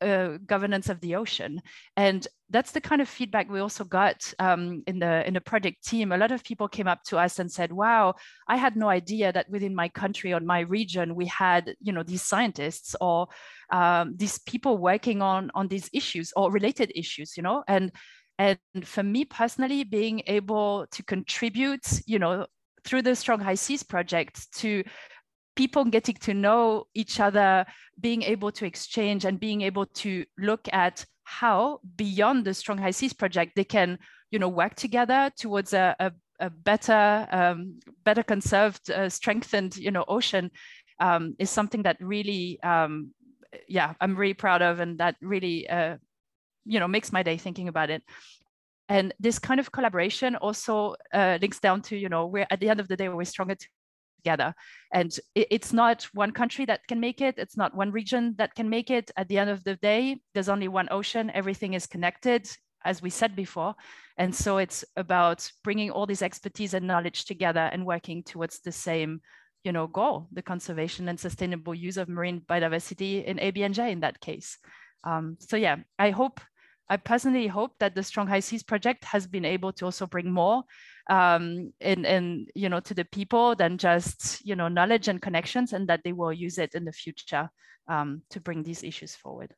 uh, 0.02 0.38
governance 0.46 0.88
of 0.88 1.02
the 1.02 1.16
ocean. 1.16 1.62
And 1.98 2.26
that's 2.50 2.72
the 2.72 2.80
kind 2.80 3.02
of 3.02 3.10
feedback 3.10 3.50
we 3.50 3.60
also 3.60 3.84
got 3.84 4.34
um, 4.40 4.82
in 4.88 5.00
the 5.00 5.28
in 5.28 5.34
the 5.34 5.42
project 5.42 5.86
team. 5.86 6.12
A 6.12 6.18
lot 6.18 6.32
of 6.32 6.44
people 6.44 6.70
came 6.70 6.88
up 6.88 7.04
to 7.04 7.18
us 7.18 7.40
and 7.40 7.52
said 7.52 7.72
wow 7.72 8.16
i 8.48 8.56
had 8.56 8.76
no 8.76 8.90
idea 8.90 9.32
that 9.32 9.50
within 9.50 9.76
my 9.76 9.90
country 9.90 10.34
or 10.34 10.40
my 10.40 10.62
region 10.62 11.16
we 11.16 11.26
had 11.26 11.76
you 11.82 11.92
know 11.92 12.04
these 12.04 12.22
scientists 12.22 12.96
or 13.02 13.28
um, 13.72 14.16
these 14.16 14.40
people 14.40 14.78
working 14.78 15.22
on 15.22 15.52
on 15.54 15.68
these 15.68 15.90
issues 15.94 16.32
or 16.36 16.52
related 16.52 16.92
issues 16.96 17.36
you 17.36 17.44
know? 17.44 17.64
And 17.68 17.92
and 18.40 18.58
for 18.86 19.04
me 19.04 19.26
personally, 19.26 19.84
being 19.84 20.24
able 20.26 20.88
to 20.92 21.04
contribute, 21.04 21.86
you 22.08 22.20
know, 22.20 22.48
through 22.86 23.02
the 23.02 23.14
Strong 23.14 23.42
High 23.42 23.56
Seas 23.56 23.84
project 23.84 24.50
to 24.60 24.82
people 25.60 25.84
getting 25.84 26.16
to 26.16 26.34
know 26.34 26.88
each 26.94 27.20
other, 27.20 27.66
being 28.00 28.22
able 28.24 28.50
to 28.50 28.66
exchange 28.66 29.26
and 29.26 29.42
being 29.42 29.60
able 29.60 29.86
to 29.86 30.24
look 30.38 30.66
at 30.72 31.06
how 31.26 31.82
beyond 31.98 32.46
the 32.46 32.54
Strong 32.54 32.78
High 32.78 32.92
Seas 32.92 33.12
project 33.12 33.58
they 33.58 33.66
can, 33.66 34.00
you 34.32 34.40
know, 34.40 34.48
work 34.48 34.76
together 34.76 35.30
towards 35.36 35.74
a, 35.74 35.94
a, 36.00 36.14
a 36.40 36.50
better, 36.50 37.28
um, 37.32 37.78
better 38.06 38.24
conserved, 38.24 38.90
uh, 38.90 39.10
strengthened, 39.10 39.76
you 39.76 39.92
know, 39.92 40.06
ocean 40.08 40.50
um, 41.02 41.36
is 41.40 41.50
something 41.50 41.84
that 41.84 41.98
really, 42.00 42.58
um, 42.64 43.12
yeah, 43.68 43.96
I'm 44.00 44.16
really 44.16 44.36
proud 44.36 44.62
of, 44.62 44.80
and 44.80 44.98
that 45.00 45.18
really 45.22 45.70
uh, 45.70 45.98
you 46.66 46.80
know 46.80 46.88
makes 46.88 47.12
my 47.12 47.22
day 47.22 47.36
thinking 47.36 47.68
about 47.68 47.90
it. 47.90 48.02
And 48.88 49.14
this 49.20 49.40
kind 49.40 49.60
of 49.60 49.74
collaboration 49.74 50.38
also 50.38 50.96
uh, 51.14 51.38
links 51.42 51.60
down 51.60 51.82
to 51.84 51.98
you 51.98 52.08
know 52.08 52.28
we're 52.28 52.48
at 52.50 52.62
the 52.62 52.70
end 52.70 52.80
of 52.80 52.88
the 52.88 52.96
day 52.96 53.10
we're 53.10 53.26
stronger 53.26 53.58
together. 54.20 54.54
And 54.94 55.12
it, 55.36 55.48
it's 55.52 55.74
not 55.74 56.04
one 56.14 56.32
country 56.32 56.66
that 56.66 56.88
can 56.88 57.00
make 57.00 57.22
it. 57.22 57.36
It's 57.38 57.58
not 57.58 57.76
one 57.76 57.92
region 57.92 58.36
that 58.38 58.56
can 58.56 58.70
make 58.70 58.90
it. 58.90 59.12
At 59.18 59.28
the 59.28 59.38
end 59.38 59.50
of 59.50 59.64
the 59.64 59.76
day 59.76 60.20
there's 60.34 60.50
only 60.50 60.68
one 60.68 60.88
ocean. 60.92 61.32
Everything 61.34 61.74
is 61.74 61.88
connected 61.88 62.50
as 62.86 63.02
we 63.02 63.10
said 63.10 63.36
before. 63.36 63.76
And 64.18 64.34
so 64.34 64.58
it's 64.58 64.86
about 64.96 65.50
bringing 65.64 65.92
all 65.92 66.06
this 66.06 66.22
expertise 66.22 66.74
and 66.74 66.88
knowledge 66.88 67.26
together 67.26 67.70
and 67.74 67.86
working 67.86 68.24
towards 68.24 68.60
the 68.60 68.72
same 68.72 69.22
you 69.66 69.74
know 69.74 69.88
goal 69.88 70.30
the 70.32 70.42
conservation 70.42 71.10
and 71.10 71.20
sustainable 71.20 71.76
use 71.76 71.98
of 71.98 72.08
marine 72.08 72.40
biodiversity 72.48 73.26
in 73.26 73.36
abnj 73.38 73.92
in 73.92 74.00
that 74.00 74.22
case. 74.22 74.58
Um, 75.04 75.36
so 75.40 75.58
yeah 75.58 75.78
i 75.98 76.12
hope 76.12 76.40
I 76.90 76.98
personally 76.98 77.48
hope 77.48 77.74
that 77.80 77.94
the 77.94 78.02
Strong 78.02 78.28
High 78.28 78.40
Seas 78.40 78.64
project 78.64 79.06
has 79.06 79.28
been 79.28 79.46
able 79.46 79.72
to 79.74 79.86
also 79.86 80.08
bring 80.08 80.32
more 80.32 80.64
um, 81.10 81.74
in, 81.82 82.48
you 82.56 82.70
know, 82.70 82.80
to 82.80 82.94
the 82.94 83.06
people 83.06 83.56
than 83.56 83.78
just, 83.78 84.46
you 84.46 84.56
know, 84.56 84.68
knowledge 84.68 85.08
and 85.08 85.22
connections 85.22 85.74
and 85.74 85.88
that 85.90 86.02
they 86.04 86.14
will 86.14 86.32
use 86.32 86.58
it 86.58 86.76
in 86.76 86.86
the 86.86 86.92
future 86.92 87.50
um, 87.88 88.22
to 88.30 88.40
bring 88.40 88.64
these 88.64 88.84
issues 88.84 89.16
forward. 89.16 89.54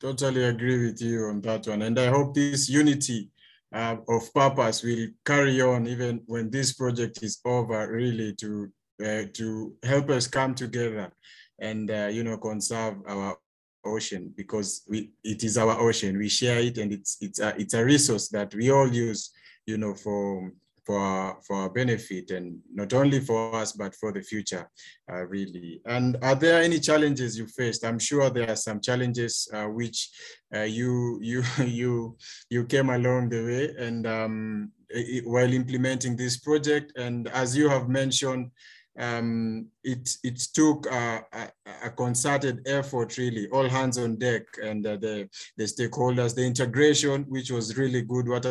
Totally 0.00 0.44
agree 0.44 0.86
with 0.86 1.00
you 1.00 1.26
on 1.26 1.42
that 1.42 1.68
one. 1.68 1.82
And 1.82 1.98
I 1.98 2.06
hope 2.06 2.34
this 2.34 2.68
unity 2.68 3.30
uh, 3.72 3.96
of 4.08 4.34
purpose 4.34 4.82
will 4.82 5.08
carry 5.24 5.60
on 5.60 5.86
even 5.86 6.22
when 6.26 6.50
this 6.50 6.72
project 6.72 7.22
is 7.22 7.38
over, 7.44 7.92
really 7.92 8.34
to, 8.36 8.72
uh, 9.04 9.22
to 9.34 9.74
help 9.82 10.10
us 10.10 10.26
come 10.26 10.54
together 10.54 11.12
and, 11.58 11.90
uh, 11.90 12.08
you 12.10 12.24
know, 12.24 12.38
conserve 12.38 12.96
our 13.06 13.36
ocean 13.84 14.32
because 14.36 14.82
we 14.88 15.10
it 15.24 15.42
is 15.42 15.58
our 15.58 15.76
ocean 15.80 16.16
we 16.16 16.28
share 16.28 16.60
it 16.60 16.78
and 16.78 16.92
it's 16.92 17.16
it's 17.20 17.40
a, 17.40 17.52
it's 17.58 17.74
a 17.74 17.84
resource 17.84 18.28
that 18.28 18.54
we 18.54 18.70
all 18.70 18.86
use 18.86 19.32
you 19.66 19.78
know 19.78 19.94
for 19.94 20.52
for 20.84 20.98
our, 20.98 21.38
for 21.46 21.56
our 21.56 21.70
benefit 21.70 22.30
and 22.30 22.58
not 22.72 22.92
only 22.92 23.20
for 23.20 23.54
us 23.54 23.72
but 23.72 23.94
for 23.94 24.12
the 24.12 24.20
future 24.20 24.68
uh, 25.10 25.24
really. 25.26 25.80
And 25.86 26.16
are 26.22 26.34
there 26.34 26.60
any 26.62 26.80
challenges 26.80 27.38
you 27.38 27.46
faced? 27.46 27.84
I'm 27.84 27.98
sure 27.98 28.30
there 28.30 28.50
are 28.50 28.56
some 28.56 28.80
challenges 28.80 29.48
uh, 29.52 29.66
which 29.66 30.10
uh, 30.54 30.62
you 30.62 31.18
you 31.22 31.42
you 31.64 32.16
you 32.50 32.64
came 32.64 32.90
along 32.90 33.28
the 33.28 33.44
way 33.44 33.84
and 33.86 34.06
um, 34.06 34.72
it, 34.88 35.26
while 35.26 35.52
implementing 35.52 36.16
this 36.16 36.38
project. 36.38 36.92
And 36.96 37.28
as 37.28 37.56
you 37.56 37.68
have 37.68 37.88
mentioned 37.88 38.50
um, 38.98 39.68
it 39.84 40.10
it 40.22 40.38
took 40.52 40.86
a, 40.86 41.24
a, 41.32 41.48
a, 41.86 41.90
concerted 41.90 42.60
effort 42.66 43.16
really 43.16 43.48
all 43.48 43.66
hands 43.66 43.96
on 43.96 44.16
deck 44.16 44.42
and 44.62 44.86
uh, 44.86 44.96
the 44.96 45.30
the 45.56 45.64
stakeholders 45.64 46.34
the 46.34 46.44
integration 46.44 47.24
which 47.30 47.50
was 47.50 47.78
really 47.78 48.02
good. 48.02 48.28
What 48.28 48.44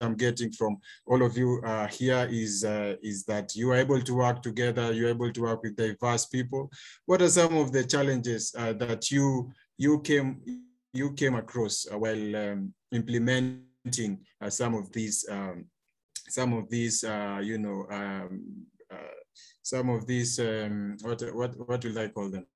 I'm 0.00 0.14
getting 0.14 0.50
from 0.52 0.78
all 1.06 1.22
of 1.22 1.36
you 1.36 1.60
uh, 1.64 1.86
here 1.86 2.26
is 2.30 2.64
uh, 2.64 2.96
is 3.02 3.24
that 3.24 3.54
you 3.54 3.70
are 3.70 3.76
able 3.76 4.00
to 4.00 4.14
work 4.14 4.42
together, 4.42 4.92
you're 4.92 5.10
able 5.10 5.32
to 5.32 5.42
work 5.42 5.62
with 5.62 5.76
diverse 5.76 6.26
people. 6.26 6.70
What 7.06 7.22
are 7.22 7.28
some 7.28 7.56
of 7.56 7.72
the 7.72 7.84
challenges 7.84 8.54
uh, 8.56 8.72
that 8.74 9.10
you 9.10 9.52
you 9.76 10.00
came 10.00 10.40
you 10.92 11.12
came 11.12 11.34
across 11.34 11.86
uh, 11.92 11.98
while 11.98 12.36
um, 12.36 12.74
implementing 12.92 14.24
uh, 14.40 14.50
some 14.50 14.74
of 14.74 14.90
these 14.92 15.26
um, 15.30 15.66
some 16.28 16.52
of 16.54 16.68
these 16.70 17.04
uh, 17.04 17.40
you 17.42 17.58
know 17.58 17.86
um, 17.90 18.66
some 19.62 19.90
of 19.90 20.06
these 20.06 20.38
um, 20.40 20.96
what 21.02 21.22
what 21.34 21.68
what 21.68 21.84
will 21.84 21.98
I 21.98 22.08
call 22.08 22.30
them? 22.30 22.46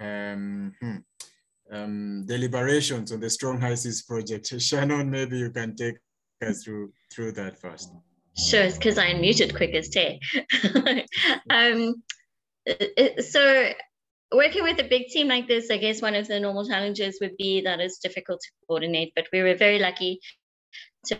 Um, 0.00 0.72
hmm. 0.80 0.96
Um, 1.72 2.26
deliberations 2.26 3.12
on 3.12 3.20
the 3.20 3.30
Strong 3.30 3.60
High 3.60 3.76
Seas 3.76 4.02
project. 4.02 4.60
Shannon, 4.60 5.08
maybe 5.08 5.38
you 5.38 5.50
can 5.50 5.76
take 5.76 5.96
go 6.40 6.52
through 6.52 6.92
through 7.12 7.32
that 7.32 7.58
first. 7.58 7.92
Sure, 8.36 8.62
it's 8.62 8.76
because 8.76 8.98
I 8.98 9.12
muted 9.14 9.54
quick 9.54 9.74
as 9.74 9.88
Tay. 9.88 10.20
um, 11.50 12.02
so 13.18 13.72
working 14.32 14.62
with 14.62 14.78
a 14.78 14.84
big 14.84 15.08
team 15.08 15.28
like 15.28 15.48
this, 15.48 15.70
I 15.70 15.76
guess 15.76 16.00
one 16.00 16.14
of 16.14 16.28
the 16.28 16.38
normal 16.40 16.66
challenges 16.66 17.18
would 17.20 17.36
be 17.36 17.60
that 17.62 17.80
it's 17.80 17.98
difficult 17.98 18.40
to 18.40 18.48
coordinate, 18.66 19.12
but 19.16 19.26
we 19.32 19.42
were 19.42 19.56
very 19.56 19.78
lucky 19.78 20.20
to 21.06 21.18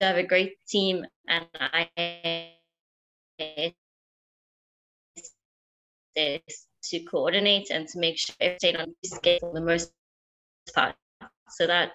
have 0.00 0.16
a 0.16 0.22
great 0.22 0.54
team 0.68 1.04
and 1.28 1.46
I 1.54 1.88
to 6.16 7.00
coordinate 7.10 7.70
and 7.70 7.88
to 7.88 7.98
make 7.98 8.18
sure 8.18 8.34
everything 8.40 8.76
on 8.76 8.94
scale 9.04 9.38
for 9.40 9.52
the 9.52 9.60
most 9.60 9.92
part. 10.74 10.94
So 11.48 11.66
that 11.66 11.92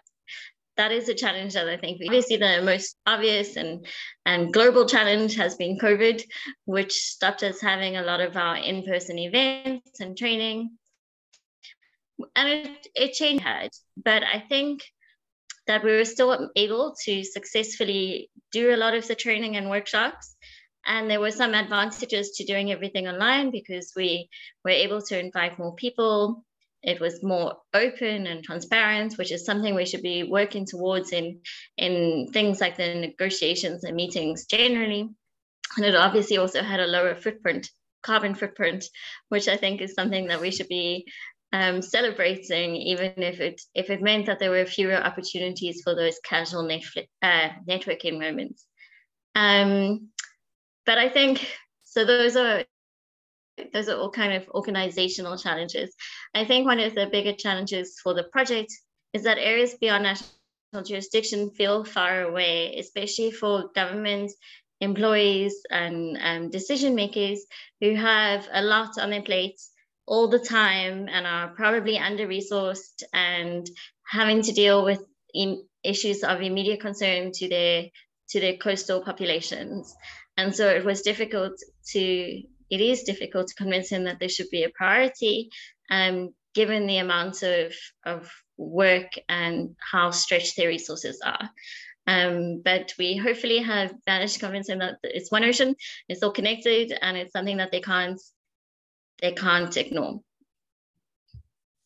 that 0.78 0.92
is 0.92 1.10
a 1.10 1.14
challenge 1.14 1.54
that 1.54 1.68
I 1.68 1.78
think 1.78 2.02
obviously 2.06 2.38
the 2.38 2.62
most 2.64 2.98
obvious 3.06 3.56
and, 3.56 3.86
and 4.26 4.54
global 4.54 4.86
challenge 4.86 5.36
has 5.36 5.56
been 5.56 5.78
COVID, 5.80 6.24
which 6.66 6.94
stopped 6.94 7.44
us 7.44 7.60
having 7.60 7.98
a 7.98 8.04
lot 8.04 8.22
of 8.22 8.38
our 8.38 8.58
in-person 8.58 9.18
events 9.20 10.00
and 10.00 10.18
training. 10.18 10.78
And 12.36 12.50
it, 12.50 12.88
it 12.96 13.14
changed, 13.14 13.80
but 14.04 14.24
I 14.24 14.44
think 14.48 14.82
that 15.68 15.84
we 15.84 15.92
were 15.92 16.06
still 16.06 16.50
able 16.56 16.96
to 17.06 17.24
successfully 17.24 18.30
do 18.52 18.74
a 18.74 18.78
lot 18.78 18.94
of 18.96 19.08
the 19.08 19.16
training 19.16 19.58
and 19.58 19.70
workshops. 19.70 20.36
And 20.86 21.10
there 21.10 21.20
were 21.20 21.32
some 21.32 21.54
advantages 21.54 22.32
to 22.38 22.46
doing 22.46 22.72
everything 22.72 23.08
online 23.08 23.52
because 23.52 23.92
we 23.96 24.30
were 24.64 24.72
able 24.72 25.02
to 25.02 25.20
invite 25.20 25.60
more 25.60 25.76
people 25.76 26.46
it 26.88 27.02
was 27.02 27.22
more 27.22 27.58
open 27.74 28.28
and 28.28 28.44
transparent, 28.44 29.18
which 29.18 29.34
is 29.34 29.46
something 29.46 29.76
we 29.76 29.86
should 29.86 30.02
be 30.02 30.24
working 30.24 30.66
towards 30.66 31.12
in, 31.12 31.42
in 31.78 32.30
things 32.32 32.62
like 32.62 32.78
the 32.78 32.96
negotiations 32.96 33.84
and 33.84 33.94
meetings 33.94 34.46
generally. 34.46 35.10
And 35.76 35.86
it 35.86 35.96
obviously 35.96 36.38
also 36.38 36.64
had 36.64 36.80
a 36.80 36.88
lower 36.88 37.14
footprint, 37.14 37.70
carbon 38.04 38.36
footprint, 38.36 38.86
which 39.28 39.50
I 39.50 39.58
think 39.58 39.82
is 39.82 39.96
something 39.96 40.28
that 40.28 40.40
we 40.40 40.50
should 40.50 40.70
be 40.70 41.06
um, 41.52 41.82
celebrating, 41.82 42.78
even 42.78 43.12
if 43.18 43.42
it 43.42 43.62
if 43.76 43.90
it 43.90 44.02
meant 44.02 44.28
that 44.28 44.40
there 44.40 44.52
were 44.52 44.66
fewer 44.66 44.96
opportunities 44.96 45.82
for 45.84 45.94
those 45.94 46.20
casual 46.24 46.64
Netflix, 46.64 47.08
uh, 47.22 47.50
networking 47.68 48.18
moments. 48.18 48.66
Um, 49.36 50.10
but 50.86 50.98
I 50.98 51.10
think 51.10 51.50
so. 51.84 52.06
Those 52.06 52.38
are 52.38 52.64
those 53.74 53.90
are 53.90 53.98
all 53.98 54.12
kind 54.12 54.34
of 54.34 54.48
organizational 54.50 55.38
challenges. 55.38 55.96
I 56.34 56.46
think 56.46 56.66
one 56.66 56.80
of 56.80 56.96
the 56.96 57.08
bigger 57.08 57.34
challenges 57.34 58.00
for 58.02 58.14
the 58.14 58.24
project 58.24 58.72
is 59.14 59.24
that 59.24 59.38
areas 59.38 59.76
beyond 59.76 60.04
national 60.04 60.84
jurisdiction 60.86 61.52
feel 61.52 61.84
far 61.84 62.24
away, 62.24 62.76
especially 62.78 63.32
for 63.32 63.70
government 63.74 64.32
employees 64.80 65.56
and 65.72 66.18
um, 66.22 66.50
decision 66.50 66.94
makers 66.96 67.46
who 67.82 67.96
have 67.96 68.48
a 68.52 68.62
lot 68.62 68.98
on 69.00 69.10
their 69.10 69.24
plates 69.24 69.72
all 70.06 70.28
the 70.28 70.40
time 70.40 71.08
and 71.10 71.26
are 71.26 71.50
probably 71.50 71.98
under 71.98 72.28
resourced 72.28 73.04
and 73.14 73.70
having 74.06 74.42
to 74.42 74.54
deal 74.54 74.86
with 74.86 75.02
issues 75.84 76.24
of 76.24 76.42
immediate 76.42 76.80
concern 76.80 77.32
to 77.32 77.50
their 77.50 77.86
to 78.30 78.40
their 78.40 78.58
coastal 78.58 79.02
populations 79.02 79.96
and 80.36 80.56
so 80.56 80.68
it 80.68 80.84
was 80.84 81.02
difficult 81.02 81.54
to 81.86 82.42
it 82.70 82.82
is 82.82 83.04
difficult 83.04 83.48
to 83.48 83.56
convince 83.56 83.90
him 83.90 84.04
that 84.06 84.20
this 84.20 84.34
should 84.34 84.50
be 84.50 84.64
a 84.64 84.70
priority, 84.70 85.50
um, 85.90 86.34
given 86.54 86.88
the 86.88 86.98
amount 86.98 87.44
of, 87.44 87.74
of 88.06 88.32
work 88.58 89.12
and 89.30 89.76
how 89.80 90.12
stretched 90.12 90.58
their 90.58 90.68
resources 90.68 91.22
are. 91.24 91.50
Um, 92.08 92.62
but 92.64 92.94
we 92.98 93.18
hopefully 93.18 93.60
have 93.60 93.94
managed 94.08 94.36
to 94.36 94.40
convince 94.40 94.68
them 94.68 94.80
that 94.80 94.98
it's 95.04 95.32
one 95.32 95.44
ocean, 95.44 95.76
it's 96.08 96.24
all 96.24 96.32
connected, 96.32 96.98
and 97.02 97.18
it's 97.18 97.34
something 97.34 97.58
that 97.58 97.72
they 97.72 97.82
can't 97.82 98.20
they 99.22 99.32
can't 99.32 99.76
ignore. 99.76 100.22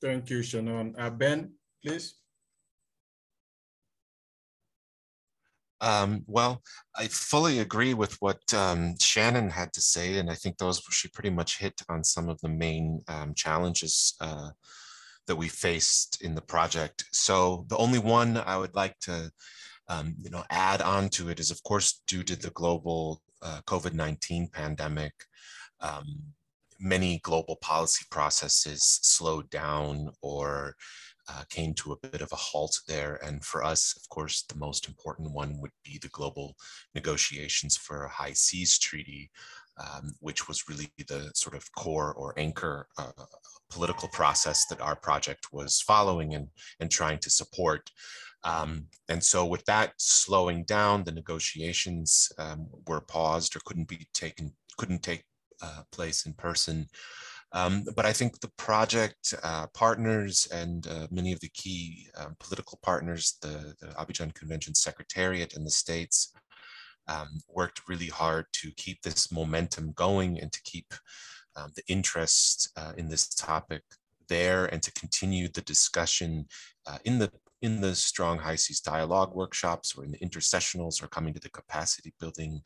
Thank 0.02 0.30
you, 0.30 0.44
Shannon. 0.44 0.96
Uh, 0.98 1.10
ben, 1.10 1.54
please. 1.84 2.21
Um, 5.82 6.24
well, 6.28 6.62
I 6.96 7.08
fully 7.08 7.60
agree 7.60 7.96
with 7.96 8.16
what 8.22 8.42
um, 8.54 8.96
Shannon 9.00 9.50
had 9.50 9.74
to 9.74 9.82
say, 9.82 10.20
and 10.20 10.30
I 10.30 10.36
think 10.36 10.58
those 10.58 10.82
she 10.92 11.08
pretty 11.10 11.32
much 11.32 11.58
hit 11.58 11.82
on 11.90 12.04
some 12.04 12.30
of 12.30 12.40
the 12.42 12.50
main 12.50 13.02
um, 13.08 13.34
challenges 13.34 14.14
uh, 14.22 14.52
that 15.26 15.36
we 15.36 15.48
faced 15.48 16.22
in 16.22 16.36
the 16.36 16.42
project. 16.42 17.06
So 17.12 17.66
the 17.68 17.78
only 17.78 17.98
one 17.98 18.38
I 18.38 18.58
would 18.58 18.76
like 18.76 18.98
to, 19.02 19.32
um, 19.88 20.16
you 20.22 20.30
know, 20.30 20.44
add 20.52 20.84
on 20.84 21.10
to 21.10 21.30
it 21.30 21.40
is, 21.40 21.50
of 21.50 21.64
course, 21.64 22.02
due 22.08 22.24
to 22.24 22.36
the 22.36 22.52
global 22.52 23.22
uh, 23.42 23.62
COVID-19 23.66 24.52
pandemic. 24.52 25.14
Um, 25.80 26.06
many 26.80 27.20
global 27.20 27.56
policy 27.56 28.06
processes 28.12 29.00
slowed 29.02 29.50
down 29.50 30.12
or 30.22 30.76
uh, 31.32 31.44
came 31.50 31.74
to 31.76 31.92
a 31.92 32.08
bit 32.08 32.22
of 32.22 32.32
a 32.32 32.36
halt 32.36 32.80
there. 32.88 33.20
And 33.24 33.44
for 33.44 33.64
us, 33.64 33.96
of 33.96 34.08
course, 34.10 34.44
the 34.50 34.58
most 34.58 34.88
important 34.88 35.32
one 35.32 35.60
would 35.60 35.72
be 35.84 36.00
the 36.02 36.10
global 36.10 36.56
negotiations 36.96 37.78
for 37.78 38.04
a 38.04 38.10
high 38.10 38.34
seas 38.34 38.78
treaty, 38.78 39.32
um, 39.78 40.12
which 40.20 40.48
was 40.48 40.68
really 40.68 40.92
the 41.08 41.32
sort 41.36 41.56
of 41.56 41.72
core 41.74 42.14
or 42.14 42.34
anchor 42.38 42.88
uh, 42.98 43.12
political 43.70 44.10
process 44.10 44.66
that 44.68 44.82
our 44.82 44.96
project 44.96 45.48
was 45.52 45.82
following 45.82 46.36
and, 46.36 46.48
and 46.80 46.92
trying 46.92 47.20
to 47.20 47.30
support. 47.30 47.90
Um, 48.44 48.88
and 49.08 49.24
so 49.24 49.46
with 49.46 49.64
that 49.66 49.94
slowing 49.98 50.64
down, 50.66 51.04
the 51.04 51.12
negotiations 51.12 52.32
um, 52.38 52.68
were 52.88 53.02
paused 53.02 53.56
or 53.56 53.62
couldn't 53.66 53.88
be 53.88 54.08
taken, 54.14 54.52
couldn't 54.78 55.04
take 55.04 55.24
uh, 55.62 55.84
place 55.92 56.26
in 56.26 56.34
person. 56.34 56.88
Um, 57.54 57.84
but 57.96 58.06
I 58.06 58.14
think 58.14 58.40
the 58.40 58.52
project 58.58 59.34
uh, 59.44 59.68
partners 59.74 60.48
and 60.54 60.88
uh, 60.88 61.08
many 61.12 61.34
of 61.34 61.40
the 61.42 61.50
key 61.50 62.08
um, 62.18 62.36
political 62.40 62.80
partners, 62.82 63.38
the, 63.42 63.76
the, 63.82 63.88
Abidjan 63.88 64.34
Convention 64.34 64.74
Secretariat 64.74 65.54
in 65.54 65.66
the 65.66 65.72
States, 65.72 66.34
um, 67.08 67.28
worked 67.50 67.90
really 67.90 68.08
hard 68.08 68.46
to 68.54 68.72
keep 68.78 69.02
this 69.02 69.32
momentum 69.32 69.92
going 69.94 70.40
and 70.40 70.52
to 70.54 70.62
keep 70.64 70.94
um, 71.58 71.72
the 71.76 71.84
interest 71.88 72.72
uh, 72.78 72.94
in 72.98 73.10
this 73.10 73.28
topic 73.28 73.84
there 74.30 74.66
and 74.66 74.82
to 74.82 74.94
continue 74.94 75.50
the 75.50 75.62
discussion 75.62 76.46
uh, 76.88 77.00
in 77.04 77.20
the 77.20 77.30
in 77.62 77.80
the 77.80 77.96
Strong 77.96 78.40
High 78.40 78.56
Seas 78.56 78.80
Dialogue 78.80 79.36
workshops 79.36 79.96
or 79.96 80.04
in 80.04 80.12
the 80.12 80.20
intersessionals 80.20 81.02
or 81.02 81.08
coming 81.08 81.34
to 81.34 81.40
the 81.40 81.50
capacity 81.50 82.14
building 82.20 82.62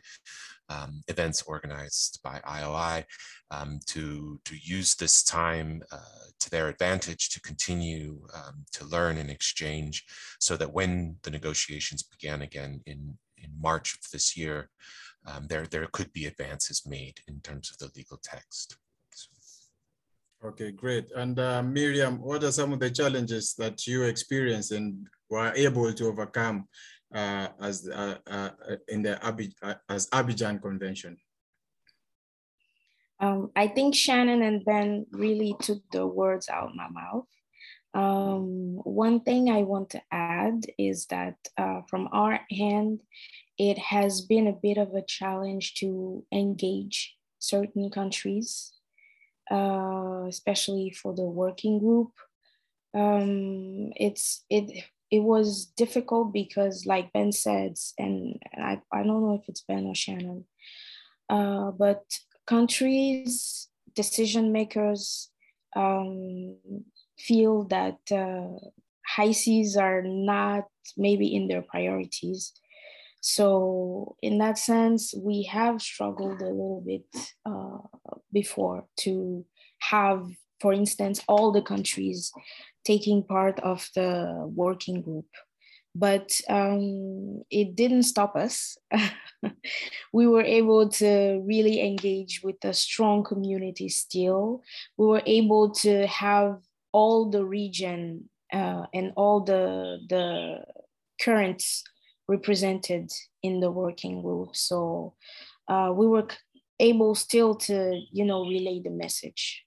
um, 0.70 1.02
events 1.08 1.44
organized 1.44 2.20
by 2.24 2.40
IOI 2.48 3.04
um, 3.52 3.80
to, 3.88 4.40
to 4.46 4.56
use 4.62 4.96
this 4.96 5.24
time 5.24 5.84
uh, 5.92 6.00
to 6.40 6.50
their 6.50 6.70
advantage 6.70 7.30
to 7.30 7.42
continue 7.42 8.20
um, 8.34 8.66
to 8.72 8.86
learn 8.86 9.18
and 9.18 9.30
exchange 9.30 10.06
so 10.40 10.58
that 10.58 10.74
when 10.74 11.18
the 11.24 11.32
negotiations 11.32 12.04
began 12.04 12.42
again 12.42 12.82
in, 12.86 13.18
in 13.38 13.50
March 13.60 13.96
of 13.96 14.12
this 14.12 14.36
year, 14.38 14.70
um, 15.28 15.48
there, 15.48 15.66
there 15.66 15.88
could 15.92 16.12
be 16.14 16.26
advances 16.26 16.84
made 16.86 17.20
in 17.28 17.42
terms 17.42 17.72
of 17.72 17.78
the 17.78 17.92
legal 17.96 18.20
text. 18.24 18.78
Okay, 20.46 20.72
great. 20.72 21.10
And 21.16 21.40
uh, 21.40 21.64
Miriam, 21.64 22.22
what 22.22 22.44
are 22.44 22.52
some 22.52 22.72
of 22.72 22.80
the 22.80 22.92
challenges 22.92 23.56
that 23.58 23.88
you 23.88 24.04
experienced 24.04 24.72
and 24.72 25.08
were 25.30 25.52
able 25.56 25.92
to 25.92 26.08
overcome 26.08 26.68
uh, 27.14 27.48
as 27.62 27.90
uh, 27.90 28.18
uh 28.28 28.50
in 28.88 29.02
the 29.02 29.16
Abid 29.24 29.54
uh, 29.64 29.74
as 29.90 30.08
Abidjan 30.10 30.62
Convention? 30.62 31.18
Um, 33.20 33.50
I 33.56 33.68
think 33.68 33.96
Shannon 33.96 34.44
and 34.44 34.64
Ben 34.64 35.08
really 35.12 35.56
took 35.62 35.82
the 35.92 36.06
words 36.06 36.48
out 36.48 36.70
of 36.70 36.76
my 36.76 36.90
mouth. 36.90 37.26
Um, 37.96 38.82
one 38.84 39.22
thing 39.22 39.50
I 39.50 39.64
want 39.64 39.90
to 39.92 40.02
add 40.12 40.66
is 40.78 41.08
that 41.08 41.38
uh, 41.58 41.82
from 41.90 42.10
our 42.12 42.42
hand, 42.52 43.00
it 43.58 43.80
has 43.80 44.22
been 44.22 44.48
a 44.48 44.60
bit 44.62 44.78
of 44.78 44.94
a 44.94 45.02
challenge 45.02 45.76
to 45.76 46.24
engage 46.32 47.16
certain 47.40 47.90
countries, 47.90 48.75
uh, 49.52 50.26
especially 50.28 50.90
for 50.92 51.14
the 51.14 51.24
working 51.24 51.80
group. 51.80 52.12
Um, 52.94 53.92
it's 53.96 54.46
it 54.50 54.86
it 55.12 55.20
was 55.20 55.66
difficult 55.78 56.34
because, 56.34 56.86
like 56.86 57.14
Ben 57.14 57.32
said, 57.32 57.76
and 57.98 58.40
I, 58.58 58.82
I 58.92 59.04
don't 59.04 59.22
know 59.22 59.40
if 59.42 59.48
it's 59.48 59.62
Ben 59.62 59.86
or 59.86 59.96
Shannon, 59.96 60.46
uh, 61.30 61.72
but 61.72 62.04
countries, 62.48 63.70
decision 63.96 64.52
makers 64.52 65.30
um, 65.76 66.56
feel 67.18 67.64
that 67.66 68.00
uh, 68.12 68.60
high 69.06 69.32
seas 69.32 69.78
are 69.78 70.02
not 70.02 70.66
maybe 70.98 71.36
in 71.36 71.48
their 71.48 71.62
priorities. 71.62 72.54
So, 73.28 74.18
in 74.22 74.38
that 74.38 74.60
sense, 74.60 75.12
we 75.18 75.50
have 75.52 75.82
struggled 75.82 76.44
a 76.44 76.46
little 76.46 76.84
bit 76.86 77.08
uh, 77.44 77.80
before 78.32 78.86
to 78.98 79.44
have, 79.80 80.30
for 80.62 80.72
instance, 80.74 81.24
all 81.28 81.52
the 81.52 81.64
countries 81.64 82.32
taking 82.84 83.24
part 83.24 83.60
of 83.62 83.90
the 83.96 84.48
working 84.54 85.02
group. 85.02 85.26
But 85.96 86.40
um, 86.50 87.42
it 87.50 87.76
didn't 87.76 88.04
stop 88.04 88.36
us. 88.36 88.78
we 90.14 90.28
were 90.28 90.44
able 90.44 90.90
to 90.90 91.42
really 91.44 91.82
engage 91.82 92.42
with 92.44 92.64
a 92.64 92.74
strong 92.74 93.24
community 93.24 93.90
still. 93.90 94.62
We 94.98 95.08
were 95.08 95.24
able 95.26 95.72
to 95.82 96.06
have 96.06 96.60
all 96.92 97.32
the 97.32 97.44
region 97.44 98.30
uh, 98.54 98.86
and 98.94 99.14
all 99.16 99.44
the, 99.44 99.98
the 100.10 100.60
currents 101.20 101.84
represented 102.28 103.12
in 103.44 103.60
the 103.60 103.72
working 103.72 104.22
group. 104.22 104.56
So 104.56 105.14
uh, 105.68 105.92
we 105.94 106.08
were 106.08 106.28
able 106.80 107.16
still 107.16 107.56
to, 107.56 108.02
you 108.12 108.26
know, 108.26 108.46
relay 108.46 108.82
the 108.82 108.90
message. 108.90 109.64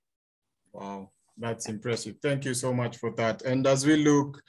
Wow, 0.73 1.11
that's 1.37 1.69
impressive. 1.69 2.17
Thank 2.23 2.45
you 2.45 2.55
so 2.55 2.73
much 2.73 2.99
for 2.99 3.11
that. 3.13 3.43
And 3.43 3.67
as 3.67 3.87
we 3.87 3.97
look, 3.97 4.43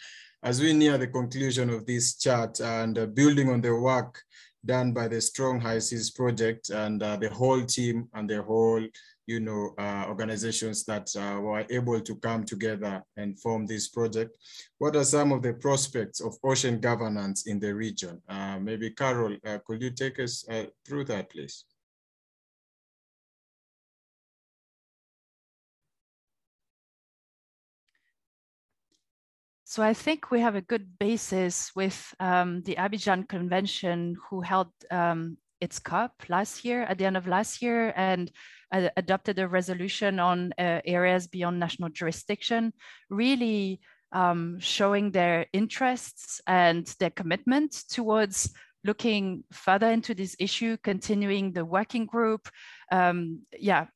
as 0.44 0.62
we 0.62 0.74
near 0.74 0.98
the 0.98 1.08
conclusion 1.08 1.70
of 1.70 1.86
this 1.86 2.16
chat 2.16 2.60
and 2.60 2.98
uh, 2.98 3.06
building 3.06 3.50
on 3.50 3.62
the 3.62 3.76
work 3.76 4.22
done 4.66 4.92
by 4.94 5.08
the 5.08 5.22
Strong 5.22 5.62
High 5.62 5.80
Seas 5.80 6.12
Project 6.12 6.70
and 6.70 7.02
uh, 7.02 7.16
the 7.18 7.30
whole 7.30 7.64
team 7.64 8.10
and 8.14 8.30
the 8.30 8.42
whole 8.42 8.86
you 9.30 9.40
know, 9.40 9.76
uh, 9.78 10.06
organizations 10.08 10.84
that 10.86 11.08
uh, 11.16 11.40
were 11.40 11.64
able 11.70 12.02
to 12.02 12.16
come 12.16 12.44
together 12.44 13.04
and 13.16 13.40
form 13.40 13.68
this 13.68 13.88
project. 13.88 14.36
What 14.80 14.96
are 14.96 15.04
some 15.04 15.32
of 15.32 15.44
the 15.44 15.54
prospects 15.54 16.20
of 16.20 16.36
ocean 16.44 16.80
governance 16.80 17.46
in 17.46 17.60
the 17.60 17.76
region? 17.76 18.20
Uh, 18.28 18.58
maybe 18.60 18.90
Carol, 18.90 19.38
uh, 19.46 19.60
could 19.68 19.84
you 19.84 19.92
take 19.92 20.20
us 20.20 20.44
uh, 20.50 20.66
through 20.84 21.06
that, 21.06 21.30
please? 21.30 21.66
So 29.66 29.84
I 29.84 29.94
think 29.94 30.32
we 30.32 30.40
have 30.40 30.56
a 30.56 30.62
good 30.62 30.98
basis 30.98 31.76
with 31.76 32.16
um, 32.20 32.64
the 32.64 32.74
Abidjan 32.78 33.30
Convention, 33.30 34.18
who 34.28 34.42
held 34.42 34.72
um, 34.90 35.38
its 35.62 35.78
COP 35.78 36.14
last 36.30 36.66
year, 36.66 36.82
at 36.82 36.98
the 36.98 37.06
end 37.06 37.16
of 37.16 37.28
last 37.28 37.62
year, 37.62 37.94
and 37.96 38.32
adopted 38.72 39.40
a 39.40 39.48
resolution 39.48 40.20
on 40.20 40.54
uh, 40.58 40.82
areas 40.86 41.28
beyond 41.28 41.60
national 41.60 41.90
jurisdiction, 41.90 42.74
really 43.10 43.80
um, 44.12 44.60
showing 44.60 45.12
their 45.12 45.46
interests 45.54 46.42
and 46.48 46.86
their 47.00 47.10
commitment 47.12 47.84
towards 47.90 48.52
looking 48.84 49.44
further 49.52 49.90
into 49.90 50.14
this 50.14 50.36
issue, 50.40 50.78
continuing 50.84 51.52
the 51.52 51.66
working 51.66 52.06
group, 52.06 52.48
um, 52.92 53.42
yeah, 53.60 53.88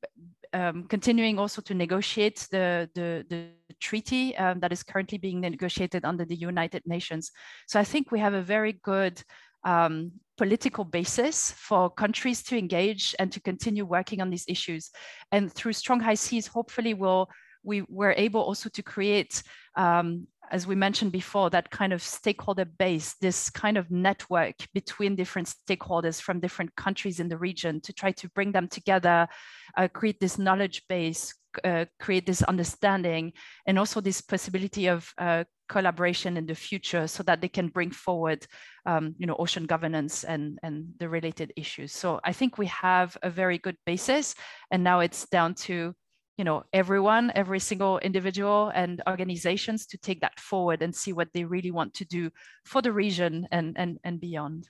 um, 0.53 0.83
continuing 0.83 1.39
also 1.39 1.61
to 1.61 1.73
negotiate 1.73 2.47
the, 2.51 2.89
the, 2.93 3.25
the 3.29 3.47
treaty 3.79 4.35
um, 4.37 4.59
that 4.59 4.71
is 4.71 4.83
currently 4.83 5.17
being 5.17 5.39
negotiated 5.39 6.05
under 6.05 6.25
the 6.25 6.35
United 6.35 6.83
Nations. 6.85 7.31
So 7.67 7.79
I 7.79 7.83
think 7.83 8.11
we 8.11 8.19
have 8.19 8.33
a 8.33 8.41
very 8.41 8.73
good 8.73 9.23
um, 9.63 10.11
political 10.43 10.83
basis 10.83 11.51
for 11.51 11.89
countries 11.89 12.43
to 12.43 12.57
engage 12.57 13.15
and 13.17 13.31
to 13.31 13.39
continue 13.39 13.85
working 13.85 14.19
on 14.19 14.29
these 14.29 14.43
issues. 14.49 14.91
And 15.31 15.49
through 15.49 15.71
Strong 15.71 16.01
High 16.01 16.15
Seas, 16.15 16.47
hopefully 16.47 16.93
we'll, 16.93 17.29
we 17.63 17.83
were 17.87 18.13
able 18.17 18.41
also 18.41 18.67
to 18.67 18.83
create, 18.83 19.41
um, 19.77 20.27
as 20.51 20.67
we 20.67 20.75
mentioned 20.75 21.13
before, 21.13 21.49
that 21.51 21.69
kind 21.69 21.93
of 21.93 22.01
stakeholder 22.01 22.65
base, 22.65 23.15
this 23.21 23.49
kind 23.49 23.77
of 23.77 23.89
network 23.89 24.55
between 24.73 25.15
different 25.15 25.47
stakeholders 25.47 26.19
from 26.19 26.41
different 26.41 26.75
countries 26.75 27.21
in 27.21 27.29
the 27.29 27.37
region 27.37 27.79
to 27.79 27.93
try 27.93 28.11
to 28.11 28.27
bring 28.35 28.51
them 28.51 28.67
together, 28.67 29.29
uh, 29.77 29.87
create 29.87 30.19
this 30.19 30.37
knowledge 30.37 30.83
base, 30.89 31.33
uh, 31.63 31.85
create 31.99 32.25
this 32.25 32.41
understanding 32.43 33.33
and 33.65 33.79
also 33.79 34.01
this 34.01 34.21
possibility 34.21 34.87
of 34.87 35.11
uh, 35.17 35.43
collaboration 35.69 36.37
in 36.37 36.45
the 36.45 36.55
future 36.55 37.07
so 37.07 37.23
that 37.23 37.41
they 37.41 37.47
can 37.47 37.67
bring 37.67 37.91
forward 37.91 38.45
um, 38.85 39.15
you 39.17 39.25
know 39.25 39.35
ocean 39.39 39.65
governance 39.65 40.23
and 40.23 40.59
and 40.63 40.85
the 40.99 41.07
related 41.07 41.51
issues 41.55 41.91
so 41.91 42.19
i 42.23 42.33
think 42.33 42.57
we 42.57 42.67
have 42.67 43.17
a 43.23 43.29
very 43.29 43.57
good 43.57 43.77
basis 43.85 44.35
and 44.71 44.83
now 44.83 44.99
it's 44.99 45.27
down 45.29 45.53
to 45.53 45.93
you 46.37 46.43
know 46.43 46.63
everyone 46.73 47.31
every 47.35 47.59
single 47.59 47.97
individual 47.99 48.71
and 48.75 49.01
organizations 49.07 49.85
to 49.85 49.97
take 49.97 50.19
that 50.21 50.39
forward 50.39 50.81
and 50.81 50.93
see 50.93 51.13
what 51.13 51.29
they 51.33 51.43
really 51.43 51.71
want 51.71 51.93
to 51.93 52.05
do 52.05 52.29
for 52.65 52.81
the 52.81 52.91
region 52.91 53.47
and 53.51 53.75
and, 53.77 53.99
and 54.03 54.19
beyond 54.19 54.67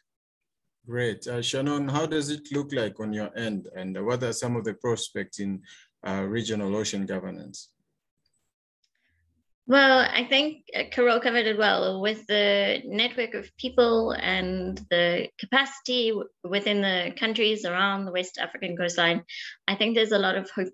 Great. 0.86 1.26
Uh, 1.28 1.42
Shannon, 1.42 1.88
how 1.88 2.06
does 2.06 2.30
it 2.30 2.52
look 2.52 2.74
like 2.74 3.00
on 3.00 3.14
your 3.14 3.32
end? 3.38 3.70
And 3.74 4.06
what 4.06 4.22
are 4.22 4.34
some 4.34 4.58
of 4.58 4.66
the 4.66 4.74
prospects 4.74 5.40
in 5.40 5.62
uh, 6.06 6.24
regional 6.28 6.76
ocean 6.76 7.06
governance? 7.06 7.70
Well, 9.66 10.00
I 10.00 10.26
think 10.26 10.66
Carol 10.92 11.22
covered 11.22 11.48
it 11.48 11.58
well 11.58 12.02
with 12.02 12.28
the 12.28 12.82
network 12.86 13.34
of 13.34 13.50
people 13.58 14.12
and 14.12 14.78
the 14.90 15.30
capacity 15.40 16.12
within 16.44 16.82
the 16.82 17.14
countries 17.18 17.64
around 17.64 18.04
the 18.04 18.12
West 18.12 18.38
African 18.38 18.76
coastline. 18.76 19.24
I 19.66 19.76
think 19.76 19.96
there's 19.96 20.12
a 20.12 20.20
lot 20.20 20.36
of 20.36 20.50
hope 20.50 20.68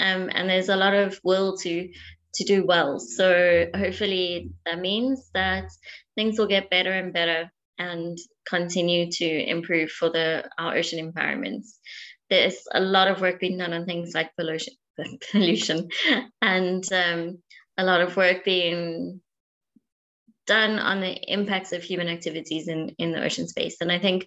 um, 0.00 0.28
and 0.32 0.48
there's 0.48 0.68
a 0.68 0.76
lot 0.76 0.94
of 0.94 1.20
will 1.22 1.56
to 1.58 1.88
to 2.34 2.44
do 2.44 2.64
well. 2.64 2.98
So 2.98 3.66
hopefully 3.76 4.50
that 4.64 4.80
means 4.80 5.30
that 5.34 5.70
things 6.16 6.38
will 6.38 6.46
get 6.46 6.70
better 6.70 6.90
and 6.90 7.12
better 7.12 7.52
and 7.78 8.18
continue 8.48 9.10
to 9.12 9.24
improve 9.24 9.90
for 9.90 10.08
the 10.08 10.48
our 10.58 10.76
ocean 10.76 10.98
environments 10.98 11.78
there's 12.32 12.56
a 12.72 12.80
lot 12.80 13.08
of 13.08 13.20
work 13.20 13.38
being 13.38 13.58
done 13.58 13.74
on 13.74 13.84
things 13.84 14.14
like 14.14 14.34
pollution, 14.36 14.72
pollution 15.30 15.90
and 16.40 16.82
um, 16.90 17.38
a 17.76 17.84
lot 17.84 18.00
of 18.00 18.16
work 18.16 18.42
being 18.42 19.20
done 20.46 20.78
on 20.78 21.02
the 21.02 21.12
impacts 21.30 21.72
of 21.72 21.82
human 21.82 22.08
activities 22.08 22.68
in, 22.68 22.88
in 22.98 23.12
the 23.12 23.22
ocean 23.22 23.46
space. 23.46 23.76
And 23.82 23.92
I 23.92 23.98
think 23.98 24.26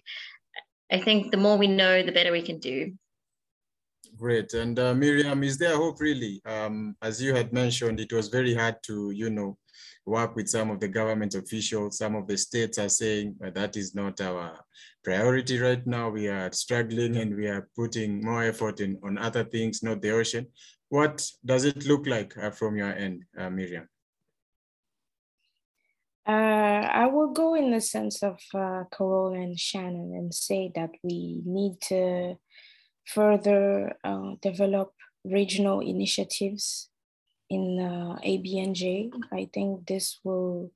I 0.92 1.00
think 1.00 1.32
the 1.32 1.36
more 1.36 1.58
we 1.58 1.66
know, 1.66 2.04
the 2.04 2.12
better 2.12 2.30
we 2.30 2.42
can 2.42 2.60
do. 2.60 2.92
Great. 4.16 4.54
And 4.54 4.78
uh, 4.78 4.94
Miriam, 4.94 5.42
is 5.42 5.58
there 5.58 5.76
hope 5.76 6.00
really? 6.00 6.40
Um, 6.46 6.96
as 7.02 7.20
you 7.20 7.34
had 7.34 7.52
mentioned, 7.52 7.98
it 7.98 8.12
was 8.12 8.28
very 8.28 8.54
hard 8.54 8.76
to, 8.84 9.10
you 9.10 9.30
know, 9.30 9.58
work 10.06 10.36
with 10.36 10.48
some 10.48 10.70
of 10.70 10.78
the 10.78 10.86
government 10.86 11.34
officials. 11.34 11.98
Some 11.98 12.14
of 12.14 12.28
the 12.28 12.38
states 12.38 12.78
are 12.78 12.88
saying 12.88 13.34
that 13.40 13.76
is 13.76 13.96
not 13.96 14.20
our 14.20 14.56
priority 15.06 15.60
right 15.60 15.86
now. 15.86 16.10
We 16.10 16.26
are 16.26 16.50
struggling 16.52 17.16
and 17.16 17.36
we 17.36 17.46
are 17.46 17.68
putting 17.76 18.20
more 18.24 18.42
effort 18.42 18.80
in, 18.80 18.98
on 19.04 19.18
other 19.18 19.44
things, 19.44 19.82
not 19.82 20.02
the 20.02 20.10
ocean. 20.10 20.48
What 20.88 21.24
does 21.44 21.64
it 21.64 21.86
look 21.86 22.06
like 22.08 22.36
uh, 22.36 22.50
from 22.50 22.76
your 22.76 22.92
end, 22.92 23.22
uh, 23.38 23.48
Miriam? 23.48 23.88
Uh, 26.26 26.82
I 27.02 27.06
will 27.06 27.32
go 27.32 27.54
in 27.54 27.70
the 27.70 27.80
sense 27.80 28.20
of 28.24 28.40
uh, 28.52 28.82
Carol 28.90 29.32
and 29.34 29.58
Shannon 29.58 30.12
and 30.18 30.34
say 30.34 30.72
that 30.74 30.90
we 31.04 31.40
need 31.46 31.80
to 31.82 32.34
further 33.04 33.94
uh, 34.02 34.34
develop 34.42 34.90
regional 35.24 35.80
initiatives 35.80 36.90
in 37.48 37.78
uh, 37.78 38.18
ABNJ. 38.26 39.12
I 39.32 39.48
think 39.54 39.86
this 39.86 40.18
will 40.24 40.72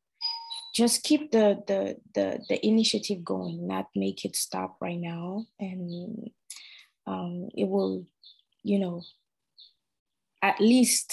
just 0.75 1.03
keep 1.03 1.33
the, 1.33 1.63
the, 1.67 1.97
the, 2.15 2.41
the 2.49 2.67
initiative 2.67 3.25
going, 3.25 3.67
not 3.67 3.87
make 3.95 4.25
it 4.25 4.37
stop 4.37 4.77
right 4.81 4.99
now. 4.99 5.47
And 5.59 6.31
um, 7.07 7.49
it 7.57 7.69
will, 7.69 8.07
you 8.63 8.79
know, 8.79 9.03
at 10.43 10.61
least 10.61 11.13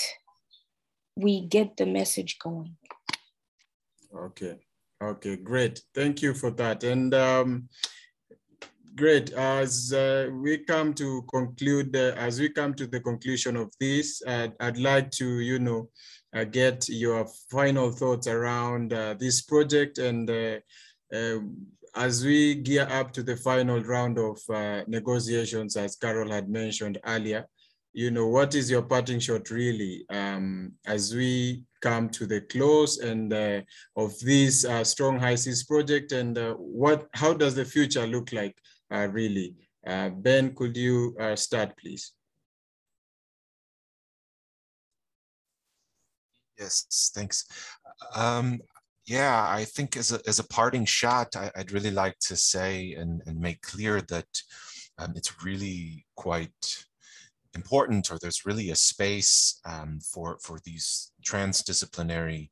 we 1.15 1.45
get 1.45 1.77
the 1.77 1.85
message 1.85 2.37
going. 2.39 2.77
Okay. 4.15 4.59
Okay, 5.01 5.35
great. 5.35 5.81
Thank 5.93 6.21
you 6.21 6.33
for 6.33 6.49
that. 6.51 6.83
And 6.83 7.13
um, 7.13 7.69
great. 8.97 9.31
As 9.33 9.93
uh, 9.93 10.29
we 10.33 10.57
come 10.57 10.93
to 10.95 11.21
conclude, 11.31 11.95
uh, 11.95 12.13
as 12.17 12.39
we 12.39 12.49
come 12.49 12.73
to 12.73 12.87
the 12.87 12.99
conclusion 12.99 13.55
of 13.55 13.71
this, 13.79 14.21
uh, 14.25 14.47
I'd 14.59 14.79
like 14.79 15.11
to, 15.11 15.39
you 15.39 15.59
know, 15.59 15.89
uh, 16.35 16.43
get 16.43 16.89
your 16.89 17.27
final 17.49 17.91
thoughts 17.91 18.27
around 18.27 18.93
uh, 18.93 19.13
this 19.13 19.41
project 19.43 19.99
and 19.99 20.29
uh, 20.29 20.59
as 21.95 22.25
we 22.25 22.55
gear 22.55 22.87
up 22.91 23.13
to 23.13 23.23
the 23.23 23.37
final 23.37 23.81
round 23.81 24.19
of 24.19 24.37
negotiations, 24.87 25.75
as 25.77 25.95
Carol 25.95 26.31
had 26.31 26.49
mentioned 26.49 26.99
earlier, 27.05 27.47
you 27.93 28.11
know, 28.11 28.27
what 28.27 28.53
is 28.53 28.69
your 28.69 28.83
parting 28.83 29.19
shot 29.19 29.49
really 29.49 30.05
um, 30.09 30.73
as 30.85 31.15
we 31.15 31.63
come 31.81 32.09
to 32.09 32.25
the 32.25 32.41
close 32.41 32.99
and 32.99 33.33
uh, 33.33 33.61
of 33.95 34.17
this 34.19 34.65
uh, 34.65 34.83
strong 34.83 35.19
high 35.19 35.35
seas 35.35 35.63
project 35.63 36.11
and 36.11 36.37
uh, 36.37 36.53
what 36.53 37.07
how 37.13 37.33
does 37.33 37.55
the 37.55 37.65
future 37.65 38.05
look 38.07 38.31
like 38.31 38.55
really. 38.89 39.55
Uh, 39.85 40.09
ben 40.09 40.53
could 40.55 40.75
you 40.75 41.15
uh, 41.19 41.35
start 41.35 41.77
please? 41.77 42.13
Yes 46.57 47.11
thanks. 47.13 47.45
Um, 48.15 48.59
yeah 49.07 49.47
i 49.49 49.63
think 49.63 49.95
as 49.95 50.11
a, 50.11 50.19
as 50.27 50.39
a 50.39 50.47
parting 50.47 50.85
shot 50.85 51.35
I, 51.35 51.49
would 51.57 51.71
really 51.71 51.91
like 51.91 52.19
to 52.27 52.35
say 52.35 52.93
and, 52.93 53.21
and 53.25 53.39
make 53.39 53.61
clear 53.61 54.01
that 54.01 54.27
um, 54.99 55.13
it's 55.15 55.43
really 55.43 56.05
quite 56.15 56.85
important 57.55 58.11
or 58.11 58.17
there's 58.19 58.45
really 58.45 58.69
a 58.69 58.75
space 58.75 59.59
um, 59.65 59.99
for, 59.99 60.38
for 60.41 60.59
these 60.65 61.11
transdisciplinary 61.25 62.49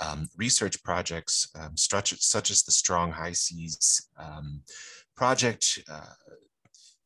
um, 0.00 0.28
research 0.36 0.82
projects 0.82 1.48
um, 1.58 1.76
such, 1.76 2.20
such 2.20 2.50
as 2.50 2.62
the 2.62 2.72
Strong 2.72 3.12
High 3.12 3.32
Seas 3.32 4.08
um, 4.18 4.62
project 5.16 5.82
uh, 5.90 6.14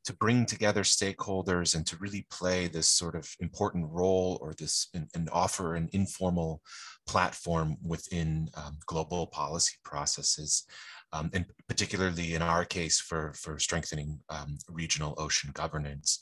to 0.06 0.12
bring 0.14 0.46
together 0.46 0.82
stakeholders 0.82 1.74
and 1.74 1.84
to 1.86 1.96
really 1.96 2.26
play 2.30 2.68
this 2.68 2.88
sort 2.88 3.16
of 3.16 3.28
important 3.40 3.84
role 3.90 4.38
or 4.40 4.54
this 4.54 4.88
and, 4.94 5.28
offer 5.32 5.74
an 5.74 5.88
informal 5.92 6.62
platform 7.08 7.76
within 7.84 8.48
um, 8.54 8.78
global 8.86 9.26
policy 9.26 9.74
processes. 9.84 10.64
Um, 11.12 11.30
and 11.32 11.46
particularly 11.68 12.34
in 12.34 12.42
our 12.42 12.64
case 12.64 13.00
for, 13.00 13.32
for 13.34 13.58
strengthening 13.58 14.18
um, 14.28 14.58
regional 14.68 15.14
ocean 15.18 15.50
governance. 15.54 16.20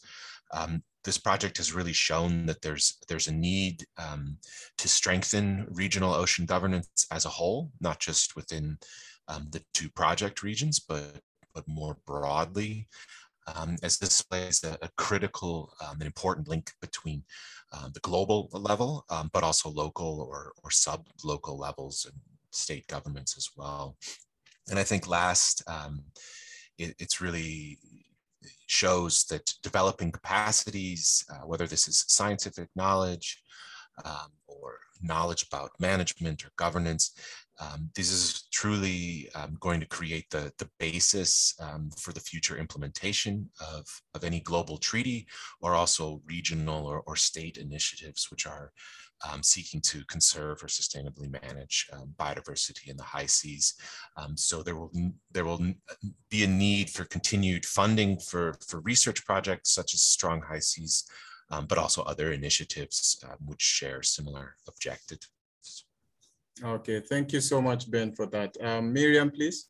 Um, 0.53 0.82
this 1.05 1.18
project 1.18 1.57
has 1.59 1.72
really 1.72 1.93
shown 1.93 2.47
that 2.47 2.62
there's 2.62 2.99
there's 3.09 3.28
a 3.28 3.32
need 3.32 3.85
um, 3.99 4.39
to 4.78 4.89
strengthen 4.89 5.66
regional 5.70 6.14
ocean 6.14 6.47
governance 6.47 7.07
as 7.11 7.24
a 7.24 7.30
whole, 7.30 7.70
not 7.80 7.99
just 7.99 8.37
within 8.37 8.78
um, 9.28 9.49
the 9.51 9.62
two 9.72 9.91
project 9.91 10.43
regions, 10.43 10.80
but 10.80 11.20
but 11.55 11.66
more 11.68 11.96
broadly, 12.07 12.88
um, 13.55 13.76
as 13.82 13.98
this 13.98 14.22
plays 14.22 14.64
a, 14.64 14.78
a 14.82 14.88
critical 14.96 15.72
um, 15.82 15.96
and 16.00 16.05
important 16.05 16.48
link 16.48 16.72
between 16.80 17.22
uh, 17.72 17.88
the 17.92 18.00
global 18.00 18.48
level, 18.52 19.05
um, 19.11 19.30
but 19.32 19.42
also 19.44 19.68
local 19.68 20.20
or 20.20 20.52
or 20.62 20.70
sub 20.70 21.07
local 21.24 21.59
levels 21.59 22.07
and 22.11 22.18
state 22.50 22.86
governments 22.86 23.36
as 23.36 23.50
well. 23.57 23.96
And 24.70 24.78
I 24.78 24.84
think 24.84 25.07
last, 25.07 25.62
it, 26.78 26.94
it's 26.98 27.20
really 27.20 27.78
shows 28.66 29.24
that 29.24 29.52
developing 29.62 30.11
capacities, 30.12 31.24
uh, 31.30 31.46
whether 31.46 31.66
this 31.66 31.88
is 31.88 32.05
scientific 32.09 32.68
knowledge 32.74 33.42
um, 34.05 34.30
or 34.46 34.78
knowledge 35.02 35.44
about 35.46 35.70
management 35.78 36.44
or 36.44 36.50
governance, 36.57 37.12
um, 37.61 37.90
this 37.94 38.11
is 38.11 38.48
truly 38.52 39.28
um, 39.34 39.57
going 39.61 39.80
to 39.80 39.86
create 39.86 40.28
the, 40.30 40.52
the 40.59 40.68
basis 40.78 41.55
um, 41.61 41.88
for 41.96 42.12
the 42.12 42.20
future 42.20 42.57
implementation 42.57 43.48
of, 43.61 43.86
of 44.14 44.24
any 44.24 44.40
global 44.40 44.76
treaty 44.76 45.26
or 45.61 45.74
also 45.74 46.20
regional 46.26 46.86
or, 46.86 47.02
or 47.07 47.14
state 47.14 47.57
initiatives, 47.57 48.28
which 48.30 48.46
are 48.46 48.72
um, 49.30 49.42
seeking 49.42 49.80
to 49.82 50.05
conserve 50.07 50.62
or 50.62 50.66
sustainably 50.66 51.30
manage 51.30 51.88
um, 51.92 52.12
biodiversity 52.16 52.88
in 52.88 52.96
the 52.96 53.05
high 53.05 53.26
seas. 53.26 53.74
Um, 54.16 54.36
so 54.36 54.62
there 54.62 54.74
will 54.74 54.90
there 55.30 55.44
will 55.44 55.61
be 56.30 56.42
a 56.42 56.48
need 56.48 56.90
for 56.90 57.05
continued 57.05 57.64
funding 57.64 58.18
for 58.18 58.57
for 58.66 58.80
research 58.80 59.24
projects 59.24 59.72
such 59.72 59.94
as 59.94 60.02
Strong 60.02 60.42
High 60.42 60.59
Seas, 60.59 61.05
but 61.68 61.78
also 61.78 62.02
other 62.02 62.32
initiatives 62.32 63.24
which 63.44 63.62
share 63.62 64.02
similar 64.02 64.57
objectives. 64.66 65.28
Okay, 66.62 67.00
thank 67.00 67.32
you 67.32 67.40
so 67.40 67.61
much, 67.61 67.90
Ben, 67.90 68.14
for 68.14 68.26
that. 68.26 68.57
Um, 68.61 68.92
Miriam, 68.92 69.30
please. 69.30 69.68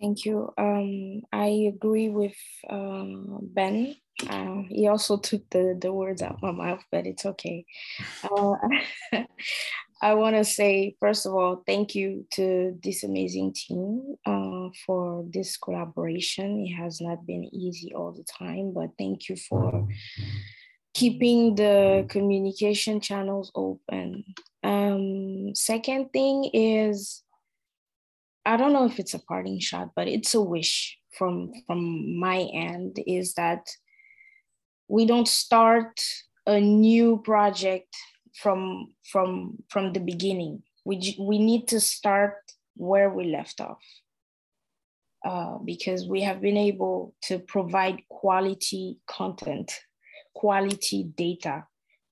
Thank 0.00 0.24
you. 0.24 0.52
I 0.58 1.70
agree 1.72 2.08
with 2.08 2.36
Ben 2.68 3.94
uh, 4.28 4.62
he 4.68 4.88
also 4.88 5.16
took 5.16 5.48
the, 5.50 5.76
the 5.80 5.92
words 5.92 6.22
out 6.22 6.34
of 6.34 6.42
my 6.42 6.52
mouth, 6.52 6.84
but 6.90 7.06
it's 7.06 7.26
okay. 7.26 7.64
Uh, 8.22 8.54
I 10.02 10.14
want 10.14 10.36
to 10.36 10.44
say, 10.44 10.96
first 11.00 11.26
of 11.26 11.34
all, 11.34 11.62
thank 11.64 11.94
you 11.94 12.26
to 12.32 12.78
this 12.82 13.04
amazing 13.04 13.54
team 13.54 14.16
uh, 14.26 14.68
for 14.84 15.24
this 15.28 15.56
collaboration. 15.56 16.66
It 16.66 16.74
has 16.74 17.00
not 17.00 17.24
been 17.24 17.44
easy 17.54 17.94
all 17.94 18.12
the 18.12 18.24
time, 18.24 18.72
but 18.74 18.90
thank 18.98 19.28
you 19.28 19.36
for 19.36 19.86
keeping 20.94 21.54
the 21.54 22.06
communication 22.08 23.00
channels 23.00 23.50
open. 23.54 24.24
Um, 24.62 25.54
second 25.54 26.12
thing 26.12 26.50
is, 26.52 27.22
I 28.44 28.56
don't 28.56 28.72
know 28.72 28.86
if 28.86 28.98
it's 28.98 29.14
a 29.14 29.18
parting 29.18 29.60
shot, 29.60 29.90
but 29.94 30.08
it's 30.08 30.34
a 30.34 30.40
wish 30.40 30.98
from 31.16 31.52
from 31.66 32.18
my 32.18 32.48
end 32.54 32.98
is 33.06 33.34
that 33.34 33.68
we 34.88 35.06
don't 35.06 35.28
start 35.28 36.00
a 36.46 36.60
new 36.60 37.20
project 37.24 37.94
from 38.34 38.92
from 39.10 39.58
from 39.68 39.92
the 39.92 40.00
beginning 40.00 40.62
we 40.84 41.16
we 41.18 41.38
need 41.38 41.68
to 41.68 41.80
start 41.80 42.36
where 42.76 43.10
we 43.10 43.24
left 43.24 43.60
off 43.60 43.82
uh, 45.24 45.58
because 45.64 46.08
we 46.08 46.22
have 46.22 46.40
been 46.40 46.56
able 46.56 47.14
to 47.22 47.38
provide 47.38 48.02
quality 48.08 48.98
content 49.06 49.72
quality 50.34 51.04
data 51.16 51.64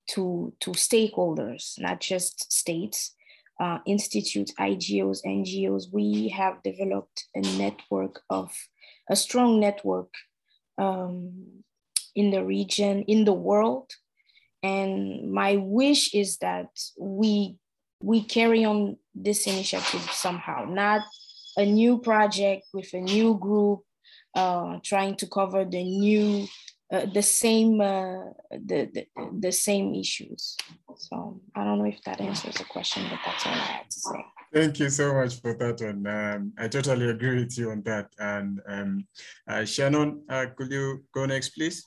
to 0.08 0.52
to 0.60 0.70
stakeholders 0.72 1.78
not 1.78 2.00
just 2.00 2.52
states 2.52 3.14
uh, 3.60 3.78
institutes 3.86 4.52
igos 4.58 5.20
ngos 5.26 5.92
we 5.92 6.28
have 6.28 6.62
developed 6.62 7.26
a 7.34 7.40
network 7.58 8.22
of 8.30 8.50
a 9.10 9.16
strong 9.16 9.60
network 9.60 10.08
um, 10.78 11.62
in 12.14 12.30
the 12.30 12.44
region, 12.44 13.02
in 13.02 13.24
the 13.24 13.32
world. 13.32 13.90
And 14.62 15.32
my 15.32 15.56
wish 15.56 16.14
is 16.14 16.38
that 16.38 16.68
we 16.98 17.56
we 18.02 18.22
carry 18.22 18.64
on 18.64 18.96
this 19.14 19.46
initiative 19.46 20.08
somehow, 20.10 20.64
not 20.64 21.02
a 21.56 21.66
new 21.66 21.98
project 21.98 22.64
with 22.72 22.92
a 22.94 23.00
new 23.00 23.34
group 23.38 23.80
uh, 24.34 24.78
trying 24.82 25.16
to 25.16 25.26
cover 25.26 25.66
the 25.66 25.82
new 25.82 26.46
uh, 26.92 27.06
the 27.06 27.22
same 27.22 27.80
uh, 27.80 28.32
the, 28.50 28.88
the, 28.92 29.06
the 29.38 29.52
same 29.52 29.94
issues. 29.94 30.56
So 30.96 31.40
I 31.54 31.64
don't 31.64 31.78
know 31.78 31.86
if 31.86 32.02
that 32.04 32.20
answers 32.20 32.56
the 32.56 32.64
question, 32.64 33.04
but 33.08 33.18
that's 33.24 33.46
all 33.46 33.52
I 33.52 33.56
had 33.56 33.90
to 33.90 34.00
say. 34.00 34.24
Thank 34.52 34.80
you 34.80 34.90
so 34.90 35.14
much 35.14 35.40
for 35.40 35.54
that 35.54 35.80
one. 35.80 36.06
Um, 36.06 36.52
I 36.58 36.66
totally 36.66 37.08
agree 37.08 37.44
with 37.44 37.56
you 37.56 37.70
on 37.70 37.82
that. 37.82 38.08
And 38.18 38.60
um, 38.66 39.06
uh, 39.48 39.64
Shannon, 39.64 40.24
uh, 40.28 40.46
could 40.56 40.72
you 40.72 41.04
go 41.14 41.24
next, 41.26 41.50
please? 41.50 41.86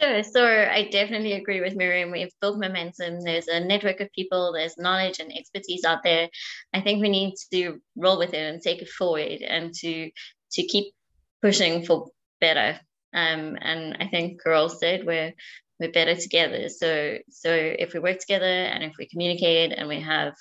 Sure. 0.00 0.22
So 0.22 0.46
I 0.46 0.88
definitely 0.92 1.32
agree 1.32 1.60
with 1.60 1.74
Miriam. 1.74 2.12
We've 2.12 2.30
built 2.40 2.60
momentum. 2.60 3.20
There's 3.20 3.48
a 3.48 3.58
network 3.58 3.98
of 3.98 4.12
people, 4.12 4.52
there's 4.52 4.78
knowledge 4.78 5.18
and 5.18 5.36
expertise 5.36 5.84
out 5.84 6.04
there. 6.04 6.28
I 6.72 6.80
think 6.80 7.02
we 7.02 7.08
need 7.08 7.34
to 7.52 7.80
roll 7.96 8.16
with 8.18 8.32
it 8.32 8.54
and 8.54 8.62
take 8.62 8.80
it 8.80 8.88
forward 8.88 9.42
and 9.42 9.74
to 9.74 10.10
to 10.52 10.62
keep 10.62 10.94
pushing 11.42 11.84
for 11.84 12.10
better. 12.40 12.78
Um, 13.18 13.58
and 13.60 13.96
I 14.00 14.06
think 14.06 14.42
Carol 14.42 14.68
said 14.68 15.04
we're 15.04 15.32
we're 15.80 15.92
better 15.92 16.14
together. 16.14 16.68
So 16.68 17.18
so 17.30 17.50
if 17.52 17.92
we 17.92 18.00
work 18.00 18.18
together 18.18 18.44
and 18.44 18.84
if 18.84 18.94
we 18.98 19.08
communicate 19.08 19.72
and 19.72 19.88
we 19.88 20.00
have 20.00 20.34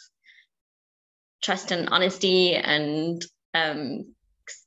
trust 1.41 1.71
and 1.71 1.89
honesty 1.89 2.55
and 2.55 3.23
um, 3.53 4.13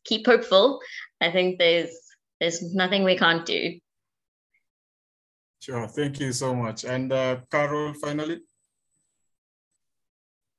keep 0.05 0.27
hopeful, 0.27 0.81
I 1.21 1.31
think 1.31 1.59
there's 1.59 1.95
there's 2.41 2.75
nothing 2.75 3.05
we 3.05 3.17
can't 3.17 3.47
do. 3.47 3.79
Sure, 5.61 5.87
thank 5.87 6.19
you 6.21 6.33
so 6.33 6.55
much. 6.55 6.85
And 6.85 7.13
uh, 7.13 7.41
Carol, 7.51 7.95
finally. 7.95 8.41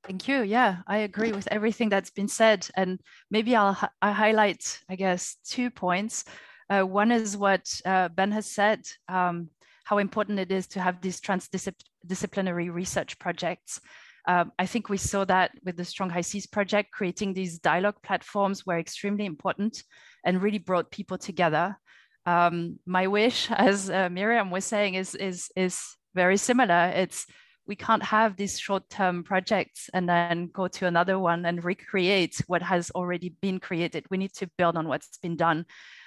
Thank 0.04 0.28
you. 0.28 0.44
Yeah, 0.44 0.78
I 0.88 1.00
agree 1.00 1.32
with 1.32 1.48
everything 1.52 1.90
that's 1.90 2.12
been 2.12 2.28
said. 2.28 2.68
And 2.76 3.00
maybe 3.30 3.56
I'll 3.56 3.78
I 4.02 4.12
highlight, 4.12 4.80
I 4.90 4.96
guess, 4.96 5.38
two 5.44 5.70
points. 5.70 6.24
Uh, 6.72 6.84
one 6.84 7.12
is 7.12 7.36
what 7.36 7.70
uh, 7.86 8.08
Ben 8.08 8.32
has 8.32 8.46
said, 8.46 8.80
um, 9.10 9.50
how 9.84 9.98
important 9.98 10.40
it 10.40 10.54
is 10.54 10.68
to 10.68 10.80
have 10.80 11.02
these 11.02 11.20
transdisciplinary 11.20 12.74
research 12.74 13.20
projects. 13.20 13.82
Um, 14.26 14.54
I 14.58 14.66
think 14.68 14.88
we 14.88 14.98
saw 14.98 15.26
that 15.26 15.52
with 15.66 15.76
the 15.76 15.84
Strong 15.84 16.12
High 16.12 16.22
Seas 16.22 16.48
project, 16.48 16.92
creating 16.94 17.34
these 17.34 17.60
dialogue 17.60 17.98
platforms 18.04 18.66
were 18.66 18.80
extremely 18.80 19.26
important 19.26 19.84
and 20.24 20.42
really 20.42 20.60
brought 20.60 20.92
people 20.92 21.18
together. 21.18 21.76
Um, 22.26 22.80
my 22.86 23.08
wish, 23.08 23.52
as 23.52 23.90
uh, 23.90 24.08
Miriam 24.10 24.50
was 24.50 24.64
saying, 24.64 24.94
is, 24.94 25.14
is, 25.16 25.50
is 25.58 25.82
very 26.16 26.38
similar. 26.38 26.94
It's 26.96 27.26
we 27.68 27.76
can't 27.76 28.04
have 28.04 28.38
these 28.38 28.60
short-term 28.60 29.24
projects 29.24 29.90
and 29.94 30.08
then 30.10 30.50
go 30.52 30.68
to 30.68 30.88
another 30.88 31.20
one 31.20 31.46
and 31.46 31.64
recreate 31.64 32.42
what 32.48 32.62
has 32.62 32.92
already 32.92 33.36
been 33.42 33.60
created. 33.60 34.06
We 34.10 34.18
need 34.18 34.34
to 34.36 34.50
build 34.58 34.78
on 34.78 34.88
what's 34.88 35.18
been 35.20 35.36
done. 35.36 35.66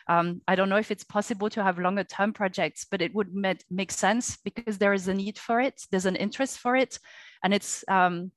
Um, 0.09 0.42
I 0.46 0.55
don't 0.55 0.68
know 0.68 0.76
if 0.76 0.90
it's 0.90 1.05
possible 1.05 1.48
to 1.50 1.62
have 1.62 1.78
longer 1.78 2.05
term 2.05 2.32
projects, 2.32 2.86
but 2.90 3.00
it 3.00 3.14
would 3.14 3.34
make 3.70 3.90
sense 3.90 4.36
because 4.44 4.78
there 4.78 4.92
is 4.92 5.09
a 5.09 5.14
need 5.14 5.38
for 5.38 5.61
it. 5.61 5.82
There's 5.90 6.07
an 6.07 6.16
interest 6.16 6.59
for 6.59 6.76
it. 6.76 6.98
And 7.42 7.55
it's, 7.55 7.84
um, 7.88 8.32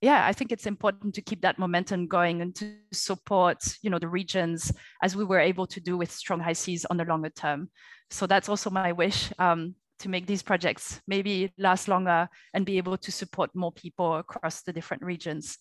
yeah, 0.00 0.26
I 0.26 0.32
think 0.32 0.50
it's 0.50 0.66
important 0.66 1.14
to 1.14 1.22
keep 1.22 1.42
that 1.42 1.58
momentum 1.58 2.06
going 2.06 2.40
and 2.40 2.54
to 2.56 2.72
support, 2.92 3.58
you 3.82 3.90
know, 3.90 3.98
the 3.98 4.08
regions 4.08 4.72
as 5.02 5.14
we 5.14 5.24
were 5.24 5.40
able 5.40 5.66
to 5.66 5.80
do 5.80 5.96
with 5.96 6.10
Strong 6.10 6.40
High 6.40 6.54
Seas 6.54 6.86
on 6.86 6.96
the 6.96 7.04
longer 7.04 7.30
term. 7.30 7.70
So 8.10 8.26
that's 8.26 8.48
also 8.48 8.70
my 8.70 8.92
wish 8.92 9.30
um, 9.38 9.74
to 9.98 10.08
make 10.08 10.26
these 10.26 10.42
projects 10.42 11.00
maybe 11.06 11.52
last 11.58 11.86
longer 11.86 12.28
and 12.54 12.64
be 12.64 12.78
able 12.78 12.96
to 12.96 13.12
support 13.12 13.50
more 13.54 13.72
people 13.72 14.16
across 14.16 14.62
the 14.62 14.72
different 14.72 15.02
regions. 15.02 15.58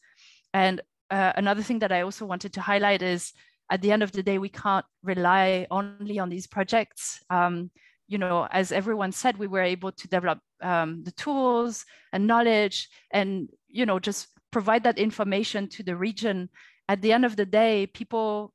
And 0.53 0.81
uh, 1.11 1.33
another 1.35 1.61
thing 1.61 1.79
that 1.79 1.91
I 1.91 2.01
also 2.01 2.25
wanted 2.25 2.53
to 2.53 2.61
highlight 2.61 3.01
is 3.01 3.33
at 3.69 3.81
the 3.81 3.91
end 3.91 4.03
of 4.03 4.11
the 4.11 4.23
day, 4.23 4.37
we 4.37 4.49
can't 4.49 4.85
rely 5.03 5.67
only 5.69 6.19
on 6.19 6.29
these 6.29 6.47
projects. 6.47 7.23
Um, 7.29 7.71
you 8.07 8.17
know, 8.17 8.47
as 8.51 8.71
everyone 8.71 9.11
said, 9.11 9.37
we 9.37 9.47
were 9.47 9.61
able 9.61 9.91
to 9.91 10.07
develop 10.07 10.39
um, 10.61 11.03
the 11.03 11.11
tools 11.11 11.85
and 12.11 12.25
knowledge 12.25 12.89
and, 13.11 13.47
you 13.67 13.85
know, 13.85 13.99
just 13.99 14.27
provide 14.51 14.83
that 14.83 14.97
information 14.97 15.67
to 15.69 15.83
the 15.83 15.95
region. 15.95 16.49
At 16.87 17.01
the 17.01 17.13
end 17.13 17.25
of 17.25 17.35
the 17.35 17.45
day, 17.45 17.85
people 17.85 18.53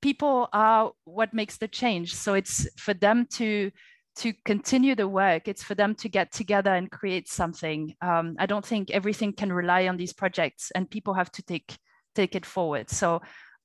people 0.00 0.48
are 0.52 0.92
what 1.04 1.34
makes 1.34 1.58
the 1.58 1.68
change. 1.68 2.14
So 2.14 2.34
it's 2.34 2.66
for 2.80 2.94
them 2.94 3.26
to 3.32 3.70
to 4.16 4.32
continue 4.44 4.96
the 4.96 5.06
work. 5.06 5.46
It's 5.46 5.62
for 5.62 5.76
them 5.76 5.94
to 5.96 6.08
get 6.08 6.32
together 6.32 6.74
and 6.74 6.90
create 6.90 7.28
something. 7.28 7.94
Um, 8.00 8.34
I 8.38 8.46
don't 8.46 8.66
think 8.66 8.90
everything 8.90 9.32
can 9.32 9.52
rely 9.52 9.86
on 9.86 9.96
these 9.96 10.12
projects, 10.12 10.72
and 10.74 10.90
people 10.90 11.14
have 11.14 11.30
to 11.32 11.42
take 11.42 11.76
take 12.14 12.34
it 12.34 12.46
forward. 12.46 12.90
So 12.90 13.20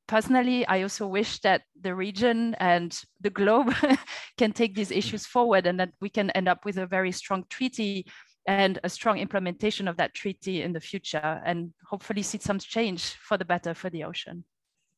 personally, 0.08 0.66
I 0.68 0.82
also 0.84 1.08
wish 1.08 1.40
that 1.40 1.64
the 1.82 1.96
region 1.96 2.56
and 2.60 2.98
the 3.22 3.30
globe 3.30 3.74
can 4.38 4.52
take 4.52 4.76
these 4.76 4.92
issues 4.92 5.26
forward 5.26 5.66
and 5.66 5.80
that 5.80 5.92
we 6.02 6.10
can 6.10 6.30
end 6.32 6.48
up 6.48 6.66
with 6.66 6.78
a 6.78 6.88
very 6.88 7.12
strong 7.12 7.46
treaty 7.50 8.06
and 8.46 8.80
a 8.84 8.90
strong 8.90 9.18
implementation 9.18 9.88
of 9.88 9.98
that 9.98 10.14
treaty 10.14 10.64
in 10.64 10.74
the 10.74 10.80
future 10.80 11.42
and 11.46 11.74
hopefully 11.90 12.22
see 12.22 12.40
some 12.40 12.60
change 12.60 13.14
for 13.14 13.38
the 13.38 13.46
better 13.46 13.74
for 13.74 13.90
the 13.90 14.04
ocean. 14.04 14.44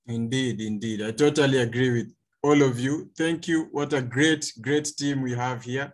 Indeed, 0.07 0.61
indeed. 0.61 1.01
I 1.01 1.11
totally 1.11 1.59
agree 1.59 1.91
with 1.91 2.13
all 2.43 2.61
of 2.61 2.79
you. 2.79 3.09
Thank 3.17 3.47
you. 3.47 3.67
What 3.71 3.93
a 3.93 4.01
great, 4.01 4.51
great 4.61 4.85
team 4.97 5.21
we 5.21 5.33
have 5.33 5.63
here. 5.63 5.93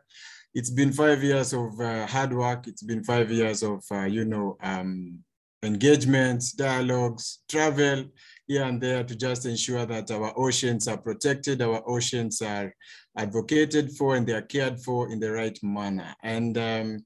It's 0.53 0.69
been 0.69 0.91
five 0.91 1.23
years 1.23 1.53
of 1.53 1.79
uh, 1.79 2.05
hard 2.07 2.33
work. 2.33 2.67
It's 2.67 2.83
been 2.83 3.03
five 3.03 3.31
years 3.31 3.63
of, 3.63 3.83
uh, 3.89 4.03
you 4.03 4.25
know, 4.25 4.57
um, 4.61 5.19
engagements, 5.63 6.51
dialogues, 6.51 7.39
travel, 7.47 8.05
here 8.47 8.63
and 8.63 8.81
there 8.81 9.03
to 9.03 9.15
just 9.15 9.45
ensure 9.45 9.85
that 9.85 10.11
our 10.11 10.33
oceans 10.37 10.87
are 10.87 10.97
protected, 10.97 11.61
our 11.61 11.81
oceans 11.89 12.41
are 12.41 12.73
advocated 13.17 13.91
for, 13.91 14.15
and 14.15 14.25
they 14.25 14.33
are 14.33 14.41
cared 14.41 14.79
for 14.79 15.11
in 15.11 15.19
the 15.19 15.31
right 15.31 15.57
manner. 15.63 16.13
And 16.23 16.57
um, 16.57 17.05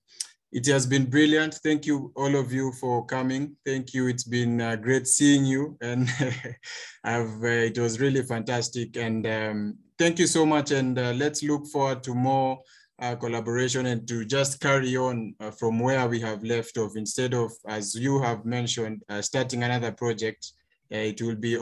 it 0.51 0.65
has 0.67 0.85
been 0.85 1.09
brilliant. 1.09 1.55
Thank 1.55 1.85
you, 1.85 2.13
all 2.15 2.35
of 2.35 2.53
you, 2.53 2.71
for 2.79 3.05
coming. 3.05 3.55
Thank 3.65 3.93
you. 3.93 4.07
It's 4.07 4.23
been 4.23 4.61
uh, 4.61 4.75
great 4.77 5.07
seeing 5.07 5.45
you, 5.45 5.77
and 5.81 6.09
I've, 7.03 7.43
uh, 7.43 7.47
it 7.47 7.77
was 7.77 7.99
really 7.99 8.23
fantastic. 8.23 8.95
And 8.95 9.27
um, 9.27 9.77
thank 9.99 10.19
you 10.19 10.27
so 10.27 10.45
much. 10.45 10.71
And 10.71 10.97
uh, 10.97 11.13
let's 11.15 11.43
look 11.43 11.67
forward 11.67 12.03
to 12.03 12.13
more 12.13 12.59
uh, 12.99 13.15
collaboration 13.15 13.87
and 13.87 14.07
to 14.07 14.25
just 14.25 14.59
carry 14.59 14.95
on 14.95 15.35
uh, 15.39 15.51
from 15.51 15.79
where 15.79 16.07
we 16.07 16.19
have 16.21 16.43
left 16.43 16.77
off 16.77 16.95
instead 16.95 17.33
of, 17.33 17.51
as 17.67 17.95
you 17.95 18.21
have 18.21 18.45
mentioned, 18.45 19.03
uh, 19.09 19.21
starting 19.21 19.63
another 19.63 19.91
project 19.91 20.53
it 20.89 21.21
will 21.21 21.35
be 21.35 21.57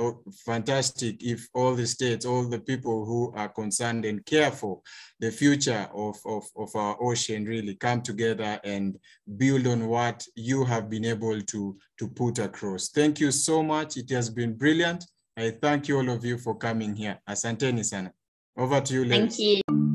fantastic 0.46 1.24
if 1.24 1.48
all 1.54 1.76
the 1.76 1.88
states, 1.88 2.26
all 2.26 2.44
the 2.44 2.60
people 2.60 3.06
who 3.06 3.34
are 3.36 3.50
concerned 3.50 4.06
and 4.06 4.26
care 4.26 4.52
for 4.52 4.82
the 5.20 5.32
future 5.32 5.88
of, 5.94 6.18
of, 6.26 6.46
of 6.58 6.76
our 6.76 6.98
ocean 7.02 7.46
really 7.46 7.76
come 7.76 8.02
together 8.02 8.60
and 8.64 8.98
build 9.38 9.66
on 9.68 9.88
what 9.88 10.26
you 10.36 10.66
have 10.66 10.90
been 10.90 11.06
able 11.06 11.40
to, 11.42 11.78
to 11.98 12.08
put 12.10 12.40
across. 12.40 12.90
Thank 12.90 13.20
you 13.20 13.32
so 13.32 13.64
much. 13.64 13.98
It 13.98 14.10
has 14.12 14.30
been 14.30 14.54
brilliant. 14.54 15.06
I 15.38 15.52
thank 15.52 15.88
you 15.88 15.98
all 15.98 16.10
of 16.10 16.24
you 16.26 16.38
for 16.38 16.56
coming 16.56 16.96
here. 16.96 17.20
Asanteni 17.28 17.84
sana. 17.84 18.12
Over 18.58 18.82
to 18.82 18.94
you, 18.94 19.06
ladies. 19.06 19.38
Thank 19.38 19.64
you. 19.68 19.93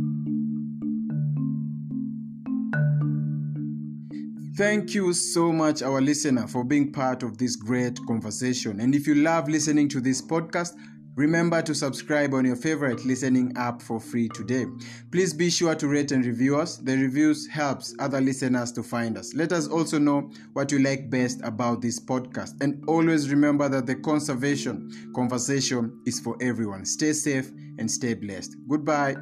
Thank 4.58 4.92
you 4.92 5.12
so 5.12 5.52
much, 5.52 5.82
our 5.82 6.00
listener, 6.00 6.48
for 6.48 6.64
being 6.64 6.90
part 6.90 7.22
of 7.22 7.38
this 7.38 7.54
great 7.54 7.96
conversation. 8.08 8.80
And 8.80 8.92
if 8.92 9.06
you 9.06 9.14
love 9.14 9.48
listening 9.48 9.88
to 9.90 10.00
this 10.00 10.20
podcast, 10.20 10.74
Remember 11.14 11.60
to 11.62 11.74
subscribe 11.74 12.32
on 12.32 12.44
your 12.44 12.54
favorite 12.54 13.04
listening 13.04 13.52
app 13.56 13.82
for 13.82 13.98
free 13.98 14.28
today. 14.28 14.66
Please 15.10 15.34
be 15.34 15.50
sure 15.50 15.74
to 15.74 15.88
rate 15.88 16.12
and 16.12 16.24
review 16.24 16.56
us. 16.56 16.76
The 16.76 16.96
reviews 16.96 17.44
helps 17.48 17.92
other 17.98 18.20
listeners 18.20 18.70
to 18.70 18.84
find 18.84 19.18
us. 19.18 19.34
Let 19.34 19.52
us 19.52 19.66
also 19.66 19.98
know 19.98 20.30
what 20.52 20.70
you 20.70 20.78
like 20.78 21.10
best 21.10 21.40
about 21.42 21.82
this 21.82 21.98
podcast. 21.98 22.62
And 22.62 22.84
always 22.86 23.30
remember 23.30 23.68
that 23.68 23.86
the 23.86 23.96
conservation 23.96 25.10
conversation 25.12 26.00
is 26.06 26.20
for 26.20 26.36
everyone. 26.40 26.84
Stay 26.84 27.12
safe 27.12 27.50
and 27.80 27.90
stay 27.90 28.14
blessed. 28.14 28.54
Goodbye. 28.68 29.16